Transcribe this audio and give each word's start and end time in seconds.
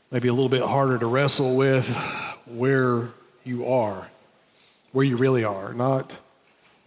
maybe 0.10 0.30
a 0.30 0.34
little 0.34 0.50
bit 0.50 0.64
harder 0.64 0.98
to 0.98 1.06
wrestle 1.06 1.56
with 1.56 1.88
where 2.48 3.10
you 3.44 3.68
are, 3.68 4.08
where 4.94 5.06
you 5.06 5.16
really 5.16 5.44
are, 5.44 5.74
not, 5.74 6.18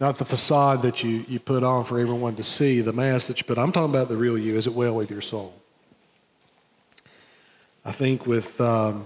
not 0.01 0.17
the 0.17 0.25
facade 0.25 0.81
that 0.81 1.01
you, 1.01 1.23
you 1.29 1.39
put 1.39 1.63
on 1.63 1.85
for 1.85 1.97
everyone 1.97 2.35
to 2.35 2.43
see, 2.43 2.81
the 2.81 2.91
mask 2.91 3.27
that 3.27 3.39
you 3.39 3.45
put. 3.45 3.57
I'm 3.57 3.71
talking 3.71 3.89
about 3.89 4.09
the 4.09 4.17
real 4.17 4.37
you. 4.37 4.55
Is 4.57 4.67
it 4.67 4.73
well 4.73 4.95
with 4.95 5.09
your 5.09 5.21
soul? 5.21 5.53
I 7.85 7.93
think 7.93 8.25
with 8.25 8.59
um, 8.59 9.05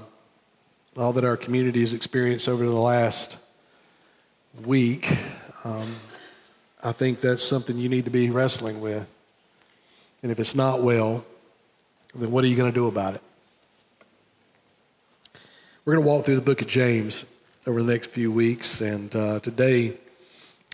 all 0.98 1.14
that 1.14 1.24
our 1.24 1.38
community 1.38 1.82
has 1.82 1.94
experienced 1.94 2.50
over 2.50 2.66
the 2.66 2.72
last 2.72 3.38
week, 4.66 5.16
um, 5.68 5.96
I 6.82 6.94
think 6.94 7.20
that's 7.20 7.44
something 7.44 7.78
you 7.78 7.90
need 7.90 8.06
to 8.06 8.12
be 8.12 8.30
wrestling 8.30 8.80
with. 8.80 9.06
And 10.24 10.32
if 10.32 10.40
it's 10.40 10.56
not 10.56 10.82
well, 10.82 11.26
then 12.16 12.32
what 12.32 12.46
are 12.46 12.48
you 12.48 12.56
going 12.56 12.72
to 12.72 12.76
do 12.76 12.88
about 12.88 13.16
it? 13.16 13.22
We're 15.84 15.96
going 15.96 16.06
to 16.06 16.10
walk 16.10 16.26
through 16.26 16.36
the 16.36 16.42
book 16.42 16.62
of 16.62 16.68
James 16.68 17.26
over 17.66 17.82
the 17.84 17.92
next 17.92 18.12
few 18.12 18.32
weeks. 18.32 18.80
And 18.80 19.14
uh, 19.14 19.42
today, 19.42 19.98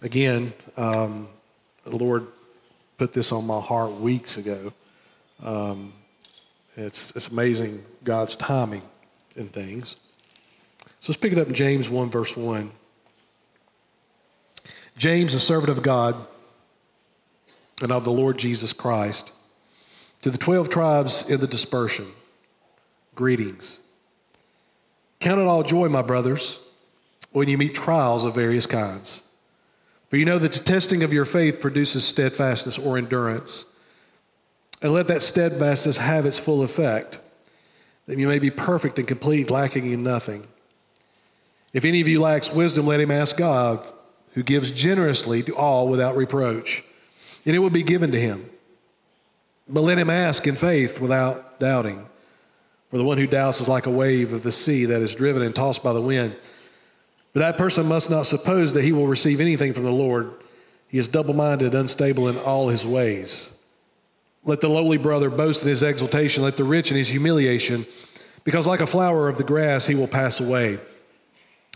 again, 0.03 0.53
um, 0.77 1.27
the 1.85 1.95
Lord 1.95 2.27
put 2.99 3.13
this 3.13 3.31
on 3.31 3.47
my 3.47 3.59
heart 3.59 3.93
weeks 3.93 4.37
ago. 4.37 4.73
Um, 5.41 5.93
it's, 6.77 7.11
it's 7.15 7.29
amazing 7.29 7.83
God's 8.03 8.35
timing 8.35 8.83
in 9.35 9.49
things. 9.49 9.95
So 10.99 11.11
let's 11.11 11.19
pick 11.19 11.31
it 11.31 11.39
up 11.39 11.47
in 11.47 11.55
James 11.55 11.89
1, 11.89 12.11
verse 12.11 12.37
1. 12.37 12.71
James, 14.97 15.33
a 15.33 15.39
servant 15.39 15.69
of 15.69 15.81
God 15.81 16.15
and 17.81 17.91
of 17.91 18.03
the 18.03 18.11
Lord 18.11 18.37
Jesus 18.37 18.73
Christ, 18.73 19.31
to 20.21 20.29
the 20.29 20.37
12 20.37 20.69
tribes 20.69 21.29
in 21.29 21.39
the 21.39 21.47
dispersion, 21.47 22.07
greetings. 23.15 23.79
Count 25.19 25.39
it 25.39 25.47
all 25.47 25.63
joy, 25.63 25.89
my 25.89 26.01
brothers, 26.01 26.59
when 27.31 27.49
you 27.49 27.57
meet 27.57 27.73
trials 27.73 28.25
of 28.25 28.35
various 28.35 28.65
kinds. 28.65 29.23
For 30.09 30.17
you 30.17 30.25
know 30.25 30.37
that 30.37 30.51
the 30.51 30.59
testing 30.59 31.01
of 31.01 31.11
your 31.11 31.25
faith 31.25 31.59
produces 31.59 32.05
steadfastness 32.05 32.77
or 32.77 32.97
endurance. 32.97 33.65
And 34.81 34.93
let 34.93 35.07
that 35.07 35.23
steadfastness 35.23 35.97
have 35.97 36.25
its 36.25 36.37
full 36.37 36.61
effect, 36.61 37.17
that 38.05 38.19
you 38.19 38.27
may 38.27 38.37
be 38.37 38.51
perfect 38.51 38.99
and 38.99 39.07
complete, 39.07 39.49
lacking 39.49 39.91
in 39.91 40.03
nothing. 40.03 40.45
If 41.71 41.85
any 41.85 42.01
of 42.01 42.07
you 42.07 42.21
lacks 42.21 42.53
wisdom, 42.53 42.85
let 42.85 42.99
him 42.99 43.09
ask 43.09 43.37
God 43.37 43.83
who 44.33 44.43
gives 44.43 44.71
generously 44.71 45.43
to 45.43 45.55
all 45.55 45.87
without 45.87 46.15
reproach, 46.15 46.83
and 47.45 47.55
it 47.55 47.59
will 47.59 47.69
be 47.69 47.83
given 47.83 48.11
to 48.11 48.19
him. 48.19 48.49
But 49.67 49.81
let 49.81 49.97
him 49.97 50.09
ask 50.09 50.45
in 50.47 50.55
faith 50.55 50.99
without 50.99 51.59
doubting. 51.59 52.07
For 52.89 52.97
the 52.97 53.03
one 53.03 53.17
who 53.17 53.27
doubts 53.27 53.61
is 53.61 53.67
like 53.67 53.85
a 53.85 53.91
wave 53.91 54.33
of 54.33 54.43
the 54.43 54.51
sea 54.51 54.85
that 54.85 55.01
is 55.01 55.15
driven 55.15 55.41
and 55.41 55.55
tossed 55.55 55.83
by 55.83 55.93
the 55.93 56.01
wind. 56.01 56.35
For 57.31 57.39
that 57.39 57.57
person 57.57 57.87
must 57.87 58.09
not 58.09 58.27
suppose 58.27 58.73
that 58.73 58.83
he 58.83 58.91
will 58.91 59.07
receive 59.07 59.41
anything 59.41 59.73
from 59.73 59.83
the 59.83 59.91
Lord. 59.91 60.31
He 60.87 60.99
is 60.99 61.07
double 61.07 61.33
minded, 61.33 61.73
unstable 61.73 62.27
in 62.27 62.37
all 62.37 62.69
his 62.69 62.85
ways. 62.85 63.53
Let 64.45 64.61
the 64.61 64.69
lowly 64.69 64.97
brother 64.97 65.29
boast 65.29 65.63
in 65.63 65.69
his 65.69 65.81
exaltation, 65.81 66.43
let 66.43 66.57
the 66.57 66.63
rich 66.63 66.91
in 66.91 66.97
his 66.97 67.09
humiliation, 67.09 67.87
because 68.43 68.67
like 68.67 68.81
a 68.81 68.85
flower 68.85 69.27
of 69.27 69.37
the 69.37 69.43
grass, 69.43 69.87
he 69.87 69.95
will 69.95 70.07
pass 70.07 70.39
away. 70.39 70.77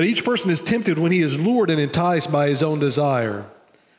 But 0.00 0.06
each 0.06 0.24
person 0.24 0.50
is 0.50 0.62
tempted 0.62 0.98
when 0.98 1.12
he 1.12 1.20
is 1.20 1.38
lured 1.38 1.68
and 1.68 1.78
enticed 1.78 2.32
by 2.32 2.48
his 2.48 2.62
own 2.62 2.78
desire. 2.78 3.44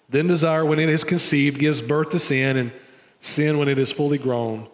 Then 0.09 0.25
desire, 0.25 0.65
when 0.65 0.79
it 0.79 0.89
is 0.89 1.03
conceived, 1.03 1.59
gives 1.59 1.79
birth 1.79 2.09
to 2.09 2.17
sin, 2.17 2.57
and 2.57 2.71
sin, 3.19 3.59
when 3.59 3.67
it 3.67 3.77
is 3.77 3.91
fully 3.91 4.17
grown, 4.17 4.67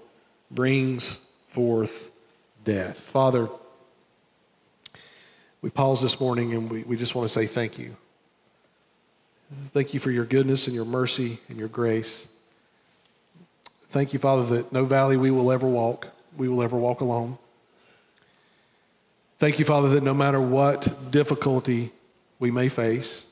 brings 0.50 1.20
forth 1.50 2.12
death. 2.64 2.98
Father, 2.98 3.50
we 5.62 5.70
pause 5.70 6.02
this 6.02 6.18
morning 6.18 6.54
and 6.54 6.72
we, 6.72 6.84
we 6.84 6.96
just 6.96 7.14
want 7.14 7.28
to 7.28 7.34
say 7.34 7.46
thank 7.46 7.78
you. 7.78 7.98
Thank 9.72 9.94
you 9.94 10.00
for 10.00 10.12
your 10.12 10.24
goodness 10.24 10.66
and 10.68 10.74
your 10.74 10.86
mercy 10.86 11.42
and 11.50 11.60
your 11.60 11.68
grace. 11.68 12.26
Thank 13.90 14.14
you, 14.14 14.20
Father, 14.20 14.46
that 14.56 14.72
no 14.72 14.86
valley 14.86 15.18
we 15.18 15.32
will 15.32 15.52
ever 15.52 15.68
walk, 15.68 16.08
we 16.38 16.48
will 16.48 16.64
ever 16.64 16.78
walk 16.78 17.02
alone. 17.02 17.38
Thank 19.38 19.60
you, 19.60 19.66
Father, 19.66 19.90
that 19.90 20.04
no 20.04 20.16
matter 20.16 20.42
what 20.42 21.12
difficulty 21.12 21.92
we 22.40 22.50
may 22.50 22.70
face, 22.70 23.26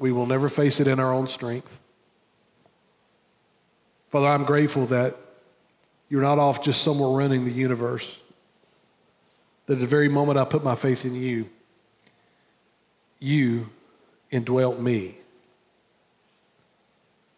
we 0.00 0.10
will 0.10 0.26
never 0.26 0.48
face 0.48 0.80
it 0.80 0.88
in 0.88 0.98
our 0.98 1.12
own 1.12 1.28
strength. 1.28 1.80
Father, 4.10 4.28
I'm 4.28 4.44
grateful 4.44 4.86
that 4.86 5.16
you're 6.08 6.22
not 6.22 6.38
off 6.38 6.62
just 6.62 6.82
somewhere 6.82 7.10
running 7.10 7.44
the 7.44 7.52
universe. 7.52 8.18
That 9.66 9.74
at 9.74 9.80
the 9.80 9.86
very 9.86 10.08
moment 10.08 10.38
I 10.38 10.44
put 10.44 10.64
my 10.64 10.74
faith 10.74 11.04
in 11.04 11.14
you, 11.14 11.48
you 13.20 13.70
indwelt 14.30 14.80
me. 14.80 15.18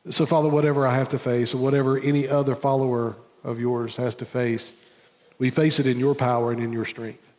So, 0.09 0.25
Father, 0.25 0.49
whatever 0.49 0.87
I 0.87 0.95
have 0.95 1.11
to 1.11 1.19
face, 1.19 1.53
or 1.53 1.59
whatever 1.59 1.99
any 1.99 2.29
other 2.29 2.55
follower 2.55 3.17
of 3.45 3.61
yours 3.61 3.97
has 3.97 4.15
to 4.17 4.25
face, 4.25 4.73
we 5.39 5.51
face 5.51 5.79
it 5.79 5.87
in 5.87 5.99
your 5.99 6.15
power 6.15 6.53
and 6.53 6.63
in 6.63 6.73
your 6.73 6.85
strength. 6.85 7.33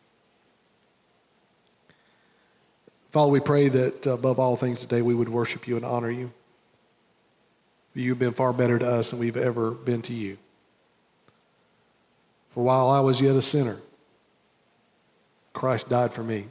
Father, 3.10 3.30
we 3.30 3.40
pray 3.40 3.68
that 3.68 4.06
above 4.06 4.38
all 4.38 4.56
things 4.56 4.80
today 4.80 5.02
we 5.02 5.14
would 5.14 5.28
worship 5.28 5.66
you 5.66 5.76
and 5.76 5.84
honor 5.84 6.10
you. 6.10 6.30
You've 7.94 8.18
been 8.18 8.34
far 8.34 8.52
better 8.52 8.78
to 8.78 8.86
us 8.86 9.10
than 9.10 9.18
we've 9.18 9.36
ever 9.36 9.72
been 9.72 10.02
to 10.02 10.14
you. 10.14 10.38
For 12.50 12.62
while 12.62 12.88
I 12.88 13.00
was 13.00 13.20
yet 13.20 13.34
a 13.34 13.42
sinner, 13.42 13.78
Christ 15.52 15.88
died 15.88 16.12
for 16.12 16.22
me. 16.22 16.46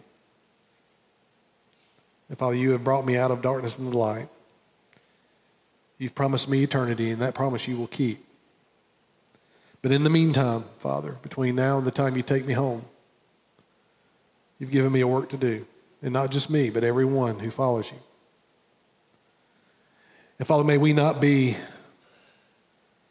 And 2.27 2.37
Father, 2.37 2.55
you 2.55 2.71
have 2.71 2.83
brought 2.83 3.05
me 3.05 3.15
out 3.15 3.31
of 3.31 3.41
darkness 3.41 3.79
into 3.79 3.97
light. 3.97 4.27
You've 5.97 6.15
promised 6.15 6.49
me 6.49 6.63
eternity, 6.63 7.11
and 7.11 7.21
that 7.21 7.33
promise 7.33 7.67
you 7.67 7.77
will 7.77 7.87
keep. 7.87 8.26
But 9.81 9.91
in 9.91 10.03
the 10.03 10.09
meantime, 10.09 10.65
Father, 10.79 11.17
between 11.21 11.55
now 11.55 11.77
and 11.77 11.85
the 11.85 11.91
time 11.91 12.15
you 12.15 12.23
take 12.23 12.45
me 12.45 12.53
home, 12.53 12.85
you've 14.59 14.71
given 14.71 14.91
me 14.91 15.01
a 15.01 15.07
work 15.07 15.29
to 15.29 15.37
do. 15.37 15.65
And 16.01 16.13
not 16.13 16.31
just 16.31 16.49
me, 16.49 16.69
but 16.69 16.83
everyone 16.83 17.39
who 17.39 17.49
follows 17.49 17.91
you. 17.91 17.97
And 20.39 20.47
Father, 20.47 20.63
may 20.63 20.77
we 20.77 20.93
not 20.93 21.19
be 21.19 21.57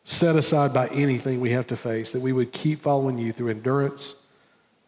set 0.05 0.37
aside 0.37 0.73
by 0.73 0.87
anything 0.89 1.41
we 1.41 1.51
have 1.51 1.67
to 1.67 1.77
face, 1.77 2.13
that 2.13 2.21
we 2.21 2.33
would 2.33 2.53
keep 2.53 2.81
following 2.81 3.19
you 3.19 3.33
through 3.33 3.49
endurance, 3.49 4.15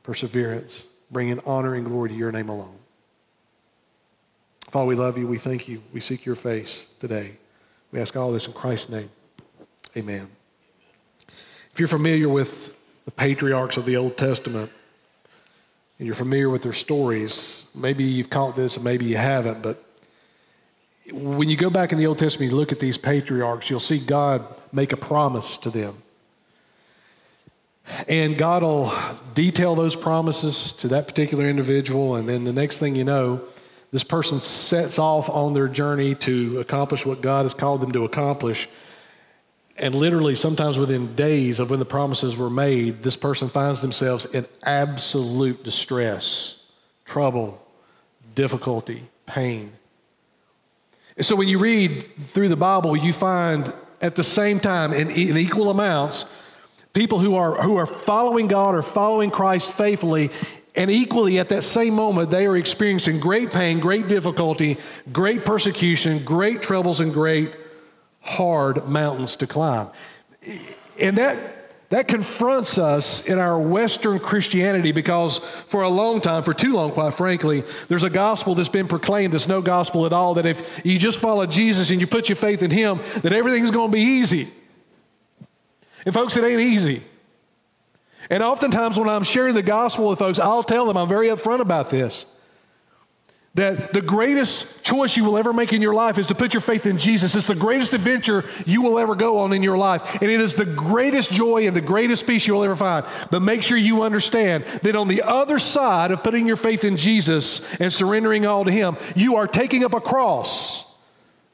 perseverance, 0.05 0.87
bringing 1.11 1.41
honor 1.45 1.75
and 1.75 1.85
glory 1.85 2.11
to 2.11 2.15
your 2.15 2.31
name 2.31 2.49
alone. 2.49 2.79
Father, 4.71 4.87
we 4.87 4.95
love 4.95 5.19
you. 5.19 5.27
We 5.27 5.39
thank 5.39 5.67
you. 5.67 5.83
We 5.93 6.01
seek 6.01 6.25
your 6.25 6.37
face 6.37 6.87
today. 7.01 7.39
We 7.91 8.01
ask 8.01 8.15
all 8.17 8.31
this 8.31 8.47
in 8.47 8.53
Christ's 8.53 8.91
name. 8.91 9.11
Amen. 9.97 10.38
If 11.79 11.81
you're 11.83 11.87
familiar 11.87 12.29
with 12.29 12.77
the 13.05 13.13
patriarchs 13.13 13.77
of 13.77 13.85
the 13.85 13.97
Old 13.97 14.17
Testament 14.17 14.73
and 16.01 16.07
you're 16.07 16.17
familiar 16.17 16.51
with 16.51 16.65
their 16.65 16.73
stories, 16.73 17.67
maybe 17.73 18.03
you've 18.03 18.31
caught 18.31 18.57
this 18.57 18.75
and 18.75 18.85
maybe 18.85 19.05
you 19.05 19.17
haven't, 19.17 19.63
but 19.63 19.81
when 21.13 21.49
you 21.49 21.57
go 21.57 21.71
back 21.71 21.93
in 21.93 21.99
the 21.99 22.09
Old 22.09 22.19
Testament, 22.19 22.51
you 22.51 22.59
look 22.59 22.73
at 22.73 22.81
these 22.81 22.99
patriarchs, 22.99 23.71
you'll 23.71 23.79
see 23.79 24.01
God 24.01 24.45
make 24.73 24.93
a 24.93 24.97
promise 24.97 25.57
to 25.59 25.71
them. 25.71 26.03
And 28.09 28.37
God 28.37 28.65
will 28.65 28.93
detail 29.35 29.77
those 29.77 29.95
promises 29.95 30.73
to 30.73 30.89
that 30.89 31.07
particular 31.07 31.45
individual. 31.45 32.17
And 32.17 32.29
then 32.29 32.43
the 32.43 32.53
next 32.53 32.79
thing 32.79 32.97
you 32.97 33.05
know, 33.05 33.41
this 33.93 34.03
person 34.03 34.41
sets 34.41 34.99
off 34.99 35.31
on 35.31 35.55
their 35.55 35.69
journey 35.69 36.17
to 36.17 36.59
accomplish 36.59 37.07
what 37.07 37.21
God 37.21 37.45
has 37.45 37.55
called 37.55 37.83
them 37.83 37.93
to 37.93 38.05
accomplish. 38.05 38.69
And 39.79 39.95
literally, 39.95 40.35
sometimes 40.35 40.77
within 40.77 41.15
days 41.15 41.61
of 41.61 41.71
when 41.71 41.79
the 41.79 41.85
promises 41.85 42.37
were 42.37 42.51
made, 42.51 43.03
this 43.03 43.17
person 43.17 43.49
finds 43.49 43.81
themselves 43.81 44.25
in 44.27 44.45
absolute 44.65 45.63
distress, 45.63 46.61
trouble, 47.05 47.65
difficulty, 48.35 49.09
pain. 49.27 49.73
And 51.17 51.25
so 51.25 51.37
when 51.37 51.49
you 51.49 51.59
read 51.59 52.05
through 52.25 52.49
the 52.49 52.57
Bible, 52.57 52.97
you 52.97 53.13
find 53.13 53.73
at 54.01 54.17
the 54.17 54.25
same 54.25 54.59
time, 54.59 54.93
in, 54.93 55.11
in 55.11 55.37
equal 55.37 55.71
amounts, 55.71 56.25
people 56.93 57.21
who 57.21 57.37
are, 57.37 57.63
who 57.63 57.77
are 57.77 57.87
following 57.87 58.49
God 58.49 58.75
or 58.75 58.83
following 58.83 59.31
Christ 59.31 59.75
faithfully, 59.75 60.31
and 60.75 60.91
equally 60.91 61.39
at 61.39 61.49
that 61.51 61.63
same 61.63 61.95
moment, 61.95 62.31
they 62.31 62.47
are 62.47 62.57
experiencing 62.57 63.19
great 63.21 63.53
pain, 63.53 63.81
great 63.81 64.09
difficulty, 64.09 64.77
great 65.13 65.45
persecution, 65.45 66.25
great 66.25 66.63
troubles, 66.63 67.01
and 67.01 67.13
great 67.13 67.57
hard 68.29 68.89
mountains 68.89 69.37
to 69.37 69.47
climb. 69.47 69.89
And 70.99 71.19
that 71.19 71.59
that 71.91 72.07
confronts 72.07 72.77
us 72.77 73.27
in 73.27 73.39
our 73.39 73.59
Western 73.59 74.19
Christianity 74.19 74.93
because 74.93 75.39
for 75.39 75.83
a 75.83 75.89
long 75.89 76.21
time, 76.21 76.43
for 76.43 76.53
too 76.53 76.75
long, 76.75 76.91
quite 76.91 77.15
frankly, 77.15 77.65
there's 77.89 78.03
a 78.03 78.11
gospel 78.11 78.55
that's 78.55 78.69
been 78.69 78.89
proclaimed 78.89 79.33
that's 79.33 79.49
no 79.49 79.63
gospel 79.63 80.05
at 80.05 80.13
all. 80.13 80.35
That 80.35 80.45
if 80.45 80.83
you 80.85 80.99
just 80.99 81.19
follow 81.19 81.47
Jesus 81.47 81.91
and 81.91 81.99
you 81.99 82.07
put 82.07 82.29
your 82.29 82.37
faith 82.37 82.63
in 82.63 82.71
Him, 82.71 83.01
that 83.23 83.33
everything's 83.33 83.71
going 83.71 83.91
to 83.91 83.97
be 83.97 84.03
easy. 84.03 84.49
And 86.05 86.13
folks, 86.15 86.37
it 86.37 86.45
ain't 86.45 86.61
easy. 86.61 87.03
And 88.29 88.43
oftentimes 88.43 88.99
when 88.99 89.09
I'm 89.09 89.23
sharing 89.23 89.55
the 89.55 89.63
gospel 89.63 90.11
with 90.11 90.19
folks, 90.19 90.39
I'll 90.39 90.63
tell 90.63 90.85
them, 90.85 90.99
I'm 90.99 91.09
very 91.09 91.29
upfront 91.29 91.61
about 91.61 91.89
this 91.89 92.27
that 93.55 93.93
the 93.93 94.01
greatest 94.01 94.85
choice 94.85 95.17
you 95.17 95.25
will 95.25 95.37
ever 95.37 95.53
make 95.53 95.73
in 95.73 95.83
your 95.83 95.95
life 95.95 96.19
is 96.19 96.29
to 96.29 96.35
put 96.35 96.55
your 96.55 96.61
faith 96.61 96.87
in 96.87 96.99
Jesus. 96.99 97.35
It's 97.35 97.47
the 97.47 97.55
greatest 97.55 97.93
adventure 97.93 98.45
you 98.67 98.83
will 98.83 98.99
ever 98.99 99.15
go 99.15 99.41
on 99.41 99.53
in 99.53 99.63
your 99.63 99.77
life. 99.77 100.23
And 100.23 100.31
it 100.31 100.41
is 100.41 100.55
the 100.55 100.65
greatest 100.65 101.33
joy 101.33 101.67
and 101.67 101.75
the 101.75 101.81
greatest 101.81 102.27
peace 102.27 102.47
you 102.47 102.55
will 102.55 102.63
ever 102.63 102.77
find. 102.77 103.05
But 103.31 103.41
make 103.41 103.63
sure 103.63 103.77
you 103.77 104.03
understand 104.03 104.65
that 104.83 104.95
on 104.95 105.09
the 105.09 105.23
other 105.23 105.59
side 105.59 106.13
of 106.13 106.23
putting 106.23 106.47
your 106.47 106.57
faith 106.57 106.85
in 106.85 106.97
Jesus 106.97 107.63
and 107.81 107.93
surrendering 107.93 108.47
all 108.47 108.65
to 108.65 108.71
Him, 108.71 108.97
you 109.17 109.37
are 109.37 109.47
taking 109.47 109.83
up 109.83 109.95
a 109.95 110.01
cross 110.01 110.87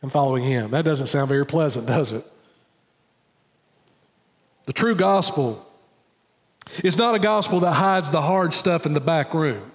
and 0.03 0.13
following 0.13 0.45
Him. 0.45 0.73
That 0.73 0.85
doesn't 0.85 1.07
sound 1.07 1.29
very 1.29 1.47
pleasant, 1.47 1.87
does 1.87 2.13
it? 2.13 2.27
The 4.67 4.73
true 4.73 4.95
gospel 4.95 5.67
is 6.83 6.99
not 6.99 7.15
a 7.15 7.19
gospel 7.19 7.61
that 7.61 7.73
hides 7.73 8.11
the 8.11 8.23
hard 8.23 8.53
stuff 8.53 8.85
in 8.85 8.95
the 8.95 9.01
back 9.01 9.33
room. 9.33 9.71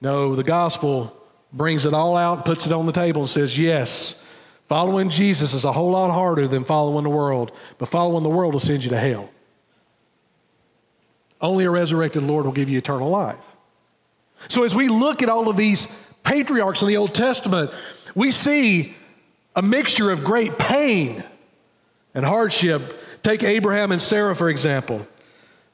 No, 0.00 0.34
the 0.34 0.44
gospel 0.44 1.16
brings 1.52 1.84
it 1.84 1.94
all 1.94 2.16
out, 2.16 2.44
puts 2.44 2.66
it 2.66 2.72
on 2.72 2.86
the 2.86 2.92
table, 2.92 3.22
and 3.22 3.28
says, 3.28 3.58
Yes, 3.58 4.24
following 4.66 5.08
Jesus 5.08 5.52
is 5.52 5.64
a 5.64 5.72
whole 5.72 5.90
lot 5.90 6.10
harder 6.10 6.48
than 6.48 6.64
following 6.64 7.04
the 7.04 7.10
world, 7.10 7.52
but 7.78 7.88
following 7.88 8.22
the 8.22 8.30
world 8.30 8.54
will 8.54 8.60
send 8.60 8.84
you 8.84 8.90
to 8.90 8.98
hell. 8.98 9.28
Only 11.40 11.64
a 11.64 11.70
resurrected 11.70 12.22
Lord 12.22 12.44
will 12.44 12.52
give 12.52 12.68
you 12.68 12.78
eternal 12.78 13.08
life. 13.08 13.44
So, 14.48 14.62
as 14.62 14.74
we 14.74 14.88
look 14.88 15.22
at 15.22 15.28
all 15.28 15.48
of 15.48 15.56
these 15.56 15.88
patriarchs 16.22 16.82
in 16.82 16.88
the 16.88 16.96
Old 16.96 17.14
Testament, 17.14 17.70
we 18.14 18.30
see 18.30 18.94
a 19.54 19.62
mixture 19.62 20.10
of 20.10 20.24
great 20.24 20.58
pain 20.58 21.22
and 22.14 22.24
hardship. 22.24 22.98
Take 23.22 23.42
Abraham 23.42 23.92
and 23.92 24.00
Sarah, 24.00 24.34
for 24.34 24.48
example. 24.48 25.06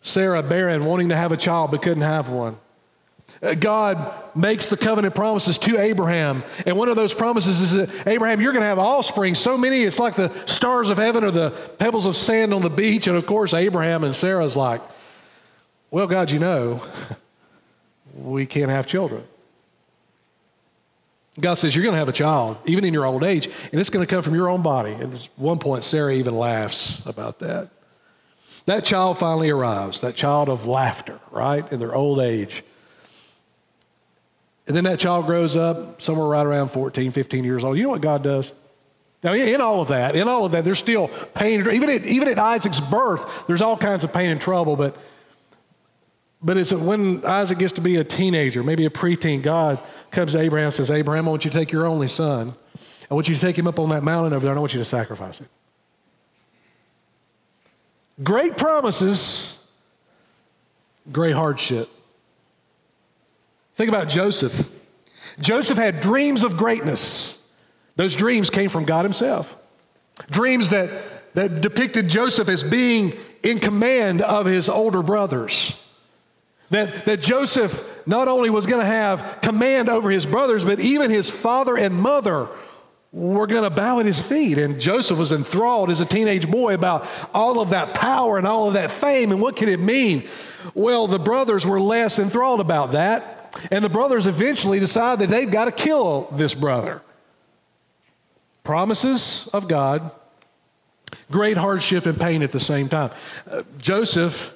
Sarah, 0.01 0.43
barren, 0.43 0.85
wanting 0.85 1.09
to 1.11 1.17
have 1.17 1.33
a 1.33 1.37
child 1.37 1.71
but 1.71 1.83
couldn't 1.83 2.03
have 2.03 2.29
one. 2.29 2.57
Uh, 3.43 3.55
God 3.55 4.13
makes 4.35 4.67
the 4.67 4.77
covenant 4.77 5.15
promises 5.15 5.59
to 5.59 5.79
Abraham. 5.79 6.43
And 6.65 6.77
one 6.77 6.89
of 6.89 6.97
those 6.97 7.13
promises 7.13 7.61
is 7.61 7.73
that, 7.73 8.07
Abraham, 8.07 8.41
you're 8.41 8.53
going 8.53 8.63
to 8.63 8.69
have 8.69 8.79
offspring, 8.79 9.35
so 9.35 9.59
many, 9.59 9.83
it's 9.83 9.99
like 9.99 10.15
the 10.15 10.33
stars 10.47 10.91
of 10.91 10.99
heaven 10.99 11.25
or 11.25 11.31
the 11.31 11.51
pebbles 11.79 12.07
of 12.07 12.17
sand 12.17 12.55
on 12.55 12.63
the 12.63 12.71
beach. 12.71 13.07
And 13.07 13.17
of 13.17 13.27
course, 13.27 13.53
Abraham 13.53 14.05
and 14.05 14.15
Sarah's 14.15 14.57
like, 14.57 14.81
well, 15.91 16.07
God, 16.07 16.31
you 16.31 16.39
know, 16.39 16.83
we 18.15 18.47
can't 18.47 18.71
have 18.71 18.87
children. 18.87 19.25
God 21.39 21.55
says, 21.55 21.75
You're 21.75 21.83
going 21.83 21.93
to 21.93 21.99
have 21.99 22.09
a 22.09 22.13
child, 22.13 22.57
even 22.65 22.85
in 22.85 22.95
your 22.95 23.05
old 23.05 23.23
age, 23.23 23.47
and 23.71 23.81
it's 23.81 23.91
going 23.91 24.05
to 24.05 24.11
come 24.11 24.23
from 24.23 24.35
your 24.35 24.49
own 24.49 24.63
body. 24.63 24.93
And 24.93 25.15
at 25.15 25.29
one 25.37 25.59
point, 25.59 25.85
Sarah 25.85 26.15
even 26.15 26.35
laughs 26.35 27.05
about 27.05 27.41
that. 27.41 27.69
That 28.65 28.85
child 28.85 29.19
finally 29.19 29.51
arrives, 29.51 30.01
that 30.01 30.17
child 30.17 30.49
of 30.49 30.67
laughter, 30.67 31.21
right, 31.31 31.71
in 31.71 31.79
their 31.79 31.95
old 31.95 32.21
age. 32.21 32.65
And 34.67 34.77
then 34.77 34.85
that 34.85 34.99
child 34.99 35.27
grows 35.27 35.57
up 35.57 36.03
somewhere 36.03 36.27
right 36.27 36.45
around 36.45 36.69
14, 36.69 37.13
15 37.13 37.45
years 37.45 37.63
old. 37.63 37.77
You 37.77 37.85
know 37.85 37.91
what 37.91 38.01
God 38.01 38.23
does? 38.23 38.53
Now, 39.23 39.33
in 39.33 39.61
all 39.61 39.81
of 39.81 39.89
that, 39.89 40.15
in 40.15 40.29
all 40.29 40.45
of 40.45 40.53
that, 40.53 40.65
there's 40.65 40.79
still 40.79 41.09
pain. 41.35 41.61
Even 41.61 41.89
at, 41.89 42.05
even 42.05 42.29
at 42.29 42.39
Isaac's 42.39 42.81
birth, 42.81 43.47
there's 43.47 43.63
all 43.63 43.77
kinds 43.77 44.05
of 44.05 44.13
pain 44.13 44.31
and 44.31 44.41
trouble. 44.41 44.77
But, 44.77 44.97
but 46.43 46.57
it's 46.57 46.73
when 46.73 47.25
Isaac 47.25 47.59
gets 47.59 47.73
to 47.75 47.81
be 47.81 47.97
a 47.97 48.05
teenager, 48.05 48.63
maybe 48.63 48.87
a 48.87 48.91
preteen, 48.91 49.43
God 49.43 49.79
comes 50.11 50.33
to 50.33 50.41
Abraham 50.41 50.67
and 50.67 50.75
says, 50.75 50.91
Abraham, 50.91 51.27
I 51.27 51.31
want 51.31 51.45
you 51.45 51.51
to 51.51 51.59
take 51.59 51.73
your 51.73 51.87
only 51.87 52.09
son. 52.09 52.55
I 53.11 53.15
want 53.15 53.29
you 53.29 53.35
to 53.35 53.41
take 53.41 53.57
him 53.57 53.67
up 53.67 53.79
on 53.79 53.91
that 53.91 54.03
mountain 54.03 54.33
over 54.33 54.43
there, 54.43 54.53
and 54.53 54.59
I 54.59 54.61
want 54.61 54.75
you 54.75 54.81
to 54.81 54.85
sacrifice 54.85 55.39
him. 55.39 55.49
Great 58.23 58.57
promises, 58.57 59.59
great 61.13 61.35
hardship. 61.35 61.89
Think 63.77 63.91
about 63.91 64.09
Joseph. 64.09 64.69
Joseph 65.39 65.77
had 65.77 66.01
dreams 66.01 66.43
of 66.43 66.57
greatness. 66.57 67.43
Those 67.97 68.15
dreams 68.15 68.51
came 68.51 68.71
from 68.71 68.85
God 68.85 69.05
Himself. 69.05 69.55
Dreams 70.31 70.71
that, 70.71 70.91
that 71.35 71.61
depicted 71.61 72.09
Joseph 72.09 72.49
as 72.49 72.63
being 72.63 73.15
in 73.43 73.61
command 73.61 74.23
of 74.23 74.47
his 74.47 74.69
older 74.69 75.03
brothers. 75.03 75.77
That, 76.71 77.05
that 77.05 77.21
Joseph 77.21 77.85
not 78.07 78.29
only 78.29 78.51
was 78.51 78.67
going 78.67 78.81
to 78.81 78.87
have 78.87 79.41
command 79.43 79.89
over 79.89 80.11
his 80.11 80.27
brothers, 80.27 80.65
but 80.65 80.81
even 80.81 81.11
his 81.11 81.31
father 81.31 81.77
and 81.77 81.95
mother 81.95 82.49
were 83.13 83.47
going 83.47 83.63
to 83.63 83.71
bow 83.71 84.01
at 84.01 84.07
his 84.07 84.21
feet. 84.21 84.59
And 84.59 84.81
Joseph 84.81 85.19
was 85.19 85.33
enthralled 85.33 85.91
as 85.91 86.01
a 86.01 86.07
teenage 86.07 86.51
boy 86.51 86.75
about 86.75 87.07
all 87.33 87.61
of 87.61 87.71
that 87.71 87.95
power 87.95 88.37
and 88.39 88.47
all 88.47 88.69
of 88.69 88.75
that 88.75 88.91
fame 88.91 89.33
and 89.33 89.41
what 89.41 89.55
could 89.55 89.69
it 89.69 89.81
mean? 89.81 90.27
Well, 90.75 91.07
the 91.07 91.19
brothers 91.19 91.67
were 91.67 91.81
less 91.81 92.19
enthralled 92.19 92.61
about 92.61 92.93
that. 92.93 93.36
And 93.71 93.85
the 93.85 93.89
brothers 93.89 94.27
eventually 94.27 94.81
decide 94.81 95.19
that 95.21 95.31
they've 95.31 95.51
got 95.51 95.67
to 95.67 95.73
kill 95.73 96.29
this 96.33 96.55
brother. 96.55 97.03
Promises 98.65 99.49
of 99.53 99.69
God, 99.69 100.11
great 101.31 101.57
hardship 101.57 102.07
and 102.07 102.19
pain 102.19 102.43
at 102.43 102.53
the 102.53 102.61
same 102.61 102.89
time. 102.89 103.11
Uh, 103.49 103.63
Joseph 103.79 104.53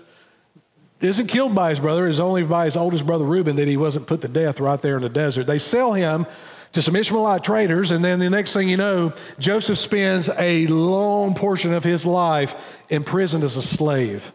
isn't 1.00 1.28
killed 1.28 1.54
by 1.54 1.70
his 1.70 1.80
brother, 1.80 2.08
it's 2.08 2.20
only 2.20 2.42
by 2.42 2.66
his 2.66 2.76
oldest 2.76 3.06
brother 3.06 3.24
Reuben 3.24 3.56
that 3.56 3.68
he 3.68 3.76
wasn't 3.76 4.06
put 4.06 4.20
to 4.22 4.28
death 4.28 4.60
right 4.60 4.80
there 4.80 4.96
in 4.96 5.02
the 5.02 5.08
desert. 5.08 5.46
They 5.46 5.58
sell 5.58 5.92
him 5.92 6.26
to 6.72 6.82
some 6.82 6.94
Ishmaelite 6.94 7.42
traders, 7.42 7.90
and 7.90 8.04
then 8.04 8.18
the 8.20 8.30
next 8.30 8.52
thing 8.52 8.68
you 8.68 8.76
know, 8.76 9.12
Joseph 9.38 9.78
spends 9.78 10.28
a 10.38 10.66
long 10.66 11.34
portion 11.34 11.72
of 11.72 11.82
his 11.82 12.06
life 12.06 12.78
imprisoned 12.90 13.42
as 13.42 13.56
a 13.56 13.62
slave. 13.62 14.32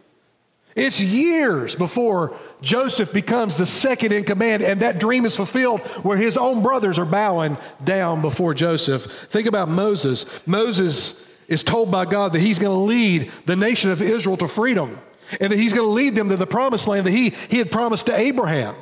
It's 0.74 1.00
years 1.00 1.74
before 1.74 2.36
Joseph 2.62 3.12
becomes 3.12 3.56
the 3.56 3.66
second 3.66 4.12
in 4.12 4.24
command, 4.24 4.62
and 4.62 4.80
that 4.80 4.98
dream 4.98 5.24
is 5.24 5.36
fulfilled 5.36 5.80
where 6.02 6.16
his 6.16 6.36
own 6.36 6.62
brothers 6.62 6.98
are 6.98 7.04
bowing 7.04 7.58
down 7.84 8.20
before 8.20 8.54
Joseph. 8.54 9.04
Think 9.28 9.46
about 9.46 9.68
Moses. 9.68 10.26
Moses 10.46 11.22
is 11.48 11.62
told 11.62 11.90
by 11.90 12.04
God 12.06 12.32
that 12.32 12.40
he's 12.40 12.58
going 12.58 12.76
to 12.76 12.84
lead 12.84 13.30
the 13.44 13.56
nation 13.56 13.90
of 13.90 14.00
Israel 14.00 14.36
to 14.38 14.48
freedom 14.48 14.98
and 15.40 15.52
that 15.52 15.58
he's 15.58 15.72
going 15.72 15.86
to 15.86 15.92
lead 15.92 16.14
them 16.14 16.28
to 16.28 16.36
the 16.36 16.46
promised 16.46 16.88
land 16.88 17.06
that 17.06 17.12
he, 17.12 17.30
he 17.48 17.58
had 17.58 17.70
promised 17.70 18.06
to 18.06 18.16
Abraham. 18.16 18.74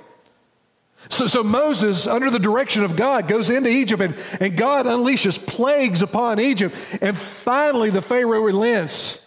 So, 1.11 1.27
so 1.27 1.43
Moses, 1.43 2.07
under 2.07 2.31
the 2.31 2.39
direction 2.39 2.85
of 2.85 2.97
God, 2.97 3.29
goes 3.29 3.51
into 3.51 3.69
Egypt 3.69 4.01
and, 4.01 4.15
and 4.41 4.57
God 4.57 4.87
unleashes 4.87 5.45
plagues 5.45 6.01
upon 6.01 6.41
Egypt. 6.41 6.75
And 7.03 7.17
finally, 7.17 7.91
the 7.91 8.03
Pharaoh 8.03 8.41
relents 8.41 9.25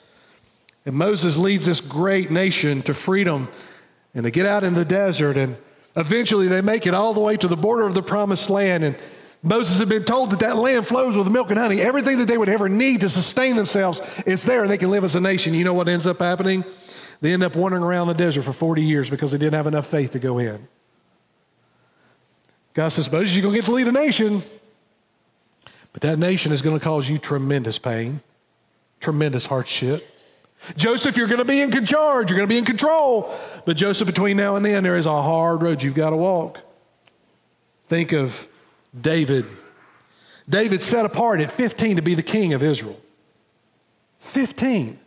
and 0.87 0.95
Moses 0.95 1.35
leads 1.35 1.65
this 1.65 1.81
great 1.81 2.31
nation 2.31 2.81
to 2.83 2.93
freedom. 2.93 3.49
And 4.13 4.25
they 4.25 4.31
get 4.31 4.45
out 4.45 4.63
in 4.63 4.73
the 4.73 4.85
desert, 4.85 5.37
and 5.37 5.57
eventually 5.95 6.47
they 6.47 6.61
make 6.61 6.87
it 6.87 6.93
all 6.93 7.13
the 7.13 7.19
way 7.19 7.37
to 7.37 7.47
the 7.47 7.57
border 7.57 7.85
of 7.85 7.93
the 7.93 8.01
promised 8.01 8.49
land. 8.49 8.83
And 8.83 8.95
Moses 9.43 9.79
had 9.79 9.89
been 9.89 10.03
told 10.03 10.31
that 10.31 10.39
that 10.39 10.57
land 10.57 10.87
flows 10.87 11.15
with 11.15 11.29
milk 11.29 11.49
and 11.51 11.59
honey. 11.59 11.81
Everything 11.81 12.17
that 12.17 12.27
they 12.27 12.37
would 12.37 12.49
ever 12.49 12.67
need 12.67 13.01
to 13.01 13.09
sustain 13.09 13.55
themselves 13.55 14.01
is 14.25 14.43
there, 14.43 14.61
and 14.61 14.71
they 14.71 14.77
can 14.77 14.89
live 14.89 15.03
as 15.03 15.15
a 15.15 15.21
nation. 15.21 15.53
You 15.53 15.63
know 15.63 15.73
what 15.73 15.87
ends 15.87 16.07
up 16.07 16.19
happening? 16.19 16.63
They 17.21 17.33
end 17.33 17.43
up 17.43 17.55
wandering 17.55 17.83
around 17.83 18.07
the 18.07 18.13
desert 18.13 18.43
for 18.43 18.53
40 18.53 18.83
years 18.83 19.09
because 19.09 19.31
they 19.31 19.37
didn't 19.37 19.55
have 19.55 19.67
enough 19.67 19.87
faith 19.87 20.11
to 20.11 20.19
go 20.19 20.37
in. 20.37 20.67
God 22.73 22.89
says, 22.89 23.11
Moses, 23.11 23.35
you're 23.35 23.41
going 23.41 23.55
to 23.55 23.61
get 23.61 23.65
to 23.65 23.71
lead 23.71 23.87
a 23.87 23.91
nation. 23.91 24.43
But 25.93 26.03
that 26.03 26.19
nation 26.19 26.51
is 26.51 26.61
going 26.61 26.77
to 26.77 26.83
cause 26.83 27.09
you 27.09 27.17
tremendous 27.17 27.79
pain, 27.79 28.21
tremendous 28.99 29.47
hardship. 29.47 30.07
Joseph, 30.75 31.17
you're 31.17 31.27
going 31.27 31.39
to 31.39 31.45
be 31.45 31.61
in 31.61 31.71
charge, 31.85 32.29
you're 32.29 32.37
going 32.37 32.47
to 32.47 32.53
be 32.53 32.57
in 32.57 32.65
control. 32.65 33.33
But 33.65 33.77
Joseph, 33.77 34.07
between 34.07 34.37
now 34.37 34.55
and 34.55 34.65
then, 34.65 34.83
there 34.83 34.97
is 34.97 35.05
a 35.05 35.21
hard 35.21 35.61
road 35.61 35.81
you've 35.81 35.95
got 35.95 36.09
to 36.09 36.17
walk. 36.17 36.59
Think 37.87 38.11
of 38.11 38.47
David. 38.99 39.45
David 40.49 40.81
set 40.81 41.05
apart 41.05 41.39
at 41.41 41.51
15 41.51 41.97
to 41.97 42.01
be 42.01 42.15
the 42.15 42.23
king 42.23 42.53
of 42.53 42.63
Israel. 42.63 42.99
15. 44.19 44.99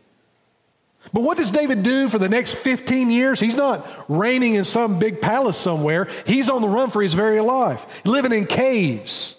But 1.13 1.23
what 1.23 1.39
does 1.39 1.51
David 1.51 1.83
do 1.83 2.09
for 2.09 2.19
the 2.19 2.29
next 2.29 2.55
15 2.55 3.11
years? 3.11 3.41
He's 3.41 3.57
not 3.57 3.87
reigning 4.09 4.55
in 4.55 4.65
some 4.65 4.99
big 4.99 5.21
palace 5.21 5.57
somewhere. 5.57 6.09
He's 6.27 6.51
on 6.51 6.63
the 6.63 6.69
run 6.69 6.91
for 6.91 7.03
his 7.03 7.15
very 7.15 7.41
life, 7.41 7.87
living 8.05 8.33
in 8.33 8.47
caves, 8.47 9.37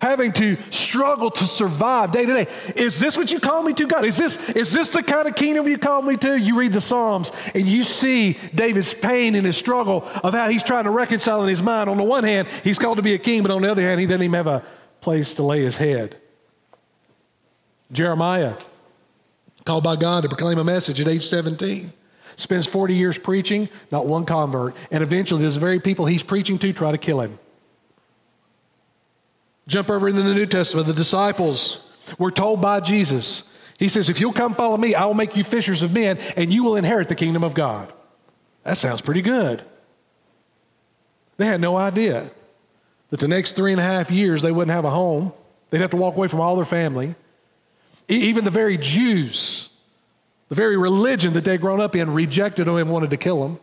having 0.00 0.32
to 0.34 0.56
struggle 0.70 1.30
to 1.30 1.44
survive 1.44 2.12
day 2.12 2.26
to 2.26 2.44
day. 2.44 2.52
Is 2.74 2.98
this 2.98 3.16
what 3.16 3.32
you 3.32 3.40
call 3.40 3.62
me 3.62 3.72
to, 3.74 3.86
God? 3.86 4.04
Is 4.04 4.16
this, 4.16 4.48
is 4.50 4.72
this 4.72 4.88
the 4.88 5.02
kind 5.02 5.28
of 5.28 5.34
kingdom 5.34 5.66
you 5.66 5.78
call 5.78 6.02
me 6.02 6.16
to? 6.16 6.38
You 6.38 6.58
read 6.58 6.72
the 6.72 6.80
Psalms 6.80 7.32
and 7.54 7.66
you 7.66 7.82
see 7.82 8.38
David's 8.54 8.94
pain 8.94 9.34
and 9.34 9.46
his 9.46 9.56
struggle 9.56 10.08
of 10.22 10.34
how 10.34 10.48
he's 10.48 10.64
trying 10.64 10.84
to 10.84 10.90
reconcile 10.90 11.42
in 11.42 11.48
his 11.48 11.62
mind. 11.62 11.90
On 11.90 11.96
the 11.96 12.04
one 12.04 12.24
hand, 12.24 12.48
he's 12.64 12.78
called 12.78 12.96
to 12.96 13.02
be 13.02 13.14
a 13.14 13.18
king, 13.18 13.42
but 13.42 13.50
on 13.50 13.62
the 13.62 13.70
other 13.70 13.82
hand, 13.82 14.00
he 14.00 14.06
doesn't 14.06 14.22
even 14.22 14.34
have 14.34 14.46
a 14.46 14.62
place 15.00 15.34
to 15.34 15.42
lay 15.42 15.60
his 15.60 15.76
head. 15.76 16.16
Jeremiah 17.92 18.56
called 19.64 19.84
by 19.84 19.96
God 19.96 20.22
to 20.22 20.28
proclaim 20.28 20.58
a 20.58 20.64
message 20.64 21.00
at 21.00 21.08
age 21.08 21.26
17. 21.26 21.92
Spends 22.36 22.66
40 22.66 22.94
years 22.94 23.18
preaching, 23.18 23.68
not 23.90 24.06
one 24.06 24.24
convert. 24.24 24.76
And 24.90 25.02
eventually, 25.02 25.42
those 25.42 25.56
very 25.56 25.80
people 25.80 26.06
he's 26.06 26.22
preaching 26.22 26.58
to 26.58 26.72
try 26.72 26.92
to 26.92 26.98
kill 26.98 27.20
him. 27.20 27.38
Jump 29.68 29.90
over 29.90 30.08
into 30.08 30.22
the 30.22 30.34
New 30.34 30.46
Testament. 30.46 30.86
The 30.86 30.92
disciples 30.92 31.86
were 32.18 32.30
told 32.30 32.60
by 32.60 32.80
Jesus, 32.80 33.42
He 33.78 33.88
says, 33.88 34.08
If 34.08 34.20
you'll 34.20 34.32
come 34.32 34.54
follow 34.54 34.76
me, 34.76 34.94
I 34.94 35.04
will 35.06 35.14
make 35.14 35.36
you 35.36 35.44
fishers 35.44 35.82
of 35.82 35.92
men, 35.92 36.18
and 36.36 36.52
you 36.52 36.62
will 36.64 36.76
inherit 36.76 37.08
the 37.08 37.14
kingdom 37.14 37.42
of 37.42 37.54
God. 37.54 37.92
That 38.62 38.76
sounds 38.76 39.00
pretty 39.00 39.22
good. 39.22 39.62
They 41.36 41.46
had 41.46 41.60
no 41.60 41.76
idea 41.76 42.30
that 43.10 43.20
the 43.20 43.28
next 43.28 43.56
three 43.56 43.72
and 43.72 43.80
a 43.80 43.84
half 43.84 44.10
years 44.10 44.42
they 44.42 44.52
wouldn't 44.52 44.74
have 44.74 44.84
a 44.84 44.90
home. 44.90 45.32
They'd 45.70 45.80
have 45.80 45.90
to 45.90 45.96
walk 45.96 46.16
away 46.16 46.28
from 46.28 46.40
all 46.40 46.56
their 46.56 46.64
family. 46.64 47.14
Even 48.08 48.44
the 48.44 48.50
very 48.50 48.78
Jews, 48.78 49.68
the 50.48 50.54
very 50.54 50.76
religion 50.76 51.32
that 51.34 51.44
they'd 51.44 51.60
grown 51.60 51.80
up 51.80 51.96
in, 51.96 52.12
rejected 52.12 52.68
him 52.68 52.76
and 52.76 52.90
wanted 52.90 53.10
to 53.10 53.16
kill 53.16 53.44
him. 53.44 53.58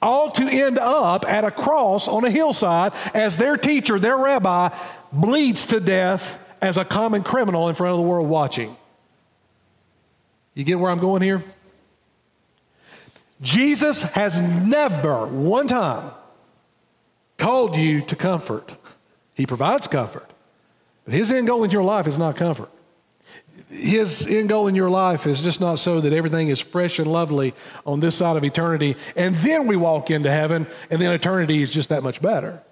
All 0.00 0.30
to 0.32 0.42
end 0.42 0.78
up 0.78 1.26
at 1.28 1.44
a 1.44 1.50
cross 1.50 2.08
on 2.08 2.24
a 2.24 2.30
hillside 2.30 2.92
as 3.14 3.36
their 3.36 3.56
teacher, 3.56 3.98
their 3.98 4.16
rabbi, 4.16 4.68
bleeds 5.12 5.66
to 5.66 5.80
death 5.80 6.38
as 6.60 6.76
a 6.76 6.84
common 6.84 7.22
criminal 7.22 7.68
in 7.68 7.74
front 7.74 7.92
of 7.92 7.98
the 7.98 8.04
world 8.04 8.28
watching. 8.28 8.76
You 10.54 10.64
get 10.64 10.78
where 10.78 10.90
I'm 10.90 10.98
going 10.98 11.22
here? 11.22 11.42
Jesus 13.40 14.02
has 14.02 14.40
never, 14.40 15.26
one 15.26 15.66
time, 15.66 16.12
called 17.38 17.76
you 17.76 18.02
to 18.02 18.14
comfort. 18.14 18.76
He 19.34 19.46
provides 19.46 19.86
comfort. 19.88 20.28
But 21.04 21.14
his 21.14 21.32
end 21.32 21.48
goal 21.48 21.64
in 21.64 21.70
your 21.70 21.82
life 21.82 22.06
is 22.06 22.18
not 22.18 22.36
comfort 22.36 22.70
his 23.72 24.26
end 24.26 24.50
goal 24.50 24.68
in 24.68 24.74
your 24.74 24.90
life 24.90 25.26
is 25.26 25.40
just 25.42 25.60
not 25.60 25.78
so 25.78 26.00
that 26.00 26.12
everything 26.12 26.48
is 26.48 26.60
fresh 26.60 26.98
and 26.98 27.10
lovely 27.10 27.54
on 27.86 28.00
this 28.00 28.14
side 28.14 28.36
of 28.36 28.44
eternity, 28.44 28.96
and 29.16 29.34
then 29.36 29.66
we 29.66 29.76
walk 29.76 30.10
into 30.10 30.30
heaven, 30.30 30.66
and 30.90 31.00
then 31.00 31.10
eternity 31.12 31.62
is 31.62 31.70
just 31.70 31.88
that 31.88 32.02
much 32.02 32.20
better. 32.20 32.62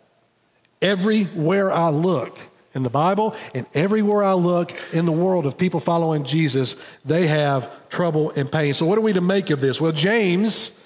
Everywhere 0.82 1.72
I 1.72 1.88
look 1.88 2.38
in 2.74 2.82
the 2.82 2.90
Bible 2.90 3.34
and 3.54 3.66
everywhere 3.74 4.22
I 4.22 4.34
look 4.34 4.72
in 4.92 5.04
the 5.04 5.12
world 5.12 5.44
of 5.46 5.58
people 5.58 5.80
following 5.80 6.24
Jesus, 6.24 6.76
they 7.04 7.26
have 7.26 7.70
trouble 7.88 8.30
and 8.30 8.50
pain. 8.50 8.74
So, 8.74 8.86
what 8.86 8.96
are 8.96 9.02
we 9.02 9.12
to 9.14 9.20
make 9.20 9.50
of 9.50 9.60
this? 9.60 9.80
Well, 9.80 9.92
James 9.92 10.78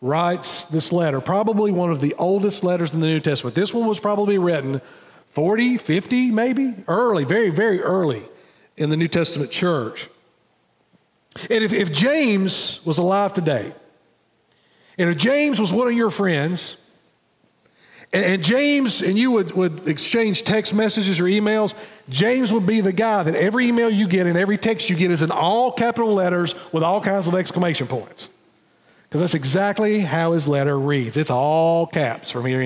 writes 0.00 0.64
this 0.64 0.92
letter, 0.92 1.20
probably 1.20 1.72
one 1.72 1.90
of 1.90 2.00
the 2.00 2.14
oldest 2.14 2.62
letters 2.62 2.94
in 2.94 3.00
the 3.00 3.06
New 3.06 3.20
Testament. 3.20 3.56
This 3.56 3.74
one 3.74 3.88
was 3.88 3.98
probably 3.98 4.38
written 4.38 4.80
40, 5.26 5.76
50, 5.76 6.30
maybe, 6.30 6.74
early, 6.86 7.24
very, 7.24 7.50
very 7.50 7.82
early 7.82 8.22
in 8.78 8.90
the 8.90 8.96
New 8.96 9.08
Testament 9.08 9.50
church. 9.50 10.08
And 11.50 11.62
if, 11.62 11.72
if 11.72 11.92
James 11.92 12.80
was 12.84 12.98
alive 12.98 13.34
today, 13.34 13.74
and 14.96 15.10
if 15.10 15.16
James 15.16 15.60
was 15.60 15.72
one 15.72 15.86
of 15.86 15.92
your 15.92 16.10
friends, 16.10 16.76
and, 18.12 18.24
and, 18.24 18.42
James 18.42 19.02
and 19.02 19.18
you 19.18 19.30
would, 19.32 19.52
would 19.52 19.86
exchange 19.86 20.42
text 20.42 20.72
messages 20.72 21.20
or 21.20 21.24
emails, 21.24 21.74
James 22.08 22.52
would 22.52 22.66
be 22.66 22.80
the 22.80 22.92
guy 22.92 23.22
that 23.22 23.34
every 23.34 23.66
email 23.66 23.90
you 23.90 24.08
get 24.08 24.26
and 24.26 24.36
every 24.36 24.56
text 24.56 24.88
you 24.88 24.96
get 24.96 25.10
is 25.10 25.22
in 25.22 25.30
all 25.30 25.70
capital 25.70 26.14
letters 26.14 26.54
with 26.72 26.82
all 26.82 27.00
kinds 27.00 27.28
of 27.28 27.34
exclamation 27.34 27.86
points. 27.86 28.30
Because 29.04 29.20
that's 29.20 29.34
exactly 29.34 30.00
how 30.00 30.32
his 30.32 30.48
letter 30.48 30.78
reads. 30.78 31.16
It's 31.16 31.30
all 31.30 31.86
caps 31.86 32.30
from 32.30 32.46
here 32.46 32.60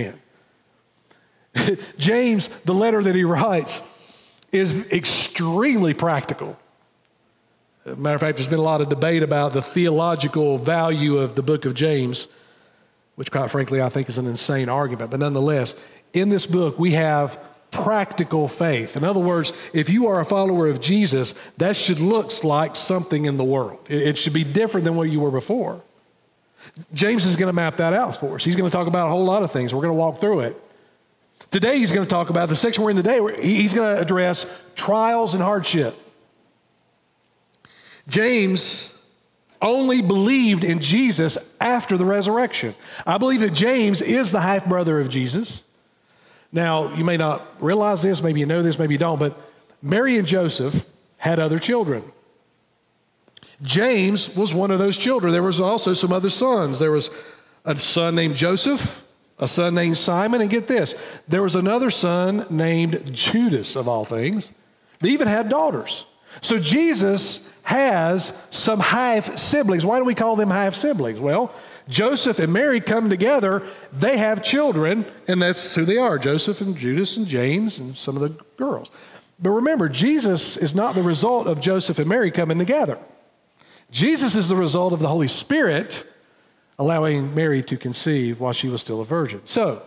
in. 1.54 1.78
James, 1.98 2.48
the 2.64 2.74
letter 2.74 3.02
that 3.02 3.14
he 3.14 3.24
writes, 3.24 3.82
is 4.52 4.86
extremely 4.92 5.94
practical. 5.94 6.58
Uh, 7.84 7.94
matter 7.96 8.14
of 8.14 8.20
fact, 8.20 8.36
there's 8.36 8.48
been 8.48 8.58
a 8.58 8.62
lot 8.62 8.80
of 8.80 8.88
debate 8.88 9.22
about 9.22 9.54
the 9.54 9.62
theological 9.62 10.58
value 10.58 11.18
of 11.18 11.34
the 11.34 11.42
book 11.42 11.64
of 11.64 11.74
James, 11.74 12.28
which, 13.16 13.30
quite 13.30 13.50
frankly, 13.50 13.80
I 13.80 13.88
think 13.88 14.08
is 14.08 14.18
an 14.18 14.26
insane 14.26 14.68
argument. 14.68 15.10
But 15.10 15.20
nonetheless, 15.20 15.74
in 16.12 16.28
this 16.28 16.46
book, 16.46 16.78
we 16.78 16.92
have 16.92 17.38
practical 17.70 18.48
faith. 18.48 18.96
In 18.96 19.02
other 19.02 19.20
words, 19.20 19.52
if 19.72 19.88
you 19.88 20.06
are 20.06 20.20
a 20.20 20.24
follower 20.24 20.68
of 20.68 20.80
Jesus, 20.80 21.34
that 21.56 21.74
should 21.74 22.00
look 22.00 22.44
like 22.44 22.76
something 22.76 23.24
in 23.24 23.38
the 23.38 23.44
world. 23.44 23.80
It 23.88 24.18
should 24.18 24.34
be 24.34 24.44
different 24.44 24.84
than 24.84 24.94
what 24.94 25.08
you 25.10 25.20
were 25.20 25.30
before. 25.30 25.80
James 26.92 27.24
is 27.24 27.34
going 27.34 27.48
to 27.48 27.52
map 27.52 27.78
that 27.78 27.94
out 27.94 28.16
for 28.18 28.36
us. 28.36 28.44
He's 28.44 28.56
going 28.56 28.70
to 28.70 28.76
talk 28.76 28.86
about 28.86 29.08
a 29.08 29.10
whole 29.10 29.24
lot 29.24 29.42
of 29.42 29.50
things. 29.50 29.74
We're 29.74 29.80
going 29.80 29.94
to 29.94 29.98
walk 29.98 30.18
through 30.18 30.40
it. 30.40 30.62
Today, 31.52 31.78
he's 31.78 31.92
going 31.92 32.06
to 32.06 32.10
talk 32.10 32.30
about 32.30 32.48
the 32.48 32.56
section 32.56 32.82
we're 32.82 32.90
in 32.90 32.96
today, 32.96 33.20
he's 33.42 33.74
going 33.74 33.94
to 33.94 34.00
address 34.00 34.46
trials 34.74 35.34
and 35.34 35.42
hardship. 35.42 35.94
James 38.08 38.98
only 39.60 40.00
believed 40.00 40.64
in 40.64 40.80
Jesus 40.80 41.54
after 41.60 41.98
the 41.98 42.06
resurrection. 42.06 42.74
I 43.06 43.18
believe 43.18 43.40
that 43.40 43.52
James 43.52 44.00
is 44.00 44.32
the 44.32 44.40
half 44.40 44.64
brother 44.64 44.98
of 44.98 45.10
Jesus. 45.10 45.62
Now, 46.52 46.94
you 46.94 47.04
may 47.04 47.18
not 47.18 47.62
realize 47.62 48.02
this, 48.02 48.22
maybe 48.22 48.40
you 48.40 48.46
know 48.46 48.62
this, 48.62 48.78
maybe 48.78 48.94
you 48.94 48.98
don't, 48.98 49.18
but 49.18 49.38
Mary 49.82 50.16
and 50.16 50.26
Joseph 50.26 50.86
had 51.18 51.38
other 51.38 51.58
children. 51.58 52.02
James 53.60 54.34
was 54.34 54.54
one 54.54 54.70
of 54.70 54.78
those 54.78 54.96
children. 54.96 55.32
There 55.32 55.42
was 55.42 55.60
also 55.60 55.92
some 55.92 56.14
other 56.14 56.30
sons. 56.30 56.78
There 56.78 56.90
was 56.90 57.10
a 57.66 57.78
son 57.78 58.14
named 58.14 58.36
Joseph, 58.36 59.04
a 59.38 59.48
son 59.48 59.74
named 59.74 59.96
Simon, 59.96 60.40
and 60.40 60.50
get 60.50 60.68
this, 60.68 60.94
there 61.26 61.42
was 61.42 61.54
another 61.54 61.90
son 61.90 62.46
named 62.50 63.12
Judas, 63.12 63.76
of 63.76 63.88
all 63.88 64.04
things. 64.04 64.52
They 65.00 65.10
even 65.10 65.28
had 65.28 65.48
daughters. 65.48 66.04
So 66.40 66.58
Jesus 66.58 67.48
has 67.64 68.46
some 68.50 68.80
half 68.80 69.36
siblings. 69.36 69.84
Why 69.84 69.98
do 69.98 70.04
we 70.04 70.14
call 70.14 70.36
them 70.36 70.50
half 70.50 70.74
siblings? 70.74 71.20
Well, 71.20 71.52
Joseph 71.88 72.38
and 72.38 72.52
Mary 72.52 72.80
come 72.80 73.10
together, 73.10 73.62
they 73.92 74.16
have 74.16 74.42
children, 74.42 75.04
and 75.26 75.42
that's 75.42 75.74
who 75.74 75.84
they 75.84 75.96
are 75.98 76.18
Joseph 76.18 76.60
and 76.60 76.76
Judas 76.76 77.16
and 77.16 77.26
James 77.26 77.78
and 77.78 77.96
some 77.96 78.16
of 78.16 78.22
the 78.22 78.44
girls. 78.56 78.90
But 79.40 79.50
remember, 79.50 79.88
Jesus 79.88 80.56
is 80.56 80.74
not 80.74 80.94
the 80.94 81.02
result 81.02 81.48
of 81.48 81.60
Joseph 81.60 81.98
and 81.98 82.08
Mary 82.08 82.30
coming 82.30 82.58
together. 82.58 82.98
Jesus 83.90 84.36
is 84.36 84.48
the 84.48 84.56
result 84.56 84.92
of 84.92 85.00
the 85.00 85.08
Holy 85.08 85.28
Spirit 85.28 86.06
allowing 86.78 87.34
Mary 87.34 87.62
to 87.62 87.76
conceive 87.76 88.40
while 88.40 88.52
she 88.52 88.68
was 88.68 88.80
still 88.80 89.00
a 89.00 89.04
virgin. 89.04 89.40
So, 89.44 89.82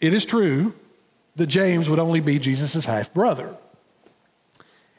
it 0.00 0.12
is 0.12 0.24
true 0.24 0.74
that 1.36 1.46
James 1.46 1.88
would 1.88 1.98
only 1.98 2.20
be 2.20 2.38
Jesus' 2.38 2.84
half 2.84 3.12
brother. 3.12 3.54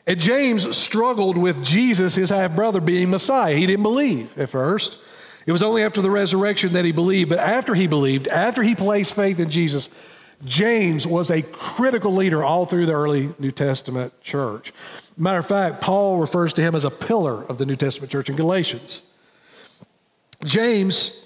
And 0.05 0.19
James 0.19 0.75
struggled 0.75 1.37
with 1.37 1.63
Jesus, 1.63 2.15
his 2.15 2.29
half 2.29 2.55
brother, 2.55 2.79
being 2.79 3.09
Messiah. 3.09 3.55
He 3.55 3.65
didn't 3.65 3.83
believe 3.83 4.37
at 4.37 4.49
first. 4.49 4.97
It 5.45 5.51
was 5.51 5.61
only 5.61 5.83
after 5.83 6.01
the 6.01 6.09
resurrection 6.09 6.73
that 6.73 6.85
he 6.85 6.91
believed. 6.91 7.29
But 7.29 7.39
after 7.39 7.73
he 7.75 7.87
believed, 7.87 8.27
after 8.29 8.63
he 8.63 8.73
placed 8.73 9.15
faith 9.15 9.39
in 9.39 9.49
Jesus, 9.49 9.89
James 10.45 11.05
was 11.05 11.29
a 11.29 11.41
critical 11.41 12.13
leader 12.13 12.43
all 12.43 12.65
through 12.65 12.85
the 12.85 12.93
early 12.93 13.33
New 13.37 13.51
Testament 13.51 14.13
church. 14.21 14.71
Matter 15.17 15.39
of 15.39 15.47
fact, 15.47 15.81
Paul 15.81 16.19
refers 16.19 16.53
to 16.53 16.61
him 16.61 16.75
as 16.75 16.85
a 16.85 16.91
pillar 16.91 17.43
of 17.43 17.57
the 17.57 17.65
New 17.65 17.75
Testament 17.75 18.11
church 18.11 18.29
in 18.29 18.35
Galatians. 18.35 19.01
James 20.43 21.25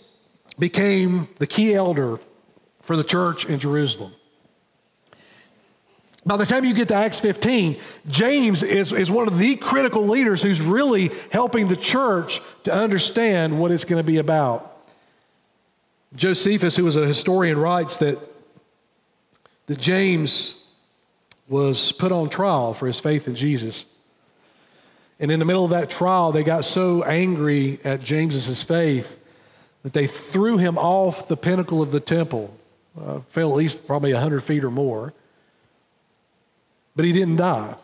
became 0.58 1.28
the 1.38 1.48
key 1.48 1.74
elder 1.74 2.20
for 2.82 2.96
the 2.96 3.04
church 3.04 3.46
in 3.46 3.60
Jerusalem. 3.60 4.14
By 6.24 6.38
the 6.38 6.46
time 6.46 6.66
you 6.66 6.74
get 6.76 6.88
to 6.90 6.94
Acts 6.94 7.20
15, 7.20 7.80
James 8.08 8.62
is, 8.62 8.92
is 8.92 9.10
one 9.10 9.28
of 9.28 9.40
the 9.40 9.56
critical 9.56 10.06
leaders 10.06 10.44
who's 10.44 10.62
really 10.62 11.10
helping 11.32 11.68
the 11.68 11.76
church 11.76 12.42
to 12.64 12.74
understand 12.74 13.60
what 13.60 13.72
it's 13.72 13.86
going 13.86 14.00
to 14.00 14.06
be 14.06 14.18
about. 14.18 14.86
Josephus, 16.16 16.76
who 16.76 16.84
was 16.84 16.96
a 16.96 17.08
historian, 17.08 17.58
writes 17.58 17.98
that, 17.98 18.20
that 19.66 19.80
James 19.80 20.64
was 21.48 21.92
put 21.92 22.12
on 22.12 22.30
trial 22.30 22.74
for 22.74 22.86
his 22.86 23.00
faith 23.00 23.28
in 23.28 23.34
Jesus. 23.34 23.86
And 25.22 25.32
in 25.32 25.38
the 25.38 25.46
middle 25.46 25.64
of 25.64 25.70
that 25.70 25.92
trial, 25.92 26.32
they 26.32 26.44
got 26.44 26.66
so 26.66 27.04
angry 27.04 27.80
at 27.84 28.02
James's 28.02 28.64
faith 28.64 29.20
that 29.84 29.94
they 29.94 30.08
threw 30.08 30.58
him 30.58 30.80
off 30.80 31.28
the 31.28 31.38
pinnacle 31.38 31.82
of 31.82 31.92
the 31.92 32.00
temple, 32.00 32.54
uh, 33.00 33.20
fell 33.30 33.52
at 33.52 33.56
least 33.56 33.86
probably 33.86 34.12
100 34.14 34.42
feet 34.42 34.64
or 34.64 34.72
more. 34.72 35.14
But 36.96 37.06
he 37.06 37.14
didn't 37.14 37.38
die. 37.38 37.76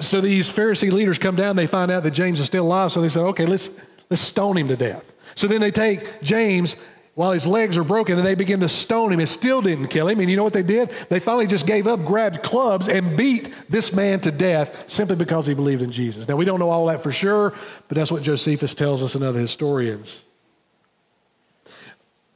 So 0.00 0.20
these 0.20 0.48
Pharisee 0.48 0.92
leaders 0.92 1.18
come 1.18 1.34
down, 1.34 1.56
they 1.56 1.66
find 1.66 1.90
out 1.90 2.04
that 2.04 2.12
James 2.12 2.38
is 2.38 2.46
still 2.46 2.66
alive, 2.66 2.92
so 2.92 3.00
they 3.00 3.08
say, 3.08 3.20
okay, 3.20 3.46
let's, 3.46 3.70
let's 4.10 4.22
stone 4.22 4.56
him 4.56 4.68
to 4.68 4.76
death. 4.76 5.10
So 5.34 5.48
then 5.48 5.60
they 5.60 5.70
take 5.72 6.22
James 6.22 6.76
while 7.20 7.32
his 7.32 7.46
legs 7.46 7.76
are 7.76 7.84
broken 7.84 8.16
and 8.16 8.26
they 8.26 8.34
begin 8.34 8.60
to 8.60 8.68
stone 8.68 9.12
him. 9.12 9.20
It 9.20 9.26
still 9.26 9.60
didn't 9.60 9.88
kill 9.88 10.08
him. 10.08 10.20
And 10.20 10.30
you 10.30 10.38
know 10.38 10.42
what 10.42 10.54
they 10.54 10.62
did? 10.62 10.88
They 11.10 11.20
finally 11.20 11.46
just 11.46 11.66
gave 11.66 11.86
up, 11.86 12.02
grabbed 12.02 12.42
clubs, 12.42 12.88
and 12.88 13.14
beat 13.14 13.52
this 13.68 13.92
man 13.92 14.20
to 14.20 14.30
death 14.30 14.88
simply 14.90 15.16
because 15.16 15.46
he 15.46 15.52
believed 15.52 15.82
in 15.82 15.92
Jesus. 15.92 16.26
Now, 16.26 16.36
we 16.36 16.46
don't 16.46 16.58
know 16.58 16.70
all 16.70 16.86
that 16.86 17.02
for 17.02 17.12
sure, 17.12 17.52
but 17.88 17.96
that's 17.96 18.10
what 18.10 18.22
Josephus 18.22 18.72
tells 18.72 19.02
us 19.02 19.16
and 19.16 19.22
other 19.22 19.38
historians. 19.38 20.24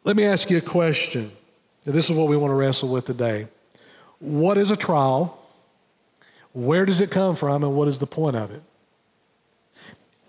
Let 0.05 0.17
me 0.17 0.25
ask 0.25 0.51
you 0.51 0.59
a 0.59 0.61
question. 0.61 1.33
This 1.85 2.11
is 2.11 2.15
what 2.15 2.29
we 2.29 2.37
want 2.37 2.51
to 2.51 2.55
wrestle 2.55 2.91
with 2.91 3.07
today. 3.07 3.49
What 4.19 4.59
is 4.59 4.71
a 4.71 4.77
trial? 4.77 5.43
Where 6.53 6.85
does 6.85 7.01
it 7.01 7.11
come 7.11 7.37
from? 7.37 7.65
And 7.65 7.75
what 7.75 7.89
is 7.89 8.01
the 8.01 8.07
point 8.07 8.37
of 8.37 8.51
it? 8.51 8.63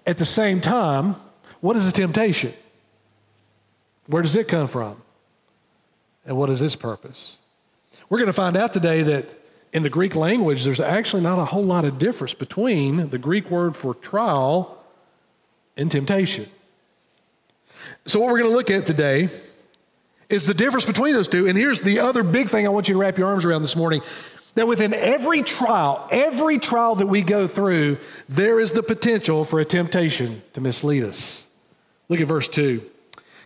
At 0.08 0.18
the 0.18 0.24
same 0.24 0.62
time, 0.62 1.18
what 1.60 1.76
is 1.76 1.86
a 1.86 1.92
temptation? 1.92 2.54
Where 4.08 4.22
does 4.22 4.36
it 4.36 4.48
come 4.48 4.68
from? 4.68 5.02
And 6.26 6.38
what 6.38 6.50
is 6.50 6.62
its 6.62 6.76
purpose? 6.76 7.38
We're 8.10 8.20
going 8.20 8.28
to 8.28 8.34
find 8.34 8.56
out 8.56 8.74
today 8.74 9.04
that 9.04 9.30
in 9.74 9.84
the 9.84 9.90
Greek 9.90 10.16
language, 10.16 10.64
there's 10.64 10.80
actually 10.80 11.22
not 11.22 11.40
a 11.40 11.46
whole 11.46 11.64
lot 11.64 11.86
of 11.86 11.98
difference 11.98 12.34
between 12.34 13.10
the 13.10 13.18
Greek 13.18 13.50
word 13.50 13.76
for 13.76 13.94
trial 13.94 14.82
and 15.76 15.92
temptation. 15.92 16.48
So, 18.06 18.20
what 18.20 18.32
we're 18.32 18.40
going 18.40 18.52
to 18.52 18.56
look 18.56 18.72
at 18.72 18.86
today 18.86 19.30
is 20.30 20.46
the 20.46 20.54
difference 20.54 20.86
between 20.86 21.14
those 21.14 21.28
two. 21.28 21.48
And 21.48 21.58
here's 21.58 21.82
the 21.82 22.00
other 22.00 22.24
big 22.24 22.50
thing 22.50 22.66
I 22.66 22.70
want 22.70 22.88
you 22.88 22.96
to 22.96 23.00
wrap 23.00 23.18
your 23.18 23.28
arms 23.28 23.46
around 23.46 23.62
this 23.62 23.76
morning 23.76 24.02
that 24.56 24.68
within 24.68 24.94
every 24.94 25.44
trial, 25.44 26.08
every 26.12 26.58
trial 26.58 26.96
that 26.96 27.08
we 27.08 27.22
go 27.22 27.46
through, 27.46 27.98
there 28.30 28.60
is 28.60 28.72
the 28.72 28.82
potential 28.82 29.44
for 29.46 29.60
a 29.60 29.66
temptation 29.66 30.42
to 30.54 30.62
mislead 30.62 31.04
us. 31.04 31.46
Look 32.08 32.22
at 32.22 32.28
verse 32.28 32.48
2. 32.48 32.82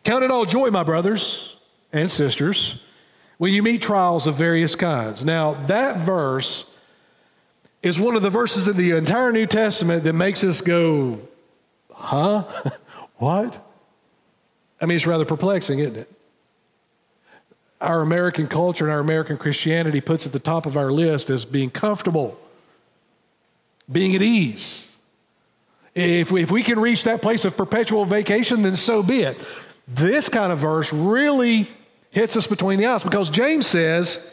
Count 0.03 0.23
it 0.23 0.31
all 0.31 0.45
joy, 0.45 0.69
my 0.69 0.83
brothers 0.83 1.55
and 1.91 2.09
sisters, 2.09 2.81
when 3.37 3.53
you 3.53 3.63
meet 3.63 3.81
trials 3.81 4.27
of 4.27 4.35
various 4.35 4.75
kinds. 4.75 5.23
Now, 5.25 5.53
that 5.53 5.97
verse 5.97 6.69
is 7.81 7.99
one 7.99 8.15
of 8.15 8.21
the 8.21 8.29
verses 8.29 8.67
in 8.67 8.75
the 8.75 8.91
entire 8.91 9.31
New 9.31 9.45
Testament 9.45 10.03
that 10.03 10.13
makes 10.13 10.43
us 10.43 10.61
go, 10.61 11.19
huh? 11.93 12.43
what? 13.17 13.65
I 14.81 14.85
mean, 14.85 14.95
it's 14.95 15.07
rather 15.07 15.25
perplexing, 15.25 15.79
isn't 15.79 15.95
it? 15.95 16.11
Our 17.81 18.01
American 18.01 18.47
culture 18.47 18.85
and 18.85 18.91
our 18.91 18.99
American 18.99 19.37
Christianity 19.37 20.01
puts 20.01 20.25
at 20.25 20.33
the 20.33 20.39
top 20.39 20.65
of 20.65 20.75
our 20.75 20.91
list 20.91 21.29
as 21.29 21.45
being 21.45 21.69
comfortable, 21.69 22.37
being 23.89 24.15
at 24.15 24.21
ease. 24.21 24.85
If 25.95 26.31
we, 26.31 26.43
if 26.43 26.51
we 26.51 26.61
can 26.61 26.79
reach 26.79 27.05
that 27.05 27.21
place 27.21 27.45
of 27.45 27.55
perpetual 27.55 28.05
vacation, 28.05 28.61
then 28.61 28.75
so 28.75 29.01
be 29.01 29.21
it. 29.21 29.37
This 29.89 30.29
kind 30.29 30.51
of 30.51 30.59
verse 30.59 30.93
really 30.93 31.67
hits 32.11 32.37
us 32.37 32.47
between 32.47 32.79
the 32.79 32.85
eyes 32.85 33.03
because 33.03 33.29
James 33.29 33.67
says, 33.67 34.25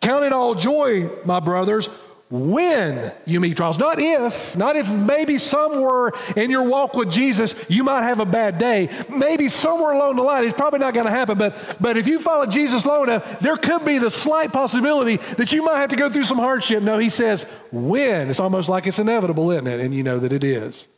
Count 0.00 0.24
it 0.24 0.32
all 0.32 0.54
joy, 0.56 1.10
my 1.24 1.38
brothers, 1.38 1.88
when 2.28 3.12
you 3.26 3.40
meet 3.40 3.58
trials. 3.58 3.78
Not 3.78 4.00
if, 4.00 4.56
not 4.56 4.74
if 4.74 4.90
maybe 4.90 5.36
somewhere 5.36 6.12
in 6.34 6.50
your 6.50 6.66
walk 6.66 6.94
with 6.94 7.10
Jesus 7.10 7.54
you 7.68 7.84
might 7.84 8.02
have 8.02 8.20
a 8.20 8.24
bad 8.24 8.58
day. 8.58 8.88
Maybe 9.10 9.48
somewhere 9.48 9.92
along 9.92 10.16
the 10.16 10.22
line, 10.22 10.44
it's 10.44 10.54
probably 10.54 10.80
not 10.80 10.94
going 10.94 11.04
to 11.04 11.12
happen, 11.12 11.36
but, 11.36 11.76
but 11.78 11.98
if 11.98 12.08
you 12.08 12.18
follow 12.18 12.46
Jesus 12.46 12.86
long 12.86 13.04
enough, 13.04 13.38
there 13.40 13.56
could 13.56 13.84
be 13.84 13.98
the 13.98 14.10
slight 14.10 14.50
possibility 14.50 15.16
that 15.36 15.52
you 15.52 15.62
might 15.62 15.76
have 15.76 15.90
to 15.90 15.96
go 15.96 16.08
through 16.08 16.24
some 16.24 16.38
hardship. 16.38 16.82
No, 16.82 16.96
he 16.96 17.10
says, 17.10 17.44
when. 17.70 18.30
It's 18.30 18.40
almost 18.40 18.68
like 18.68 18.86
it's 18.86 18.98
inevitable, 18.98 19.50
isn't 19.50 19.66
it? 19.66 19.80
And 19.80 19.94
you 19.94 20.02
know 20.02 20.18
that 20.18 20.32
it 20.32 20.42
is. 20.42 20.88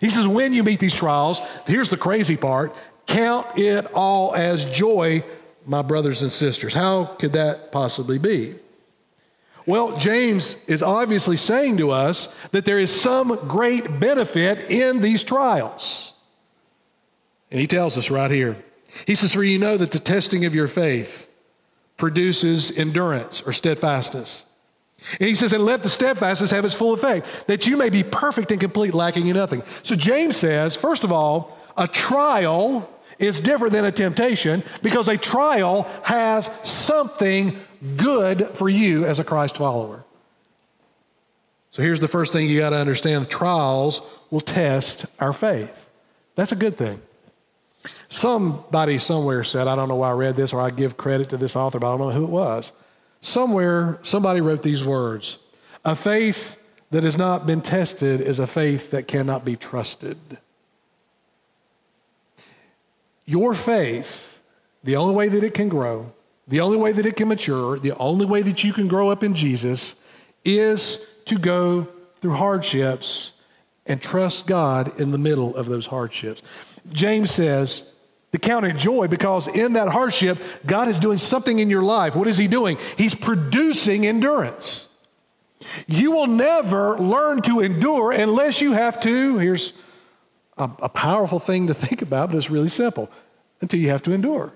He 0.00 0.08
says, 0.08 0.26
when 0.26 0.52
you 0.52 0.62
meet 0.62 0.80
these 0.80 0.94
trials, 0.94 1.40
here's 1.66 1.88
the 1.88 1.96
crazy 1.96 2.36
part 2.36 2.74
Count 3.06 3.58
it 3.58 3.86
all 3.92 4.34
as 4.34 4.64
joy, 4.66 5.24
my 5.66 5.82
brothers 5.82 6.22
and 6.22 6.30
sisters. 6.30 6.74
How 6.74 7.04
could 7.04 7.32
that 7.32 7.72
possibly 7.72 8.18
be? 8.18 8.56
Well, 9.66 9.96
James 9.96 10.64
is 10.66 10.82
obviously 10.82 11.36
saying 11.36 11.76
to 11.78 11.90
us 11.90 12.34
that 12.50 12.64
there 12.64 12.78
is 12.78 12.98
some 12.98 13.36
great 13.46 14.00
benefit 14.00 14.70
in 14.70 15.00
these 15.00 15.22
trials. 15.22 16.14
And 17.50 17.60
he 17.60 17.66
tells 17.66 17.98
us 17.98 18.10
right 18.10 18.30
here. 18.30 18.56
He 19.06 19.14
says, 19.14 19.34
For 19.34 19.44
you 19.44 19.58
know 19.58 19.76
that 19.76 19.90
the 19.90 19.98
testing 19.98 20.44
of 20.44 20.54
your 20.54 20.66
faith 20.66 21.28
produces 21.96 22.76
endurance 22.76 23.42
or 23.42 23.52
steadfastness. 23.52 24.46
And 25.18 25.28
he 25.28 25.34
says, 25.34 25.52
And 25.52 25.64
let 25.64 25.82
the 25.82 25.88
steadfastness 25.88 26.50
have 26.50 26.64
its 26.64 26.74
full 26.74 26.94
effect, 26.94 27.26
that 27.46 27.66
you 27.66 27.76
may 27.76 27.90
be 27.90 28.02
perfect 28.02 28.50
and 28.50 28.60
complete, 28.60 28.94
lacking 28.94 29.28
in 29.28 29.36
nothing. 29.36 29.62
So 29.82 29.94
James 29.94 30.36
says, 30.36 30.76
first 30.76 31.04
of 31.04 31.12
all, 31.12 31.56
a 31.80 31.88
trial 31.88 32.88
is 33.18 33.40
different 33.40 33.72
than 33.72 33.86
a 33.86 33.90
temptation 33.90 34.62
because 34.82 35.08
a 35.08 35.16
trial 35.16 35.82
has 36.04 36.48
something 36.62 37.58
good 37.96 38.48
for 38.50 38.68
you 38.68 39.06
as 39.06 39.18
a 39.18 39.24
Christ 39.24 39.56
follower. 39.56 40.04
So 41.70 41.82
here's 41.82 42.00
the 42.00 42.08
first 42.08 42.32
thing 42.32 42.48
you 42.48 42.58
got 42.58 42.70
to 42.70 42.76
understand 42.76 43.28
trials 43.30 44.02
will 44.30 44.40
test 44.40 45.06
our 45.18 45.32
faith. 45.32 45.88
That's 46.34 46.52
a 46.52 46.56
good 46.56 46.76
thing. 46.76 47.00
Somebody 48.08 48.98
somewhere 48.98 49.42
said, 49.42 49.66
I 49.66 49.74
don't 49.74 49.88
know 49.88 49.96
why 49.96 50.10
I 50.10 50.14
read 50.14 50.36
this 50.36 50.52
or 50.52 50.60
I 50.60 50.70
give 50.70 50.98
credit 50.98 51.30
to 51.30 51.38
this 51.38 51.56
author, 51.56 51.78
but 51.78 51.88
I 51.88 51.96
don't 51.96 52.08
know 52.08 52.14
who 52.14 52.24
it 52.24 52.30
was. 52.30 52.72
Somewhere, 53.20 53.98
somebody 54.02 54.42
wrote 54.42 54.62
these 54.62 54.84
words 54.84 55.38
A 55.84 55.96
faith 55.96 56.58
that 56.90 57.04
has 57.04 57.16
not 57.16 57.46
been 57.46 57.62
tested 57.62 58.20
is 58.20 58.38
a 58.38 58.46
faith 58.46 58.90
that 58.90 59.08
cannot 59.08 59.46
be 59.46 59.56
trusted. 59.56 60.18
Your 63.30 63.54
faith, 63.54 64.40
the 64.82 64.96
only 64.96 65.14
way 65.14 65.28
that 65.28 65.44
it 65.44 65.54
can 65.54 65.68
grow, 65.68 66.12
the 66.48 66.58
only 66.58 66.76
way 66.76 66.90
that 66.90 67.06
it 67.06 67.14
can 67.14 67.28
mature, 67.28 67.78
the 67.78 67.96
only 67.96 68.26
way 68.26 68.42
that 68.42 68.64
you 68.64 68.72
can 68.72 68.88
grow 68.88 69.08
up 69.08 69.22
in 69.22 69.36
Jesus 69.36 69.94
is 70.44 71.06
to 71.26 71.38
go 71.38 71.86
through 72.16 72.34
hardships 72.34 73.30
and 73.86 74.02
trust 74.02 74.48
God 74.48 75.00
in 75.00 75.12
the 75.12 75.18
middle 75.18 75.54
of 75.54 75.66
those 75.66 75.86
hardships. 75.86 76.42
James 76.90 77.30
says, 77.30 77.84
to 78.32 78.38
count 78.38 78.66
it 78.66 78.76
joy 78.76 79.06
because 79.06 79.46
in 79.46 79.74
that 79.74 79.86
hardship, 79.86 80.36
God 80.66 80.88
is 80.88 80.98
doing 80.98 81.18
something 81.18 81.60
in 81.60 81.70
your 81.70 81.82
life. 81.82 82.16
What 82.16 82.26
is 82.26 82.36
He 82.36 82.48
doing? 82.48 82.78
He's 82.98 83.14
producing 83.14 84.08
endurance. 84.08 84.88
You 85.86 86.10
will 86.10 86.26
never 86.26 86.98
learn 86.98 87.42
to 87.42 87.60
endure 87.60 88.10
unless 88.10 88.60
you 88.60 88.72
have 88.72 88.98
to. 89.00 89.38
Here's 89.38 89.72
a, 90.60 90.70
a 90.82 90.88
powerful 90.88 91.38
thing 91.38 91.66
to 91.66 91.74
think 91.74 92.02
about, 92.02 92.30
but 92.30 92.36
it's 92.36 92.50
really 92.50 92.68
simple 92.68 93.10
until 93.60 93.80
you 93.80 93.88
have 93.88 94.02
to 94.02 94.12
endure. 94.12 94.52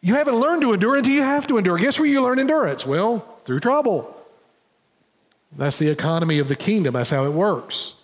You 0.00 0.14
haven't 0.14 0.34
learned 0.34 0.62
to 0.62 0.72
endure 0.72 0.96
until 0.96 1.12
you 1.12 1.22
have 1.22 1.46
to 1.46 1.58
endure. 1.58 1.78
Guess 1.78 2.00
where 2.00 2.08
you 2.08 2.20
learn 2.22 2.38
endurance? 2.38 2.84
Well, 2.84 3.20
through 3.44 3.60
trouble. 3.60 4.16
That's 5.56 5.78
the 5.78 5.88
economy 5.88 6.38
of 6.38 6.48
the 6.48 6.56
kingdom. 6.56 6.94
That's 6.94 7.10
how 7.10 7.24
it 7.24 7.32
works. 7.32 7.94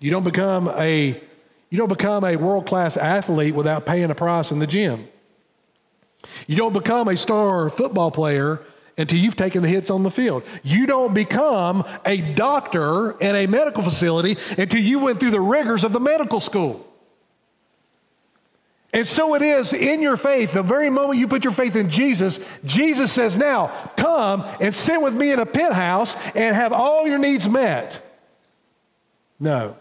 You 0.00 0.10
don't 0.10 0.24
become 0.24 0.68
a 0.68 1.20
you 1.68 1.78
don't 1.78 1.88
become 1.88 2.24
a 2.24 2.34
world-class 2.34 2.96
athlete 2.96 3.54
without 3.54 3.86
paying 3.86 4.10
a 4.10 4.14
price 4.14 4.50
in 4.50 4.58
the 4.58 4.66
gym. 4.66 5.06
You 6.48 6.56
don't 6.56 6.72
become 6.72 7.06
a 7.06 7.16
star 7.16 7.70
football 7.70 8.10
player 8.10 8.60
until 8.96 9.18
you've 9.18 9.36
taken 9.36 9.62
the 9.62 9.68
hits 9.68 9.90
on 9.90 10.02
the 10.02 10.10
field. 10.10 10.42
You 10.62 10.86
don't 10.86 11.14
become 11.14 11.84
a 12.04 12.20
doctor 12.20 13.12
in 13.18 13.34
a 13.36 13.46
medical 13.46 13.82
facility 13.82 14.36
until 14.58 14.80
you 14.80 15.04
went 15.04 15.20
through 15.20 15.30
the 15.30 15.40
rigors 15.40 15.84
of 15.84 15.92
the 15.92 16.00
medical 16.00 16.40
school. 16.40 16.86
And 18.92 19.06
so 19.06 19.34
it 19.34 19.42
is 19.42 19.72
in 19.72 20.02
your 20.02 20.16
faith, 20.16 20.52
the 20.52 20.64
very 20.64 20.90
moment 20.90 21.20
you 21.20 21.28
put 21.28 21.44
your 21.44 21.52
faith 21.52 21.76
in 21.76 21.88
Jesus, 21.88 22.40
Jesus 22.64 23.12
says, 23.12 23.36
Now 23.36 23.68
come 23.96 24.44
and 24.60 24.74
sit 24.74 25.00
with 25.00 25.14
me 25.14 25.30
in 25.30 25.38
a 25.38 25.46
penthouse 25.46 26.16
and 26.34 26.54
have 26.56 26.72
all 26.72 27.06
your 27.06 27.18
needs 27.18 27.48
met. 27.48 28.02
No. 29.38 29.76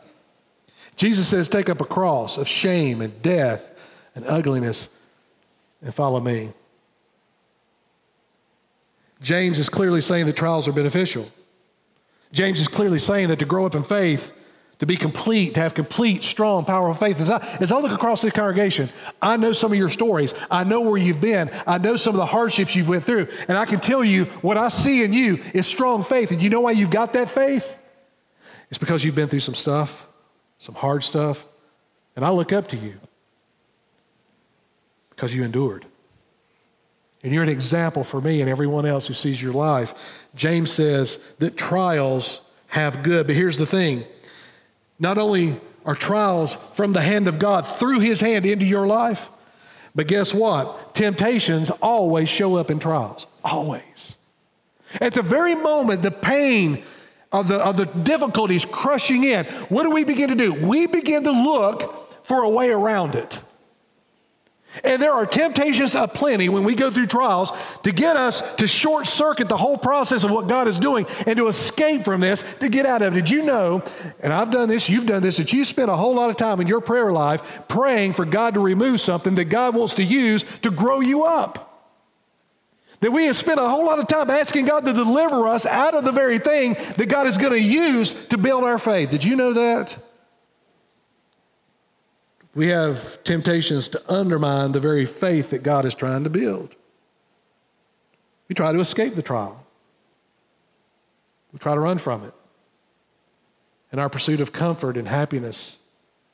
Jesus 0.96 1.28
says, 1.28 1.50
Take 1.50 1.70
up 1.70 1.82
a 1.82 1.86
cross 1.86 2.38
of 2.38 2.48
shame 2.48 3.02
and 3.02 3.20
death 3.24 3.74
and 4.14 4.26
ugliness 4.26 4.90
and 5.82 5.94
follow 5.94 6.20
me. 6.20 6.52
James 9.22 9.60
is 9.60 9.70
clearly 9.70 10.02
saying 10.02 10.26
that 10.26 10.36
trials 10.36 10.68
are 10.68 10.72
beneficial. 10.72 11.30
James 12.32 12.60
is 12.60 12.68
clearly 12.68 13.00
saying 13.00 13.30
that 13.30 13.40
to 13.40 13.46
grow 13.46 13.66
up 13.66 13.76
in 13.76 13.84
faith 13.84 14.32
to 14.80 14.86
be 14.86 14.96
complete, 14.96 15.54
to 15.56 15.60
have 15.60 15.74
complete, 15.74 16.24
strong, 16.24 16.64
powerful 16.64 16.94
faith. 16.94 17.20
As 17.20 17.30
I, 17.30 17.46
as 17.60 17.72
I 17.72 17.78
look 17.80 17.92
across 17.92 18.22
this 18.22 18.32
congregation, 18.32 18.90
I 19.22 19.36
know 19.36 19.52
some 19.52 19.74
of 19.74 19.78
your 19.78 19.90
stories. 19.90 20.34
I 20.50 20.64
know 20.64 20.82
where 20.82 20.98
you've 20.98 21.20
been. 21.20 21.52
I 21.68 21.78
know 21.78 21.98
some 21.98 22.16
of 22.16 22.18
the 22.18 22.26
hardships 22.26 22.76
you've 22.76 22.88
went 22.88 23.04
through. 23.04 23.28
And 23.50 23.58
I 23.58 23.66
can 23.66 23.82
tell 23.82 24.04
you 24.04 24.26
what 24.42 24.56
I 24.58 24.70
see 24.70 25.04
in 25.04 25.12
you 25.12 25.44
is 25.54 25.68
strong 25.68 26.02
faith. 26.02 26.32
And 26.32 26.42
you 26.42 26.50
know 26.50 26.62
why 26.62 26.72
you've 26.72 26.90
got 26.90 27.14
that 27.14 27.30
faith? 27.30 27.78
It's 28.70 28.78
because 28.78 29.04
you've 29.04 29.16
been 29.16 29.28
through 29.28 29.42
some 29.42 29.56
stuff, 29.56 30.08
some 30.60 30.76
hard 30.76 31.04
stuff. 31.04 31.46
And 32.16 32.24
I 32.24 32.30
look 32.30 32.54
up 32.54 32.70
to 32.70 32.78
you 32.78 33.00
because 35.10 35.36
you 35.36 35.44
endured. 35.44 35.86
And 37.24 37.34
you're 37.34 37.44
an 37.44 37.50
example 37.50 38.04
for 38.04 38.22
me 38.22 38.42
and 38.42 38.50
everyone 38.50 38.86
else 38.86 39.08
who 39.08 39.14
sees 39.14 39.42
your 39.42 39.54
life. 39.54 39.94
James 40.36 40.72
says 40.72 41.20
that 41.40 41.58
trials 41.58 42.42
have 42.68 43.04
good. 43.04 43.28
But 43.28 43.36
here's 43.36 43.58
the 43.58 43.66
thing 43.66 44.06
not 45.00 45.18
only 45.18 45.60
are 45.86 45.96
trials 45.96 46.56
from 46.74 46.94
the 46.94 47.02
hand 47.02 47.28
of 47.28 47.40
God 47.40 47.66
through 47.66 48.00
his 48.00 48.22
hand 48.22 48.46
into 48.46 48.66
your 48.66 48.88
life, 48.88 49.30
but 49.96 50.08
guess 50.08 50.34
what? 50.34 50.94
Temptations 50.94 51.70
always 51.82 52.30
show 52.30 52.56
up 52.56 52.70
in 52.70 52.80
trials. 52.80 53.28
Always. 53.44 54.16
At 55.02 55.14
the 55.14 55.22
very 55.22 55.56
moment 55.56 56.02
the 56.02 56.12
pain 56.12 56.84
of 57.32 57.48
the, 57.48 57.58
of 57.58 57.78
the 57.78 57.86
difficulties 57.86 58.66
crushing 58.66 59.24
in, 59.24 59.46
what 59.70 59.84
do 59.84 59.92
we 59.92 60.04
begin 60.04 60.30
to 60.30 60.36
do? 60.36 60.54
We 60.54 60.88
begin 60.88 61.24
to 61.24 61.32
look 61.32 62.26
for 62.26 62.44
a 62.44 62.50
way 62.50 62.70
around 62.70 63.16
it. 63.16 63.40
And 64.84 65.02
there 65.02 65.12
are 65.12 65.26
temptations 65.26 65.96
aplenty 65.96 66.48
when 66.48 66.64
we 66.64 66.76
go 66.76 66.92
through 66.92 67.08
trials 67.08 67.52
to 67.84 67.92
get 67.92 68.16
us 68.16 68.56
to 68.56 68.68
short 68.68 69.08
circuit 69.08 69.50
the 69.50 69.58
whole 69.58 69.78
process 69.78 70.24
of 70.24 70.32
what 70.32 70.48
God 70.48 70.68
is 70.68 70.78
doing 70.78 71.08
and 71.26 71.38
to 71.38 71.48
escape 71.48 72.06
from 72.06 72.22
this, 72.22 72.44
to 72.60 72.70
get 72.70 72.86
out 72.86 73.02
of 73.02 73.14
it. 73.14 73.22
Did 73.22 73.30
you 73.30 73.44
know, 73.44 73.84
and 74.20 74.32
I've 74.32 74.52
done 74.52 74.70
this, 74.70 74.88
you've 74.88 75.08
done 75.08 75.24
this, 75.24 75.38
that 75.38 75.52
you 75.54 75.66
spend 75.66 75.90
a 75.90 75.98
whole 75.98 76.16
lot 76.16 76.30
of 76.30 76.38
time 76.38 76.62
in 76.62 76.68
your 76.68 76.82
prayer 76.82 77.12
life 77.12 77.64
praying 77.68 78.14
for 78.14 78.26
God 78.26 78.54
to 78.54 78.60
remove 78.60 79.02
something 79.02 79.36
that 79.36 79.46
God 79.46 79.76
wants 79.76 79.96
to 79.96 80.04
use 80.04 80.46
to 80.62 80.72
grow 80.72 81.00
you 81.00 81.24
up? 81.24 81.66
That 83.02 83.12
we 83.12 83.26
have 83.26 83.36
spent 83.36 83.60
a 83.60 83.68
whole 83.68 83.86
lot 83.86 84.00
of 84.00 84.08
time 84.08 84.30
asking 84.30 84.66
God 84.66 84.86
to 84.86 84.94
deliver 84.94 85.48
us 85.48 85.66
out 85.66 85.96
of 85.96 86.04
the 86.04 86.12
very 86.12 86.38
thing 86.38 86.74
that 86.98 87.08
God 87.08 87.28
is 87.28 87.38
going 87.38 87.54
to 87.54 87.62
use 87.62 88.14
to 88.28 88.38
build 88.38 88.64
our 88.64 88.78
faith. 88.78 89.10
Did 89.10 89.24
you 89.24 89.36
know 89.36 89.54
that? 89.54 89.98
We 92.60 92.68
have 92.68 93.24
temptations 93.24 93.88
to 93.88 94.12
undermine 94.12 94.74
the 94.74 94.82
very 94.82 95.06
faith 95.06 95.52
that 95.52 95.64
God 95.64 95.86
is 95.86 95.96
trying 95.96 96.26
to 96.26 96.30
build. 96.30 96.76
We 98.50 98.54
try 98.54 98.74
to 98.74 98.82
escape 98.82 99.16
the 99.16 99.22
trial, 99.22 99.66
we 101.54 101.60
try 101.60 101.74
to 101.74 101.80
run 101.80 102.00
from 102.00 102.26
it 102.26 102.34
in 103.94 104.00
our 104.00 104.10
pursuit 104.10 104.42
of 104.42 104.52
comfort 104.52 104.98
and 104.98 105.08
happiness 105.08 105.78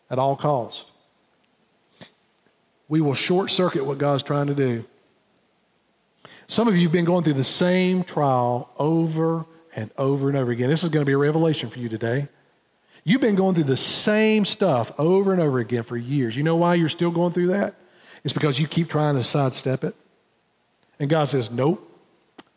at 0.09 0.17
all 0.17 0.35
costs. 0.35 0.89
We 2.87 3.01
will 3.01 3.13
short 3.13 3.51
circuit 3.51 3.85
what 3.85 3.99
God's 3.99 4.23
trying 4.23 4.47
to 4.47 4.55
do. 4.55 4.83
Some 6.47 6.67
of 6.67 6.75
you 6.75 6.87
have 6.87 6.91
been 6.91 7.05
going 7.05 7.23
through 7.23 7.33
the 7.33 7.43
same 7.43 8.03
trial 8.03 8.71
over 8.79 9.45
and 9.75 9.91
over 9.95 10.29
and 10.29 10.37
over 10.39 10.49
again. 10.49 10.71
This 10.71 10.83
is 10.83 10.89
going 10.89 11.05
to 11.05 11.07
be 11.07 11.13
a 11.13 11.19
revelation 11.19 11.69
for 11.69 11.77
you 11.77 11.87
today. 11.87 12.29
You've 13.07 13.21
been 13.21 13.35
going 13.35 13.53
through 13.53 13.65
the 13.65 13.77
same 13.77 14.45
stuff 14.45 14.91
over 14.99 15.31
and 15.31 15.39
over 15.39 15.59
again 15.59 15.83
for 15.83 15.95
years. 15.95 16.35
You 16.35 16.41
know 16.41 16.55
why 16.55 16.73
you're 16.73 16.89
still 16.89 17.11
going 17.11 17.33
through 17.33 17.47
that? 17.47 17.75
It's 18.23 18.33
because 18.33 18.59
you 18.59 18.67
keep 18.67 18.89
trying 18.89 19.15
to 19.15 19.23
sidestep 19.23 19.83
it. 19.83 19.95
And 20.99 21.07
God 21.07 21.25
says, 21.25 21.51
Nope, 21.51 21.87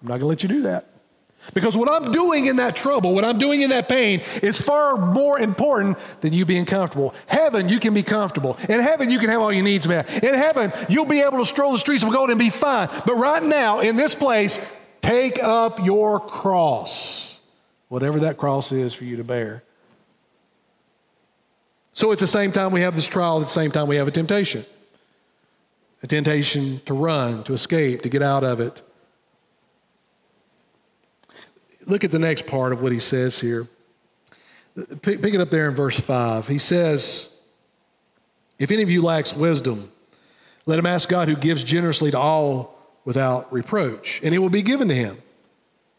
I'm 0.01 0.09
not 0.09 0.21
going 0.21 0.21
to 0.21 0.27
let 0.27 0.43
you 0.43 0.49
do 0.49 0.63
that. 0.63 0.87
Because 1.53 1.77
what 1.77 1.91
I'm 1.91 2.13
doing 2.13 2.47
in 2.47 2.57
that 2.57 2.77
trouble, 2.77 3.15
what 3.15 3.25
I'm 3.25 3.39
doing 3.39 3.61
in 3.61 3.71
that 3.71 3.89
pain, 3.89 4.23
is 4.43 4.61
far 4.61 4.97
more 4.97 5.39
important 5.39 5.99
than 6.21 6.33
you 6.33 6.45
being 6.45 6.65
comfortable. 6.65 7.15
Heaven, 7.27 7.69
you 7.69 7.79
can 7.79 7.95
be 7.95 8.03
comfortable. 8.03 8.57
In 8.69 8.81
heaven, 8.81 9.11
you 9.11 9.19
can 9.19 9.31
have 9.31 9.41
all 9.41 9.53
your 9.53 9.65
needs 9.65 9.87
met. 9.87 10.23
In 10.23 10.35
heaven, 10.35 10.73
you'll 10.89 11.07
be 11.07 11.21
able 11.21 11.39
to 11.39 11.47
stroll 11.47 11.73
the 11.73 11.79
streets 11.79 12.03
of 12.03 12.13
gold 12.13 12.31
and 12.31 12.39
be 12.39 12.51
fine. 12.51 12.89
But 13.07 13.15
right 13.17 13.43
now, 13.43 13.81
in 13.81 13.97
this 13.97 14.15
place, 14.15 14.59
take 15.01 15.43
up 15.43 15.85
your 15.85 16.21
cross, 16.21 17.41
whatever 17.89 18.21
that 18.21 18.37
cross 18.37 18.73
is 18.73 18.95
for 18.95 19.05
you 19.05 19.17
to 19.17 19.25
bear. 19.25 19.63
So 21.99 22.13
at 22.13 22.21
the 22.21 22.29
same 22.29 22.53
time 22.53 22.71
we 22.71 22.83
have 22.83 22.95
this 22.95 23.09
trial, 23.09 23.41
at 23.41 23.47
the 23.47 23.51
same 23.51 23.73
time 23.73 23.89
we 23.89 23.97
have 23.97 24.07
a 24.07 24.13
temptation. 24.13 24.65
A 26.05 26.07
temptation 26.07 26.81
to 26.87 26.95
run, 26.95 27.43
to 27.43 27.55
escape, 27.55 28.03
to 28.03 28.09
get 28.09 28.23
out 28.23 28.45
of 28.45 28.61
it. 28.61 28.83
Look 31.87 32.05
at 32.05 32.13
the 32.13 32.21
next 32.21 32.47
part 32.47 32.73
of 32.73 32.81
what 32.81 32.93
he 32.93 33.01
says 33.01 33.41
here. 33.41 33.67
Pick, 35.03 35.25
it 35.25 35.41
up 35.41 35.51
there 35.51 35.69
in 35.69 35.75
verse 35.75 35.99
5. 35.99 36.47
He 36.47 36.59
says, 36.59 37.31
If 38.61 38.71
any 38.71 38.85
of 38.85 38.91
you 38.91 39.03
lacks 39.03 39.35
wisdom, 39.35 39.91
let 40.67 40.79
him 40.79 40.87
ask 40.87 41.09
God 41.09 41.27
who 41.27 41.35
gives 41.35 41.65
generously 41.65 42.13
to 42.13 42.19
all 42.19 42.79
without 43.05 43.53
reproach, 43.53 44.21
and 44.23 44.33
it 44.33 44.39
will 44.39 44.51
be 44.51 44.63
given 44.63 44.87
to 44.87 44.95
him 44.95 45.21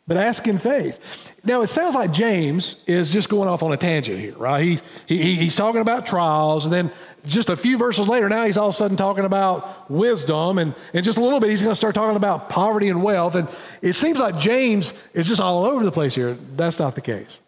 but 0.09 0.17
ask 0.17 0.47
in 0.47 0.57
faith. 0.57 0.99
Now, 1.45 1.61
it 1.61 1.67
sounds 1.67 1.93
like 1.93 2.11
James 2.11 2.77
is 2.87 3.13
just 3.13 3.29
going 3.29 3.47
off 3.47 3.61
on 3.61 3.71
a 3.71 3.77
tangent 3.77 4.19
here, 4.19 4.33
right? 4.33 4.81
He, 5.05 5.17
he, 5.17 5.35
he's 5.35 5.55
talking 5.55 5.81
about 5.81 6.07
trials, 6.07 6.65
and 6.65 6.73
then 6.73 6.91
just 7.27 7.47
a 7.47 7.55
few 7.55 7.77
verses 7.77 8.07
later, 8.07 8.27
now 8.27 8.43
he's 8.43 8.57
all 8.57 8.69
of 8.69 8.73
a 8.73 8.77
sudden 8.77 8.97
talking 8.97 9.23
about 9.23 9.89
wisdom, 9.89 10.57
and 10.57 10.73
in 10.93 11.03
just 11.03 11.19
a 11.19 11.21
little 11.21 11.39
bit, 11.39 11.51
he's 11.51 11.61
going 11.61 11.71
to 11.71 11.75
start 11.75 11.93
talking 11.93 12.15
about 12.15 12.49
poverty 12.49 12.89
and 12.89 13.03
wealth. 13.03 13.35
And 13.35 13.47
it 13.83 13.93
seems 13.93 14.17
like 14.17 14.35
James 14.39 14.93
is 15.13 15.27
just 15.27 15.39
all 15.39 15.63
over 15.63 15.85
the 15.85 15.91
place 15.91 16.15
here. 16.15 16.35
That's 16.55 16.79
not 16.79 16.95
the 16.95 17.01
case. 17.01 17.39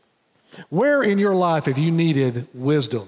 Where 0.69 1.01
in 1.01 1.17
your 1.17 1.33
life 1.33 1.65
have 1.65 1.79
you 1.79 1.91
needed 1.91 2.47
wisdom? 2.53 3.07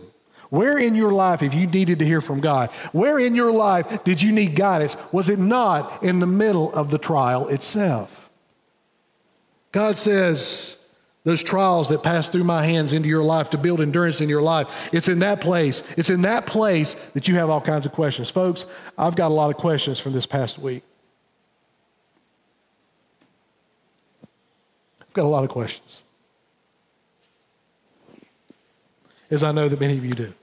Where 0.50 0.80
in 0.80 0.96
your 0.96 1.12
life 1.12 1.42
have 1.42 1.54
you 1.54 1.68
needed 1.68 2.00
to 2.00 2.06
hear 2.06 2.22
from 2.22 2.40
God? 2.40 2.72
Where 2.92 3.20
in 3.20 3.36
your 3.36 3.52
life 3.52 4.04
did 4.04 4.20
you 4.20 4.32
need 4.32 4.56
guidance? 4.56 4.98
Was 5.12 5.30
it 5.30 5.38
not 5.38 6.02
in 6.02 6.18
the 6.18 6.26
middle 6.26 6.74
of 6.74 6.90
the 6.90 6.98
trial 6.98 7.48
itself? 7.50 8.23
God 9.74 9.98
says, 9.98 10.78
those 11.24 11.42
trials 11.42 11.90
that 11.90 12.04
pass 12.04 12.28
through 12.28 12.44
my 12.44 12.64
hands 12.64 12.94
into 12.94 13.10
your 13.10 13.24
life 13.24 13.50
to 13.50 13.58
build 13.58 13.82
endurance 13.82 14.22
in 14.22 14.30
your 14.30 14.42
life. 14.42 14.90
It's 14.94 15.08
in 15.08 15.20
that 15.20 15.42
place. 15.42 15.82
It's 15.98 16.10
in 16.10 16.22
that 16.22 16.46
place 16.46 16.94
that 17.14 17.28
you 17.28 17.36
have 17.36 17.50
all 17.50 17.62
kinds 17.62 17.86
of 17.86 17.92
questions. 17.92 18.30
Folks, 18.30 18.66
I've 18.98 19.16
got 19.16 19.32
a 19.32 19.34
lot 19.34 19.50
of 19.50 19.58
questions 19.58 20.00
from 20.00 20.14
this 20.14 20.26
past 20.26 20.60
week. 20.60 20.84
I've 25.02 25.14
got 25.14 25.24
a 25.24 25.30
lot 25.30 25.44
of 25.44 25.50
questions. 25.50 26.04
As 29.32 29.44
I 29.44 29.52
know 29.52 29.68
that 29.70 29.80
many 29.80 29.98
of 29.98 30.06
you 30.06 30.14
do. 30.14 30.34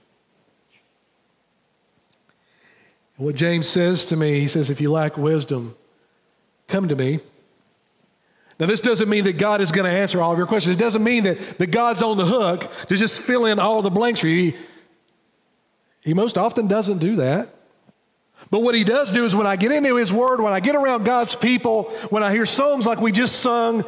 What 3.15 3.35
James 3.35 3.67
says 3.67 4.03
to 4.05 4.17
me, 4.17 4.39
he 4.39 4.47
says, 4.47 4.69
if 4.69 4.81
you 4.81 4.91
lack 4.91 5.15
wisdom, 5.15 5.75
come 6.67 6.87
to 6.87 6.95
me 6.95 7.19
now, 8.61 8.67
this 8.67 8.79
doesn't 8.79 9.09
mean 9.09 9.23
that 9.23 9.39
God 9.39 9.59
is 9.59 9.71
going 9.71 9.89
to 9.89 9.97
answer 9.97 10.21
all 10.21 10.31
of 10.31 10.37
your 10.37 10.45
questions. 10.45 10.75
It 10.75 10.79
doesn't 10.79 11.03
mean 11.03 11.23
that, 11.23 11.57
that 11.57 11.71
God's 11.71 12.03
on 12.03 12.15
the 12.17 12.27
hook 12.27 12.71
to 12.89 12.95
just 12.95 13.23
fill 13.23 13.45
in 13.45 13.57
all 13.57 13.81
the 13.81 13.89
blanks 13.89 14.19
for 14.19 14.27
you. 14.27 14.51
He, 14.51 14.57
he 16.01 16.13
most 16.13 16.37
often 16.37 16.67
doesn't 16.67 16.99
do 16.99 17.15
that. 17.15 17.55
But 18.51 18.59
what 18.59 18.75
he 18.75 18.83
does 18.83 19.11
do 19.11 19.25
is 19.25 19.35
when 19.35 19.47
I 19.47 19.55
get 19.55 19.71
into 19.71 19.95
his 19.95 20.13
word, 20.13 20.41
when 20.41 20.53
I 20.53 20.59
get 20.59 20.75
around 20.75 21.05
God's 21.05 21.35
people, 21.35 21.85
when 22.11 22.21
I 22.21 22.31
hear 22.31 22.45
songs 22.45 22.85
like 22.85 23.01
we 23.01 23.11
just 23.11 23.39
sung, 23.39 23.83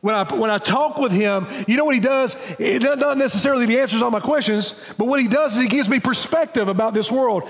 when 0.00 0.14
I, 0.14 0.34
when 0.34 0.48
I 0.48 0.56
talk 0.56 0.96
with 0.96 1.12
him, 1.12 1.46
you 1.68 1.76
know 1.76 1.84
what 1.84 1.94
he 1.94 2.00
does? 2.00 2.34
It, 2.58 2.82
not 2.82 3.18
necessarily 3.18 3.66
the 3.66 3.78
answers 3.80 4.00
all 4.00 4.10
my 4.10 4.20
questions, 4.20 4.74
but 4.96 5.06
what 5.06 5.20
he 5.20 5.28
does 5.28 5.54
is 5.54 5.60
he 5.60 5.68
gives 5.68 5.90
me 5.90 6.00
perspective 6.00 6.68
about 6.68 6.94
this 6.94 7.12
world. 7.12 7.46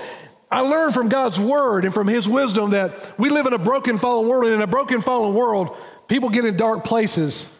I 0.51 0.59
learn 0.59 0.91
from 0.91 1.07
God's 1.07 1.39
word 1.39 1.85
and 1.85 1.93
from 1.93 2.07
his 2.07 2.27
wisdom 2.27 2.71
that 2.71 3.17
we 3.17 3.29
live 3.29 3.45
in 3.45 3.53
a 3.53 3.57
broken, 3.57 3.97
fallen 3.97 4.27
world, 4.27 4.45
and 4.45 4.53
in 4.53 4.61
a 4.61 4.67
broken, 4.67 4.99
fallen 4.99 5.33
world, 5.33 5.75
People 6.07 6.29
get 6.29 6.45
in 6.45 6.55
dark 6.55 6.83
places. 6.83 7.51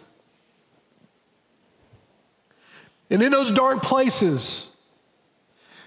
And 3.10 3.22
in 3.22 3.32
those 3.32 3.52
dark 3.52 3.82
places, 3.82 4.70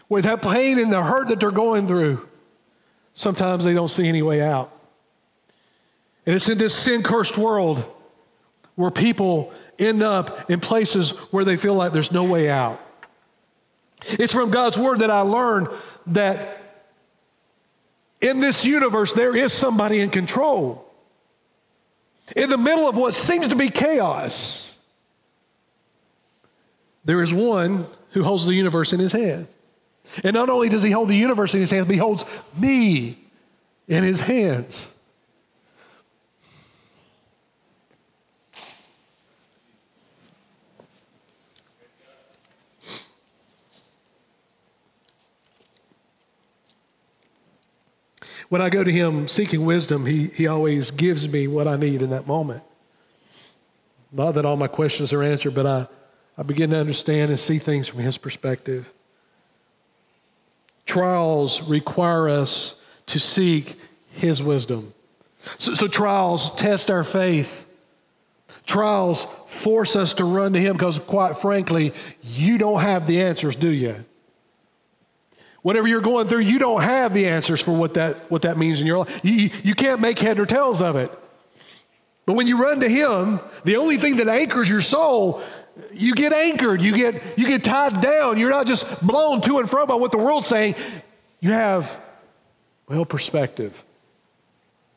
with 0.08 0.24
that 0.24 0.42
pain 0.42 0.78
and 0.78 0.92
the 0.92 1.02
hurt 1.02 1.28
that 1.28 1.40
they're 1.40 1.50
going 1.50 1.86
through, 1.86 2.26
sometimes 3.12 3.64
they 3.64 3.74
don't 3.74 3.88
see 3.88 4.08
any 4.08 4.22
way 4.22 4.40
out. 4.40 4.72
And 6.26 6.34
it's 6.34 6.48
in 6.48 6.58
this 6.58 6.74
sin 6.74 7.02
cursed 7.02 7.38
world 7.38 7.84
where 8.74 8.90
people 8.90 9.52
end 9.78 10.02
up 10.02 10.50
in 10.50 10.60
places 10.60 11.10
where 11.30 11.44
they 11.44 11.56
feel 11.56 11.74
like 11.74 11.92
there's 11.92 12.12
no 12.12 12.24
way 12.24 12.50
out. 12.50 12.80
It's 14.02 14.32
from 14.32 14.50
God's 14.50 14.78
word 14.78 15.00
that 15.00 15.10
I 15.10 15.20
learned 15.20 15.68
that 16.08 16.84
in 18.20 18.40
this 18.40 18.64
universe 18.64 19.12
there 19.12 19.36
is 19.36 19.52
somebody 19.52 20.00
in 20.00 20.10
control 20.10 20.87
in 22.36 22.50
the 22.50 22.58
middle 22.58 22.88
of 22.88 22.96
what 22.96 23.14
seems 23.14 23.48
to 23.48 23.56
be 23.56 23.68
chaos, 23.68 24.76
there 27.04 27.22
is 27.22 27.32
one 27.32 27.86
who 28.10 28.22
holds 28.22 28.46
the 28.46 28.54
universe 28.54 28.92
in 28.92 29.00
his 29.00 29.12
hand. 29.12 29.46
And 30.24 30.34
not 30.34 30.48
only 30.48 30.68
does 30.68 30.82
he 30.82 30.90
hold 30.90 31.08
the 31.08 31.16
universe 31.16 31.54
in 31.54 31.60
his 31.60 31.70
hands, 31.70 31.86
but 31.86 31.92
he 31.92 31.98
holds 31.98 32.24
me 32.56 33.18
in 33.86 34.04
his 34.04 34.20
hands. 34.20 34.90
When 48.48 48.62
I 48.62 48.70
go 48.70 48.82
to 48.82 48.90
him 48.90 49.28
seeking 49.28 49.64
wisdom, 49.64 50.06
he, 50.06 50.28
he 50.28 50.46
always 50.46 50.90
gives 50.90 51.28
me 51.28 51.46
what 51.46 51.68
I 51.68 51.76
need 51.76 52.00
in 52.00 52.10
that 52.10 52.26
moment. 52.26 52.62
Not 54.10 54.32
that 54.32 54.46
all 54.46 54.56
my 54.56 54.68
questions 54.68 55.12
are 55.12 55.22
answered, 55.22 55.54
but 55.54 55.66
I, 55.66 55.86
I 56.38 56.42
begin 56.42 56.70
to 56.70 56.78
understand 56.78 57.30
and 57.30 57.38
see 57.38 57.58
things 57.58 57.88
from 57.88 58.00
his 58.00 58.16
perspective. 58.16 58.90
Trials 60.86 61.62
require 61.62 62.30
us 62.30 62.74
to 63.06 63.18
seek 63.18 63.78
his 64.10 64.42
wisdom. 64.42 64.94
So, 65.58 65.74
so 65.74 65.86
trials 65.86 66.54
test 66.54 66.90
our 66.90 67.04
faith. 67.04 67.66
Trials 68.64 69.26
force 69.46 69.94
us 69.96 70.14
to 70.14 70.24
run 70.24 70.54
to 70.54 70.58
him 70.58 70.74
because, 70.74 70.98
quite 70.98 71.38
frankly, 71.38 71.92
you 72.22 72.56
don't 72.56 72.80
have 72.80 73.06
the 73.06 73.22
answers, 73.22 73.56
do 73.56 73.68
you? 73.68 74.04
Whatever 75.68 75.86
you're 75.86 76.00
going 76.00 76.26
through, 76.26 76.38
you 76.38 76.58
don't 76.58 76.80
have 76.80 77.12
the 77.12 77.26
answers 77.26 77.60
for 77.60 77.72
what 77.72 77.92
that, 77.92 78.30
what 78.30 78.40
that 78.40 78.56
means 78.56 78.80
in 78.80 78.86
your 78.86 79.00
life. 79.00 79.20
You, 79.22 79.50
you 79.62 79.74
can't 79.74 80.00
make 80.00 80.18
head 80.18 80.40
or 80.40 80.46
tails 80.46 80.80
of 80.80 80.96
it. 80.96 81.12
But 82.24 82.36
when 82.36 82.46
you 82.46 82.58
run 82.62 82.80
to 82.80 82.88
Him, 82.88 83.38
the 83.64 83.76
only 83.76 83.98
thing 83.98 84.16
that 84.16 84.28
anchors 84.28 84.66
your 84.66 84.80
soul, 84.80 85.42
you 85.92 86.14
get 86.14 86.32
anchored, 86.32 86.80
you 86.80 86.96
get, 86.96 87.22
you 87.38 87.46
get 87.46 87.64
tied 87.64 88.00
down. 88.00 88.38
You're 88.38 88.48
not 88.48 88.66
just 88.66 89.06
blown 89.06 89.42
to 89.42 89.58
and 89.58 89.68
fro 89.68 89.84
by 89.84 89.96
what 89.96 90.10
the 90.10 90.16
world's 90.16 90.46
saying. 90.46 90.74
You 91.40 91.50
have, 91.50 92.00
well, 92.88 93.04
perspective. 93.04 93.84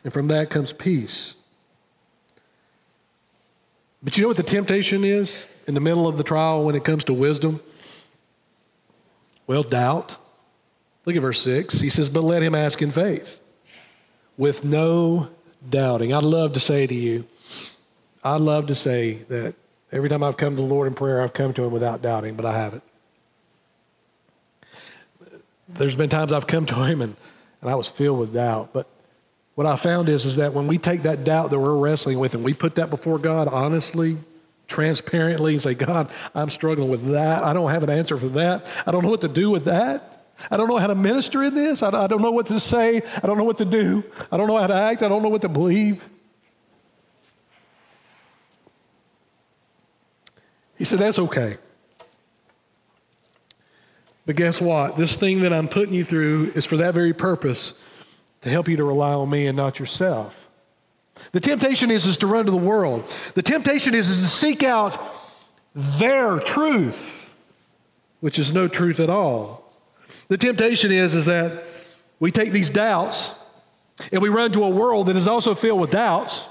And 0.06 0.14
from 0.14 0.30
that 0.30 0.50
comes 0.50 0.72
peace. 0.72 1.36
But 4.02 4.18
you 4.18 4.22
know 4.22 4.30
what 4.30 4.38
the 4.38 4.44
temptation 4.44 5.04
is 5.04 5.48
in 5.68 5.74
the 5.74 5.82
middle 5.82 6.08
of 6.08 6.16
the 6.16 6.24
trial 6.24 6.64
when 6.64 6.76
it 6.76 6.86
comes 6.86 7.04
to 7.04 7.14
wisdom? 7.14 7.60
Well, 9.48 9.64
doubt. 9.64 10.18
Look 11.06 11.16
at 11.16 11.22
verse 11.22 11.42
6. 11.42 11.80
He 11.80 11.90
says, 11.90 12.10
But 12.10 12.24
let 12.24 12.44
him 12.44 12.56
ask 12.56 12.82
in 12.82 12.92
faith 12.92 13.40
with 14.38 14.64
no 14.64 15.30
doubting. 15.68 16.14
I'd 16.14 16.24
love 16.24 16.54
to 16.54 16.60
say 16.60 16.88
to 16.88 16.94
you, 16.94 17.26
I'd 18.24 18.42
love 18.42 18.68
to 18.68 18.76
say 18.76 19.14
that 19.30 19.56
every 19.92 20.10
time 20.10 20.24
I've 20.24 20.38
come 20.38 20.56
to 20.56 20.62
the 20.62 20.68
Lord 20.68 20.88
in 20.88 20.94
prayer, 20.94 21.22
I've 21.22 21.34
come 21.34 21.54
to 21.54 21.64
him 21.64 21.72
without 21.72 22.02
doubting, 22.02 22.36
but 22.36 22.46
I 22.46 22.54
haven't. 22.54 22.84
There's 25.70 25.96
been 25.96 26.10
times 26.10 26.34
I've 26.34 26.48
come 26.48 26.66
to 26.68 26.76
him 26.84 27.02
and, 27.02 27.16
and 27.62 27.70
I 27.70 27.76
was 27.76 27.88
filled 27.88 28.20
with 28.20 28.34
doubt. 28.34 28.72
But 28.74 28.88
what 29.56 29.66
I 29.66 29.76
found 29.76 30.10
is, 30.10 30.26
is 30.26 30.36
that 30.36 30.54
when 30.54 30.68
we 30.68 30.78
take 30.78 31.04
that 31.04 31.24
doubt 31.24 31.52
that 31.52 31.60
we're 31.60 31.76
wrestling 31.76 32.20
with 32.20 32.36
and 32.36 32.44
we 32.44 32.54
put 32.54 32.76
that 32.76 32.90
before 32.90 33.18
God 33.18 33.48
honestly, 33.48 34.18
transparently, 34.68 35.54
and 35.54 35.62
say, 35.62 35.74
God, 35.74 36.10
I'm 36.36 36.50
struggling 36.50 36.90
with 36.90 37.06
that. 37.06 37.44
I 37.44 37.54
don't 37.54 37.70
have 37.72 37.84
an 37.84 37.90
answer 37.90 38.18
for 38.18 38.30
that. 38.30 38.66
I 38.86 38.92
don't 38.92 39.04
know 39.04 39.10
what 39.10 39.22
to 39.22 39.28
do 39.28 39.50
with 39.50 39.66
that. 39.66 40.21
I 40.50 40.58
don't 40.58 40.68
know 40.68 40.78
how 40.78 40.88
to 40.88 40.96
minister 40.96 41.44
in 41.44 41.54
this. 41.54 41.84
I, 41.84 42.08
don't 42.08 42.22
know 42.22 42.32
what 42.32 42.48
to 42.48 42.60
say. 42.60 43.02
I 43.22 43.28
don't 43.28 43.38
know 43.38 43.44
what 43.44 43.58
to 43.60 43.66
do. 43.66 44.04
I 44.32 44.38
don't 44.38 44.48
know 44.48 44.58
how 44.58 44.68
to 44.68 44.74
act. 44.74 45.04
I 45.04 45.08
don't 45.08 45.22
know 45.22 45.30
what 45.30 45.42
to 45.42 45.50
believe. 45.50 46.08
He 50.78 50.86
said, 50.86 51.00
That's 51.00 51.20
okay. 51.20 51.58
But 54.26 54.36
guess 54.36 54.62
what? 54.62 54.96
This 54.96 55.16
thing 55.16 55.42
that 55.42 55.52
I'm 55.52 55.68
putting 55.68 55.94
you 55.94 56.04
through 56.04 56.54
is 56.56 56.66
for 56.66 56.78
that 56.78 56.94
very 56.94 57.14
purpose 57.14 57.74
to 58.42 58.50
help 58.50 58.68
you 58.68 58.78
to 58.78 58.84
rely 58.84 59.14
on 59.14 59.30
me 59.30 59.48
and 59.48 59.58
not 59.58 59.80
yourself. 59.80 60.48
The 61.32 61.40
temptation 61.40 61.92
is, 61.92 62.06
is 62.06 62.18
to 62.18 62.28
run 62.28 62.46
to 62.46 62.52
the 62.52 62.58
world. 62.58 63.04
The 63.36 63.42
temptation 63.42 63.94
is, 63.94 64.10
is 64.10 64.18
to 64.20 64.28
seek 64.28 64.64
out 64.64 65.00
their 65.76 66.40
truth, 66.40 67.34
which 68.20 68.40
is 68.40 68.52
no 68.52 68.68
truth 68.68 69.00
at 69.00 69.10
all. 69.10 69.61
The 70.32 70.38
temptation 70.38 70.94
is, 70.94 71.14
is 71.14 71.26
that 71.26 71.66
we 72.22 72.32
take 72.32 72.54
these 72.54 72.70
doubts 72.70 73.36
and 74.14 74.22
we 74.22 74.30
run 74.30 74.54
to 74.54 74.64
a 74.64 74.70
world 74.70 75.08
that 75.08 75.18
is 75.18 75.28
also 75.28 75.54
filled 75.54 75.82
with 75.82 75.92
doubts. 75.92 76.46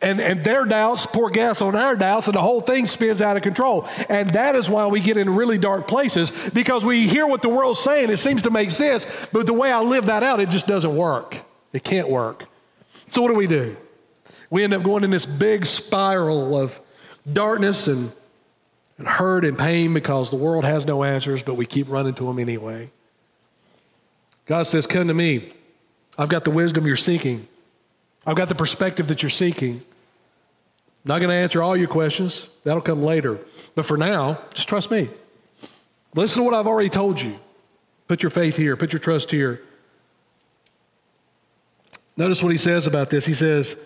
And, 0.00 0.20
and 0.20 0.44
their 0.44 0.64
doubts 0.64 1.04
pour 1.04 1.30
gas 1.30 1.60
on 1.60 1.74
our 1.74 1.96
doubts, 1.96 2.28
and 2.28 2.36
the 2.36 2.40
whole 2.40 2.60
thing 2.60 2.86
spins 2.86 3.20
out 3.20 3.36
of 3.36 3.42
control. 3.42 3.88
And 4.08 4.30
that 4.30 4.54
is 4.54 4.70
why 4.70 4.86
we 4.86 5.00
get 5.00 5.16
in 5.16 5.28
really 5.28 5.58
dark 5.58 5.88
places 5.88 6.30
because 6.50 6.84
we 6.84 7.08
hear 7.08 7.26
what 7.26 7.42
the 7.42 7.48
world's 7.48 7.80
saying. 7.80 8.08
It 8.08 8.18
seems 8.18 8.42
to 8.42 8.52
make 8.52 8.70
sense, 8.70 9.04
but 9.32 9.46
the 9.46 9.52
way 9.52 9.72
I 9.72 9.80
live 9.80 10.06
that 10.06 10.22
out, 10.22 10.38
it 10.38 10.48
just 10.48 10.68
doesn't 10.68 10.96
work. 10.96 11.36
It 11.72 11.82
can't 11.82 12.08
work. 12.08 12.46
So, 13.08 13.20
what 13.20 13.30
do 13.30 13.34
we 13.34 13.48
do? 13.48 13.76
We 14.48 14.62
end 14.62 14.74
up 14.74 14.84
going 14.84 15.02
in 15.02 15.10
this 15.10 15.26
big 15.26 15.66
spiral 15.66 16.56
of 16.56 16.80
darkness 17.30 17.88
and, 17.88 18.12
and 18.96 19.08
hurt 19.08 19.44
and 19.44 19.58
pain 19.58 19.92
because 19.92 20.30
the 20.30 20.36
world 20.36 20.64
has 20.64 20.86
no 20.86 21.02
answers, 21.02 21.42
but 21.42 21.54
we 21.54 21.66
keep 21.66 21.88
running 21.88 22.14
to 22.14 22.26
them 22.26 22.38
anyway. 22.38 22.92
God 24.46 24.64
says, 24.64 24.86
Come 24.86 25.08
to 25.08 25.14
me. 25.14 25.52
I've 26.16 26.28
got 26.28 26.44
the 26.44 26.50
wisdom 26.50 26.86
you're 26.86 26.96
seeking, 26.96 27.48
I've 28.26 28.36
got 28.36 28.48
the 28.48 28.54
perspective 28.54 29.08
that 29.08 29.22
you're 29.22 29.30
seeking. 29.30 29.82
I'm 31.04 31.08
Not 31.08 31.18
going 31.18 31.30
to 31.30 31.36
answer 31.36 31.62
all 31.62 31.76
your 31.76 31.88
questions, 31.88 32.48
that'll 32.62 32.80
come 32.80 33.02
later. 33.02 33.38
But 33.74 33.84
for 33.84 33.98
now, 33.98 34.40
just 34.54 34.68
trust 34.68 34.90
me. 34.90 35.10
Listen 36.14 36.40
to 36.40 36.44
what 36.44 36.54
I've 36.54 36.66
already 36.66 36.88
told 36.88 37.20
you. 37.20 37.38
Put 38.08 38.22
your 38.22 38.30
faith 38.30 38.56
here, 38.56 38.76
put 38.76 38.92
your 38.92 39.00
trust 39.00 39.30
here. 39.30 39.62
Notice 42.16 42.42
what 42.42 42.52
he 42.52 42.58
says 42.58 42.86
about 42.86 43.10
this. 43.10 43.26
He 43.26 43.34
says, 43.34 43.76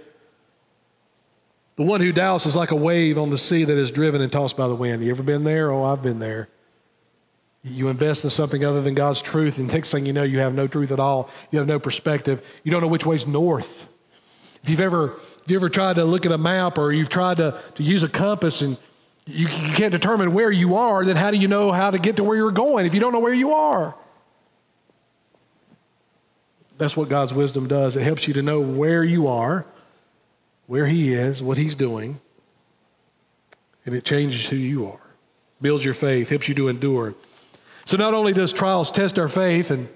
The 1.77 1.83
one 1.83 2.01
who 2.01 2.13
doubts 2.13 2.47
is 2.47 2.55
like 2.55 2.71
a 2.71 2.77
wave 2.77 3.19
on 3.19 3.31
the 3.31 3.39
sea 3.39 3.65
that 3.65 3.79
is 3.79 3.91
driven 3.91 4.21
and 4.21 4.31
tossed 4.31 4.57
by 4.57 4.69
the 4.69 4.75
wind. 4.75 5.03
You 5.03 5.11
ever 5.11 5.23
been 5.23 5.45
there? 5.45 5.73
Oh, 5.73 5.85
I've 5.85 6.03
been 6.03 6.19
there. 6.19 6.49
You 7.65 7.89
invest 7.89 8.25
in 8.25 8.31
something 8.31 8.65
other 8.65 8.81
than 8.81 8.95
God's 8.95 9.21
truth, 9.21 9.59
and 9.59 9.71
next 9.73 9.91
thing 9.91 10.07
you 10.07 10.13
know, 10.13 10.23
you 10.23 10.39
have 10.39 10.55
no 10.55 10.67
truth 10.67 10.93
at 10.93 11.01
all. 11.01 11.29
You 11.51 11.59
have 11.59 11.69
no 11.69 11.79
perspective. 11.79 12.47
You 12.63 12.71
don't 12.71 12.81
know 12.81 12.89
which 12.89 13.05
way's 13.05 13.27
north. 13.27 13.89
If 14.63 14.71
you've 14.71 14.81
ever, 14.81 15.15
if 15.15 15.51
you 15.51 15.57
ever 15.57 15.69
tried 15.69 15.97
to 15.97 16.05
look 16.05 16.25
at 16.25 16.33
a 16.33 16.39
map 16.39 16.79
or 16.79 16.93
you've 16.93 17.09
tried 17.09 17.39
to, 17.39 17.61
to 17.75 17.83
use 17.83 18.03
a 18.03 18.09
compass 18.09 18.63
and 18.63 18.77
you, 19.27 19.49
you 19.49 19.75
can't 19.75 19.93
determine 19.93 20.33
where 20.33 20.51
you 20.51 20.77
are, 20.77 21.05
then 21.05 21.17
how 21.17 21.31
do 21.31 21.37
you 21.37 21.49
know 21.49 21.71
how 21.73 21.91
to 21.91 21.99
get 21.99 22.17
to 22.17 22.25
where 22.25 22.37
you're 22.37 22.51
going 22.53 22.87
if 22.87 22.95
you 22.95 23.01
don't 23.01 23.13
know 23.13 23.21
where 23.21 23.35
you 23.35 23.53
are? 23.53 23.95
That's 26.79 26.97
what 26.97 27.09
God's 27.09 27.35
wisdom 27.35 27.67
does. 27.67 27.97
It 27.97 28.03
helps 28.03 28.29
you 28.29 28.35
to 28.35 28.43
know 28.43 28.61
where 28.61 29.03
you 29.03 29.27
are, 29.27 29.67
where 30.67 30.87
He 30.87 31.13
is, 31.13 31.43
what 31.43 31.59
He's 31.59 31.75
doing, 31.75 32.21
and 33.85 33.95
it 33.95 34.05
changes 34.05 34.49
who 34.49 34.57
you 34.57 34.87
are, 34.87 35.01
builds 35.61 35.85
your 35.85 35.95
faith, 35.95 36.29
helps 36.31 36.49
you 36.49 36.55
to 36.55 36.69
endure. 36.69 37.15
So 37.89 37.97
not 37.97 38.13
only 38.13 38.35
does 38.35 38.53
trials 38.53 38.91
test 38.91 39.19
our 39.19 39.29
faith 39.29 39.71
and 39.71 39.89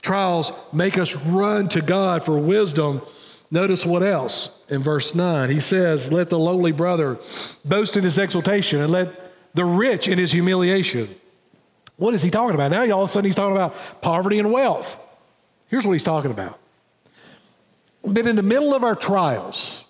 trials 0.00 0.52
make 0.72 0.96
us 0.96 1.16
run 1.16 1.68
to 1.70 1.82
God 1.82 2.24
for 2.24 2.38
wisdom, 2.38 3.02
notice 3.50 3.84
what 3.84 4.04
else 4.04 4.50
in 4.68 4.80
verse 4.80 5.12
9. 5.12 5.50
He 5.50 5.58
says, 5.58 6.12
Let 6.12 6.30
the 6.30 6.38
lowly 6.38 6.70
brother 6.70 7.18
boast 7.64 7.96
in 7.96 8.04
his 8.04 8.16
exaltation 8.16 8.80
and 8.80 8.92
let 8.92 9.54
the 9.56 9.64
rich 9.64 10.06
in 10.06 10.20
his 10.20 10.30
humiliation. 10.30 11.12
What 11.96 12.14
is 12.14 12.22
he 12.22 12.30
talking 12.30 12.54
about? 12.54 12.70
Now, 12.70 12.82
all 12.94 13.02
of 13.02 13.10
a 13.10 13.12
sudden, 13.12 13.24
he's 13.24 13.34
talking 13.34 13.56
about 13.56 14.00
poverty 14.00 14.38
and 14.38 14.52
wealth. 14.52 14.96
Here's 15.66 15.84
what 15.84 15.94
he's 15.94 16.04
talking 16.04 16.30
about. 16.30 16.60
But 18.04 18.24
in 18.28 18.36
the 18.36 18.44
middle 18.44 18.72
of 18.72 18.84
our 18.84 18.94
trials, 18.94 19.84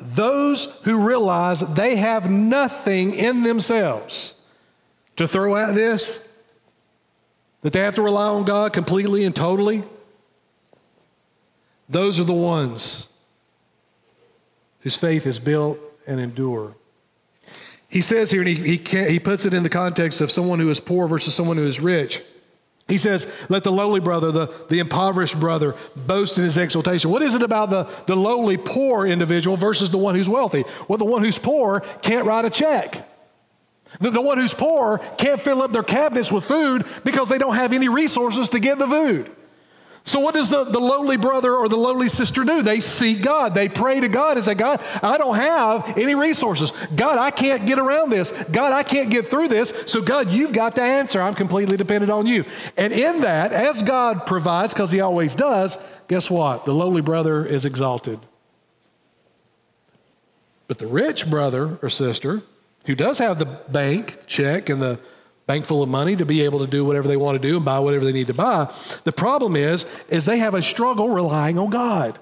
those 0.00 0.64
who 0.82 1.06
realize 1.06 1.60
they 1.60 1.94
have 1.94 2.28
nothing 2.28 3.14
in 3.14 3.44
themselves 3.44 4.34
to 5.14 5.28
throw 5.28 5.54
at 5.54 5.76
this, 5.76 6.18
that 7.62 7.72
they 7.72 7.80
have 7.80 7.94
to 7.94 8.02
rely 8.02 8.26
on 8.26 8.44
God 8.44 8.72
completely 8.72 9.24
and 9.24 9.34
totally, 9.34 9.84
those 11.88 12.20
are 12.20 12.24
the 12.24 12.32
ones 12.32 13.08
whose 14.80 14.96
faith 14.96 15.26
is 15.26 15.38
built 15.38 15.78
and 16.06 16.20
endure. 16.20 16.74
He 17.88 18.00
says 18.00 18.30
here, 18.30 18.40
and 18.40 18.48
he, 18.48 18.54
he, 18.54 18.78
can, 18.78 19.08
he 19.10 19.20
puts 19.20 19.44
it 19.44 19.52
in 19.52 19.62
the 19.62 19.68
context 19.68 20.20
of 20.20 20.30
someone 20.30 20.58
who 20.58 20.70
is 20.70 20.80
poor 20.80 21.06
versus 21.06 21.34
someone 21.34 21.56
who 21.56 21.66
is 21.66 21.78
rich. 21.78 22.22
He 22.88 22.98
says, 22.98 23.30
Let 23.48 23.64
the 23.64 23.70
lowly 23.70 24.00
brother, 24.00 24.32
the, 24.32 24.52
the 24.68 24.78
impoverished 24.78 25.38
brother, 25.38 25.76
boast 25.94 26.38
in 26.38 26.44
his 26.44 26.56
exaltation. 26.56 27.10
What 27.10 27.22
is 27.22 27.34
it 27.34 27.42
about 27.42 27.70
the, 27.70 27.84
the 28.06 28.16
lowly, 28.16 28.56
poor 28.56 29.06
individual 29.06 29.56
versus 29.56 29.90
the 29.90 29.98
one 29.98 30.14
who's 30.14 30.28
wealthy? 30.28 30.64
Well, 30.88 30.98
the 30.98 31.04
one 31.04 31.22
who's 31.22 31.38
poor 31.38 31.80
can't 32.00 32.26
write 32.26 32.44
a 32.44 32.50
check. 32.50 33.08
The, 34.00 34.10
the 34.10 34.20
one 34.20 34.38
who's 34.38 34.54
poor 34.54 34.98
can't 35.18 35.40
fill 35.40 35.62
up 35.62 35.72
their 35.72 35.82
cabinets 35.82 36.32
with 36.32 36.44
food 36.44 36.86
because 37.04 37.28
they 37.28 37.38
don't 37.38 37.54
have 37.54 37.72
any 37.72 37.88
resources 37.88 38.48
to 38.50 38.60
get 38.60 38.78
the 38.78 38.88
food. 38.88 39.30
So, 40.04 40.18
what 40.18 40.34
does 40.34 40.48
the, 40.48 40.64
the 40.64 40.80
lowly 40.80 41.16
brother 41.16 41.54
or 41.54 41.68
the 41.68 41.76
lowly 41.76 42.08
sister 42.08 42.42
do? 42.42 42.62
They 42.62 42.80
seek 42.80 43.22
God. 43.22 43.54
They 43.54 43.68
pray 43.68 44.00
to 44.00 44.08
God 44.08 44.36
and 44.36 44.44
say, 44.44 44.54
God, 44.54 44.82
I 45.00 45.16
don't 45.16 45.36
have 45.36 45.96
any 45.96 46.16
resources. 46.16 46.72
God, 46.96 47.18
I 47.18 47.30
can't 47.30 47.66
get 47.66 47.78
around 47.78 48.10
this. 48.10 48.32
God, 48.50 48.72
I 48.72 48.82
can't 48.82 49.10
get 49.10 49.26
through 49.26 49.46
this. 49.46 49.72
So, 49.86 50.02
God, 50.02 50.32
you've 50.32 50.52
got 50.52 50.74
the 50.74 50.82
answer. 50.82 51.22
I'm 51.22 51.34
completely 51.34 51.76
dependent 51.76 52.10
on 52.10 52.26
you. 52.26 52.44
And 52.76 52.92
in 52.92 53.20
that, 53.20 53.52
as 53.52 53.84
God 53.84 54.26
provides, 54.26 54.74
because 54.74 54.90
He 54.90 55.00
always 55.00 55.36
does, 55.36 55.78
guess 56.08 56.28
what? 56.28 56.64
The 56.64 56.74
lowly 56.74 57.02
brother 57.02 57.46
is 57.46 57.64
exalted. 57.64 58.18
But 60.66 60.78
the 60.78 60.88
rich 60.88 61.30
brother 61.30 61.78
or 61.80 61.88
sister 61.88 62.42
who 62.86 62.94
does 62.94 63.18
have 63.18 63.38
the 63.38 63.46
bank 63.46 64.26
check 64.26 64.68
and 64.68 64.80
the 64.80 64.98
bank 65.46 65.66
full 65.66 65.82
of 65.82 65.88
money 65.88 66.16
to 66.16 66.24
be 66.24 66.42
able 66.42 66.60
to 66.60 66.66
do 66.66 66.84
whatever 66.84 67.08
they 67.08 67.16
want 67.16 67.40
to 67.40 67.48
do 67.48 67.56
and 67.56 67.64
buy 67.64 67.78
whatever 67.78 68.04
they 68.04 68.12
need 68.12 68.28
to 68.28 68.34
buy. 68.34 68.72
The 69.04 69.12
problem 69.12 69.56
is, 69.56 69.84
is 70.08 70.24
they 70.24 70.38
have 70.38 70.54
a 70.54 70.62
struggle 70.62 71.10
relying 71.10 71.58
on 71.58 71.70
God. 71.70 72.18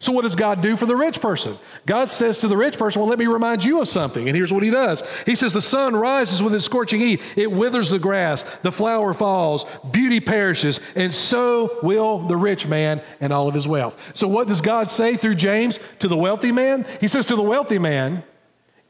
So, 0.00 0.12
what 0.12 0.22
does 0.22 0.34
God 0.34 0.62
do 0.62 0.76
for 0.76 0.86
the 0.86 0.96
rich 0.96 1.20
person? 1.20 1.58
God 1.84 2.10
says 2.10 2.38
to 2.38 2.48
the 2.48 2.56
rich 2.56 2.78
person, 2.78 3.00
Well, 3.00 3.08
let 3.10 3.18
me 3.18 3.26
remind 3.26 3.62
you 3.62 3.82
of 3.82 3.88
something. 3.88 4.28
And 4.28 4.34
here's 4.34 4.50
what 4.50 4.62
he 4.62 4.70
does 4.70 5.02
He 5.26 5.34
says, 5.34 5.52
The 5.52 5.60
sun 5.60 5.94
rises 5.94 6.42
with 6.42 6.54
its 6.54 6.64
scorching 6.64 7.00
heat, 7.00 7.20
it 7.36 7.52
withers 7.52 7.90
the 7.90 7.98
grass, 7.98 8.44
the 8.62 8.72
flower 8.72 9.12
falls, 9.12 9.66
beauty 9.90 10.18
perishes, 10.18 10.80
and 10.96 11.12
so 11.12 11.78
will 11.82 12.20
the 12.20 12.36
rich 12.36 12.66
man 12.66 13.02
and 13.20 13.30
all 13.30 13.46
of 13.46 13.54
his 13.54 13.68
wealth. 13.68 14.16
So, 14.16 14.26
what 14.26 14.48
does 14.48 14.62
God 14.62 14.90
say 14.90 15.18
through 15.18 15.34
James 15.34 15.78
to 15.98 16.08
the 16.08 16.16
wealthy 16.16 16.50
man? 16.50 16.86
He 16.98 17.06
says 17.06 17.26
to 17.26 17.36
the 17.36 17.42
wealthy 17.42 17.78
man, 17.78 18.24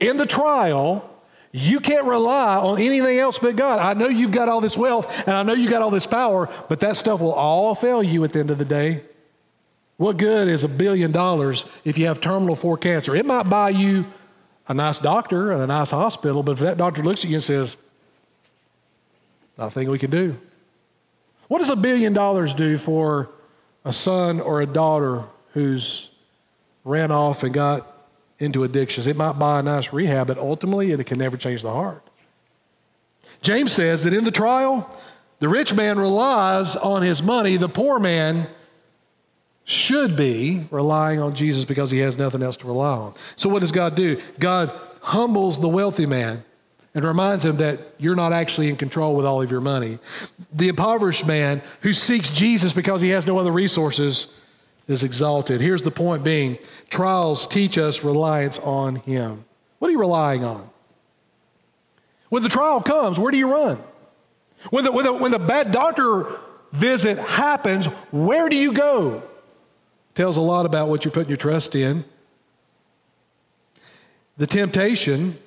In 0.00 0.16
the 0.16 0.26
trial, 0.26 1.08
you 1.52 1.80
can't 1.80 2.06
rely 2.06 2.56
on 2.56 2.80
anything 2.80 3.18
else 3.18 3.38
but 3.38 3.56
God. 3.56 3.78
I 3.78 3.94
know 3.94 4.08
you've 4.08 4.30
got 4.30 4.48
all 4.48 4.60
this 4.60 4.76
wealth 4.76 5.12
and 5.26 5.36
I 5.36 5.42
know 5.42 5.52
you 5.52 5.68
got 5.68 5.82
all 5.82 5.90
this 5.90 6.06
power, 6.06 6.48
but 6.68 6.80
that 6.80 6.96
stuff 6.96 7.20
will 7.20 7.32
all 7.32 7.74
fail 7.74 8.02
you 8.02 8.24
at 8.24 8.32
the 8.32 8.40
end 8.40 8.50
of 8.50 8.58
the 8.58 8.64
day. 8.64 9.02
What 9.96 10.16
good 10.16 10.48
is 10.48 10.64
a 10.64 10.68
billion 10.68 11.12
dollars 11.12 11.66
if 11.84 11.98
you 11.98 12.06
have 12.06 12.20
terminal 12.20 12.56
four 12.56 12.78
cancer? 12.78 13.14
It 13.14 13.26
might 13.26 13.50
buy 13.50 13.70
you 13.70 14.06
a 14.66 14.72
nice 14.72 14.98
doctor 14.98 15.50
and 15.50 15.60
a 15.60 15.66
nice 15.66 15.90
hospital, 15.90 16.42
but 16.42 16.52
if 16.52 16.58
that 16.60 16.78
doctor 16.78 17.02
looks 17.02 17.24
at 17.24 17.30
you 17.30 17.36
and 17.36 17.42
says, 17.42 17.76
nothing 19.58 19.90
we 19.90 19.98
can 19.98 20.10
do. 20.10 20.38
What 21.48 21.58
does 21.58 21.68
a 21.68 21.76
billion 21.76 22.12
dollars 22.12 22.54
do 22.54 22.78
for 22.78 23.28
a 23.84 23.92
son 23.92 24.40
or 24.40 24.60
a 24.60 24.66
daughter 24.66 25.24
who's 25.52 26.10
ran 26.84 27.10
off 27.10 27.42
and 27.42 27.52
got 27.52 27.89
into 28.40 28.64
addictions? 28.64 29.06
It 29.06 29.16
might 29.16 29.38
buy 29.38 29.60
a 29.60 29.62
nice 29.62 29.92
rehab, 29.92 30.26
but 30.26 30.38
ultimately 30.38 30.90
it 30.90 31.06
can 31.06 31.18
never 31.18 31.36
change 31.36 31.62
the 31.62 31.72
heart. 31.72 32.02
James 33.42 33.72
says 33.72 34.04
that 34.04 34.12
in 34.12 34.24
the 34.24 34.30
trial, 34.30 34.90
the 35.38 35.48
rich 35.48 35.72
man 35.72 35.98
relies 35.98 36.76
on 36.76 37.02
his 37.02 37.22
money, 37.22 37.56
the 37.56 37.68
poor 37.68 37.98
man 37.98 38.48
should 39.64 40.16
be 40.16 40.66
relying 40.70 41.20
on 41.20 41.34
Jesus 41.34 41.64
because 41.64 41.90
he 41.90 41.98
has 42.00 42.18
nothing 42.18 42.42
else 42.42 42.56
to 42.58 42.66
rely 42.66 42.90
on. 42.90 43.14
So, 43.36 43.48
what 43.48 43.60
does 43.60 43.72
God 43.72 43.94
do? 43.94 44.20
God 44.38 44.72
humbles 45.00 45.60
the 45.60 45.68
wealthy 45.68 46.06
man 46.06 46.44
and 46.94 47.04
reminds 47.04 47.44
him 47.44 47.58
that 47.58 47.94
you're 47.98 48.16
not 48.16 48.32
actually 48.32 48.68
in 48.68 48.76
control 48.76 49.14
with 49.14 49.24
all 49.24 49.40
of 49.40 49.50
your 49.50 49.60
money. 49.60 49.98
The 50.52 50.68
impoverished 50.68 51.24
man 51.24 51.62
who 51.82 51.92
seeks 51.92 52.30
Jesus 52.30 52.72
because 52.72 53.00
he 53.00 53.10
has 53.10 53.26
no 53.26 53.38
other 53.38 53.52
resources 53.52 54.26
is 54.90 55.02
exalted. 55.02 55.60
Here's 55.60 55.82
the 55.82 55.90
point 55.90 56.24
being 56.24 56.58
trials 56.88 57.46
teach 57.46 57.78
us 57.78 58.02
reliance 58.02 58.58
on 58.58 58.96
him. 58.96 59.44
What 59.78 59.88
are 59.88 59.92
you 59.92 60.00
relying 60.00 60.44
on? 60.44 60.68
When 62.28 62.42
the 62.42 62.48
trial 62.48 62.80
comes, 62.80 63.18
where 63.18 63.30
do 63.30 63.38
you 63.38 63.52
run? 63.52 63.78
When 64.70 64.84
the, 64.84 64.92
when 64.92 65.04
the, 65.04 65.12
when 65.12 65.30
the 65.30 65.38
bad 65.38 65.72
doctor 65.72 66.26
visit 66.72 67.18
happens, 67.18 67.86
where 68.10 68.48
do 68.48 68.56
you 68.56 68.72
go? 68.72 69.22
Tells 70.14 70.36
a 70.36 70.40
lot 70.40 70.66
about 70.66 70.88
what 70.88 71.04
you're 71.04 71.12
putting 71.12 71.30
your 71.30 71.36
trust 71.36 71.74
in. 71.74 72.04
The 74.36 74.46
temptation 74.46 75.38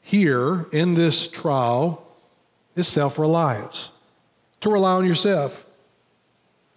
here 0.00 0.66
in 0.72 0.94
this 0.94 1.26
trial 1.26 2.06
is 2.76 2.88
self 2.88 3.18
reliance, 3.18 3.90
to 4.60 4.70
rely 4.70 4.92
on 4.92 5.06
yourself, 5.06 5.66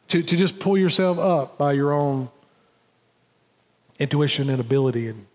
to, 0.10 0.22
to 0.22 0.38
just 0.38 0.60
pull 0.60 0.78
yourself 0.78 1.18
up 1.18 1.58
by 1.58 1.74
your 1.74 1.94
own 1.94 2.30
intuition 4.00 4.50
and 4.50 4.60
ability 4.60 5.08
and 5.08 5.26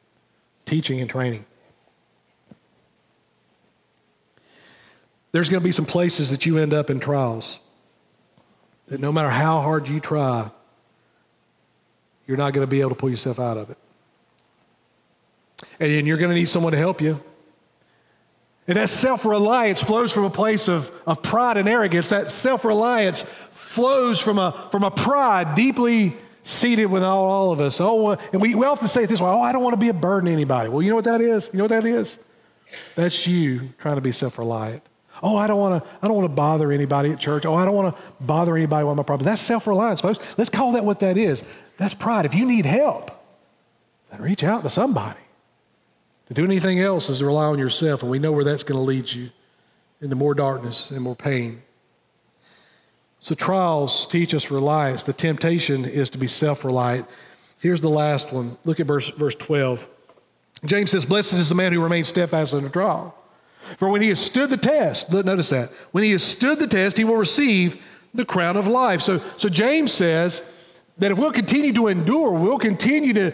teaching 0.65 1.01
and 1.01 1.11
training. 1.11 1.45
There's 5.33 5.49
going 5.49 5.61
to 5.61 5.65
be 5.65 5.73
some 5.73 5.87
places 5.87 6.31
that 6.31 6.45
you 6.47 6.59
end 6.59 6.75
up 6.75 6.91
in 6.91 7.01
trials 7.01 7.61
that 8.89 9.01
no 9.01 9.13
matter 9.13 9.31
how 9.31 9.61
hard 9.61 9.89
you 9.89 10.01
try, 10.01 10.51
you're 12.27 12.37
not 12.37 12.53
going 12.53 12.67
to 12.67 12.71
be 12.71 12.81
able 12.81 12.91
to 12.91 12.97
pull 12.97 13.11
yourself 13.11 13.39
out 13.39 13.57
of 13.57 13.71
it. 13.71 13.79
And 15.79 16.07
you're 16.07 16.17
going 16.17 16.31
to 16.31 16.35
need 16.35 16.49
someone 16.49 16.73
to 16.73 16.79
help 16.79 17.01
you. 17.01 17.23
And 18.67 18.77
that 18.77 18.89
self 18.89 19.25
reliance 19.25 19.83
flows 19.83 20.13
from 20.13 20.25
a 20.25 20.31
place 20.31 20.69
of, 20.69 20.93
of 21.07 21.23
pride 21.23 21.57
and 21.57 21.69
arrogance. 21.69 22.11
That 22.11 22.31
self 22.31 22.65
reliance 22.65 23.25
flows 23.51 24.21
from 24.21 24.39
a, 24.39 24.69
from 24.71 24.85
a 24.85 24.91
pride 24.91 25.55
deeply 25.55 26.17
seated 26.43 26.87
within 26.87 27.09
all, 27.09 27.25
all 27.25 27.53
of 27.53 27.61
us. 27.61 27.81
Oh, 27.81 28.11
and 28.11 28.41
we, 28.41 28.55
we 28.55 28.67
often 28.67 28.89
say 28.89 29.05
it 29.05 29.09
this 29.09 29.21
way 29.21 29.29
oh, 29.29 29.41
I 29.41 29.53
don't 29.53 29.63
want 29.63 29.75
to 29.75 29.81
be 29.81 29.89
a 29.89 29.95
burden 29.95 30.27
to 30.27 30.33
anybody. 30.33 30.69
Well, 30.69 30.83
you 30.83 30.91
know 30.91 30.97
what 30.97 31.05
that 31.05 31.21
is? 31.21 31.51
You 31.53 31.59
know 31.59 31.65
what 31.65 31.71
that 31.71 31.87
is? 31.87 32.19
That's 32.95 33.27
you 33.27 33.71
trying 33.79 33.97
to 33.97 34.01
be 34.01 34.13
self 34.13 34.39
reliant. 34.39 34.83
Oh, 35.23 35.37
I 35.37 35.47
don't 35.47 35.59
want 35.59 35.83
to. 35.83 35.91
I 36.03 36.07
don't 36.07 36.17
want 36.17 36.27
to 36.27 36.35
bother 36.35 36.73
anybody 36.73 37.11
at 37.11 37.21
church. 37.21 37.45
Oh, 37.45 37.55
I 37.55 37.65
don't 37.65 37.75
want 37.75 37.95
to 37.95 38.03
bother 38.21 38.57
anybody 38.57 38.85
with 38.87 38.97
my 38.97 39.03
problems. 39.03 39.27
That's 39.27 39.43
self-reliance, 39.43 40.01
folks. 40.01 40.19
Let's 40.39 40.51
call 40.51 40.73
that 40.73 40.85
what 40.85 41.01
that 41.01 41.19
is. 41.19 41.45
That's 41.77 41.95
pride. 41.95 42.25
If 42.25 42.35
you 42.35 42.47
need 42.47 42.65
help, 42.65 43.11
then 44.11 44.23
reach 44.23 44.45
out 44.45 44.63
to 44.63 44.69
somebody. 44.69 45.21
To 46.27 46.35
do 46.35 46.45
anything 46.45 46.79
else 46.81 47.09
is 47.09 47.19
to 47.19 47.27
rely 47.27 47.47
on 47.47 47.59
yourself, 47.59 48.03
and 48.03 48.11
we 48.11 48.19
know 48.19 48.33
where 48.33 48.45
that's 48.45 48.63
going 48.63 48.79
to 48.79 48.83
lead 48.83 49.11
you 49.13 49.31
into 50.01 50.17
more 50.17 50.35
darkness 50.35 50.91
and 50.91 51.03
more 51.03 51.17
pain. 51.17 51.63
So, 53.21 53.35
trials 53.35 54.07
teach 54.07 54.35
us 54.35 54.51
reliance. 54.51 55.03
The 55.03 55.13
temptation 55.13 55.85
is 55.85 56.11
to 56.11 56.19
be 56.19 56.27
self 56.27 56.65
reliant. 56.65 57.07
Here's 57.59 57.81
the 57.81 57.91
last 57.91 58.33
one. 58.33 58.57
Look 58.65 58.81
at 58.81 58.87
verse, 58.87 59.11
verse 59.11 59.35
12. 59.35 59.87
James 60.65 60.91
says, 60.91 61.05
Blessed 61.05 61.35
is 61.35 61.49
the 61.49 61.55
man 61.55 61.73
who 61.73 61.83
remains 61.83 62.09
steadfast 62.09 62.55
a 62.55 62.69
trial. 62.69 63.15
For 63.77 63.91
when 63.91 64.03
he 64.03 64.09
has 64.09 64.19
stood 64.19 64.51
the 64.51 64.57
test, 64.57 65.13
notice 65.13 65.51
that, 65.51 65.71
when 65.93 66.03
he 66.03 66.13
has 66.13 66.23
stood 66.23 66.59
the 66.59 66.67
test, 66.67 66.97
he 66.97 67.05
will 67.05 67.17
receive 67.17 67.81
the 68.15 68.25
crown 68.25 68.57
of 68.57 68.67
life. 68.67 69.03
So, 69.03 69.23
so 69.37 69.49
James 69.49 69.93
says, 69.93 70.43
that 71.01 71.11
if 71.11 71.19
we'll 71.19 71.33
continue 71.33 71.73
to 71.73 71.89
endure, 71.89 72.33
we'll 72.33 72.59
continue 72.59 73.13
to, 73.15 73.33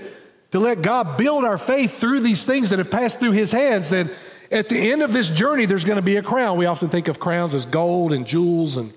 to 0.53 0.59
let 0.59 0.83
God 0.83 1.16
build 1.16 1.44
our 1.44 1.59
faith 1.59 1.99
through 1.99 2.20
these 2.20 2.44
things 2.44 2.70
that 2.70 2.79
have 2.79 2.90
passed 2.90 3.20
through 3.20 3.33
His 3.33 3.53
hands, 3.53 3.90
then 3.90 4.11
at 4.53 4.68
the 4.68 4.92
end 4.92 5.03
of 5.03 5.12
this 5.12 5.29
journey, 5.29 5.66
there's 5.66 5.85
going 5.85 5.96
to 5.96 6.03
be 6.03 6.16
a 6.16 6.22
crown. 6.22 6.57
We 6.57 6.66
often 6.66 6.88
think 6.88 7.09
of 7.09 7.18
crowns 7.18 7.55
as 7.55 7.66
gold 7.66 8.12
and 8.12 8.25
jewels, 8.25 8.77
and 8.77 8.92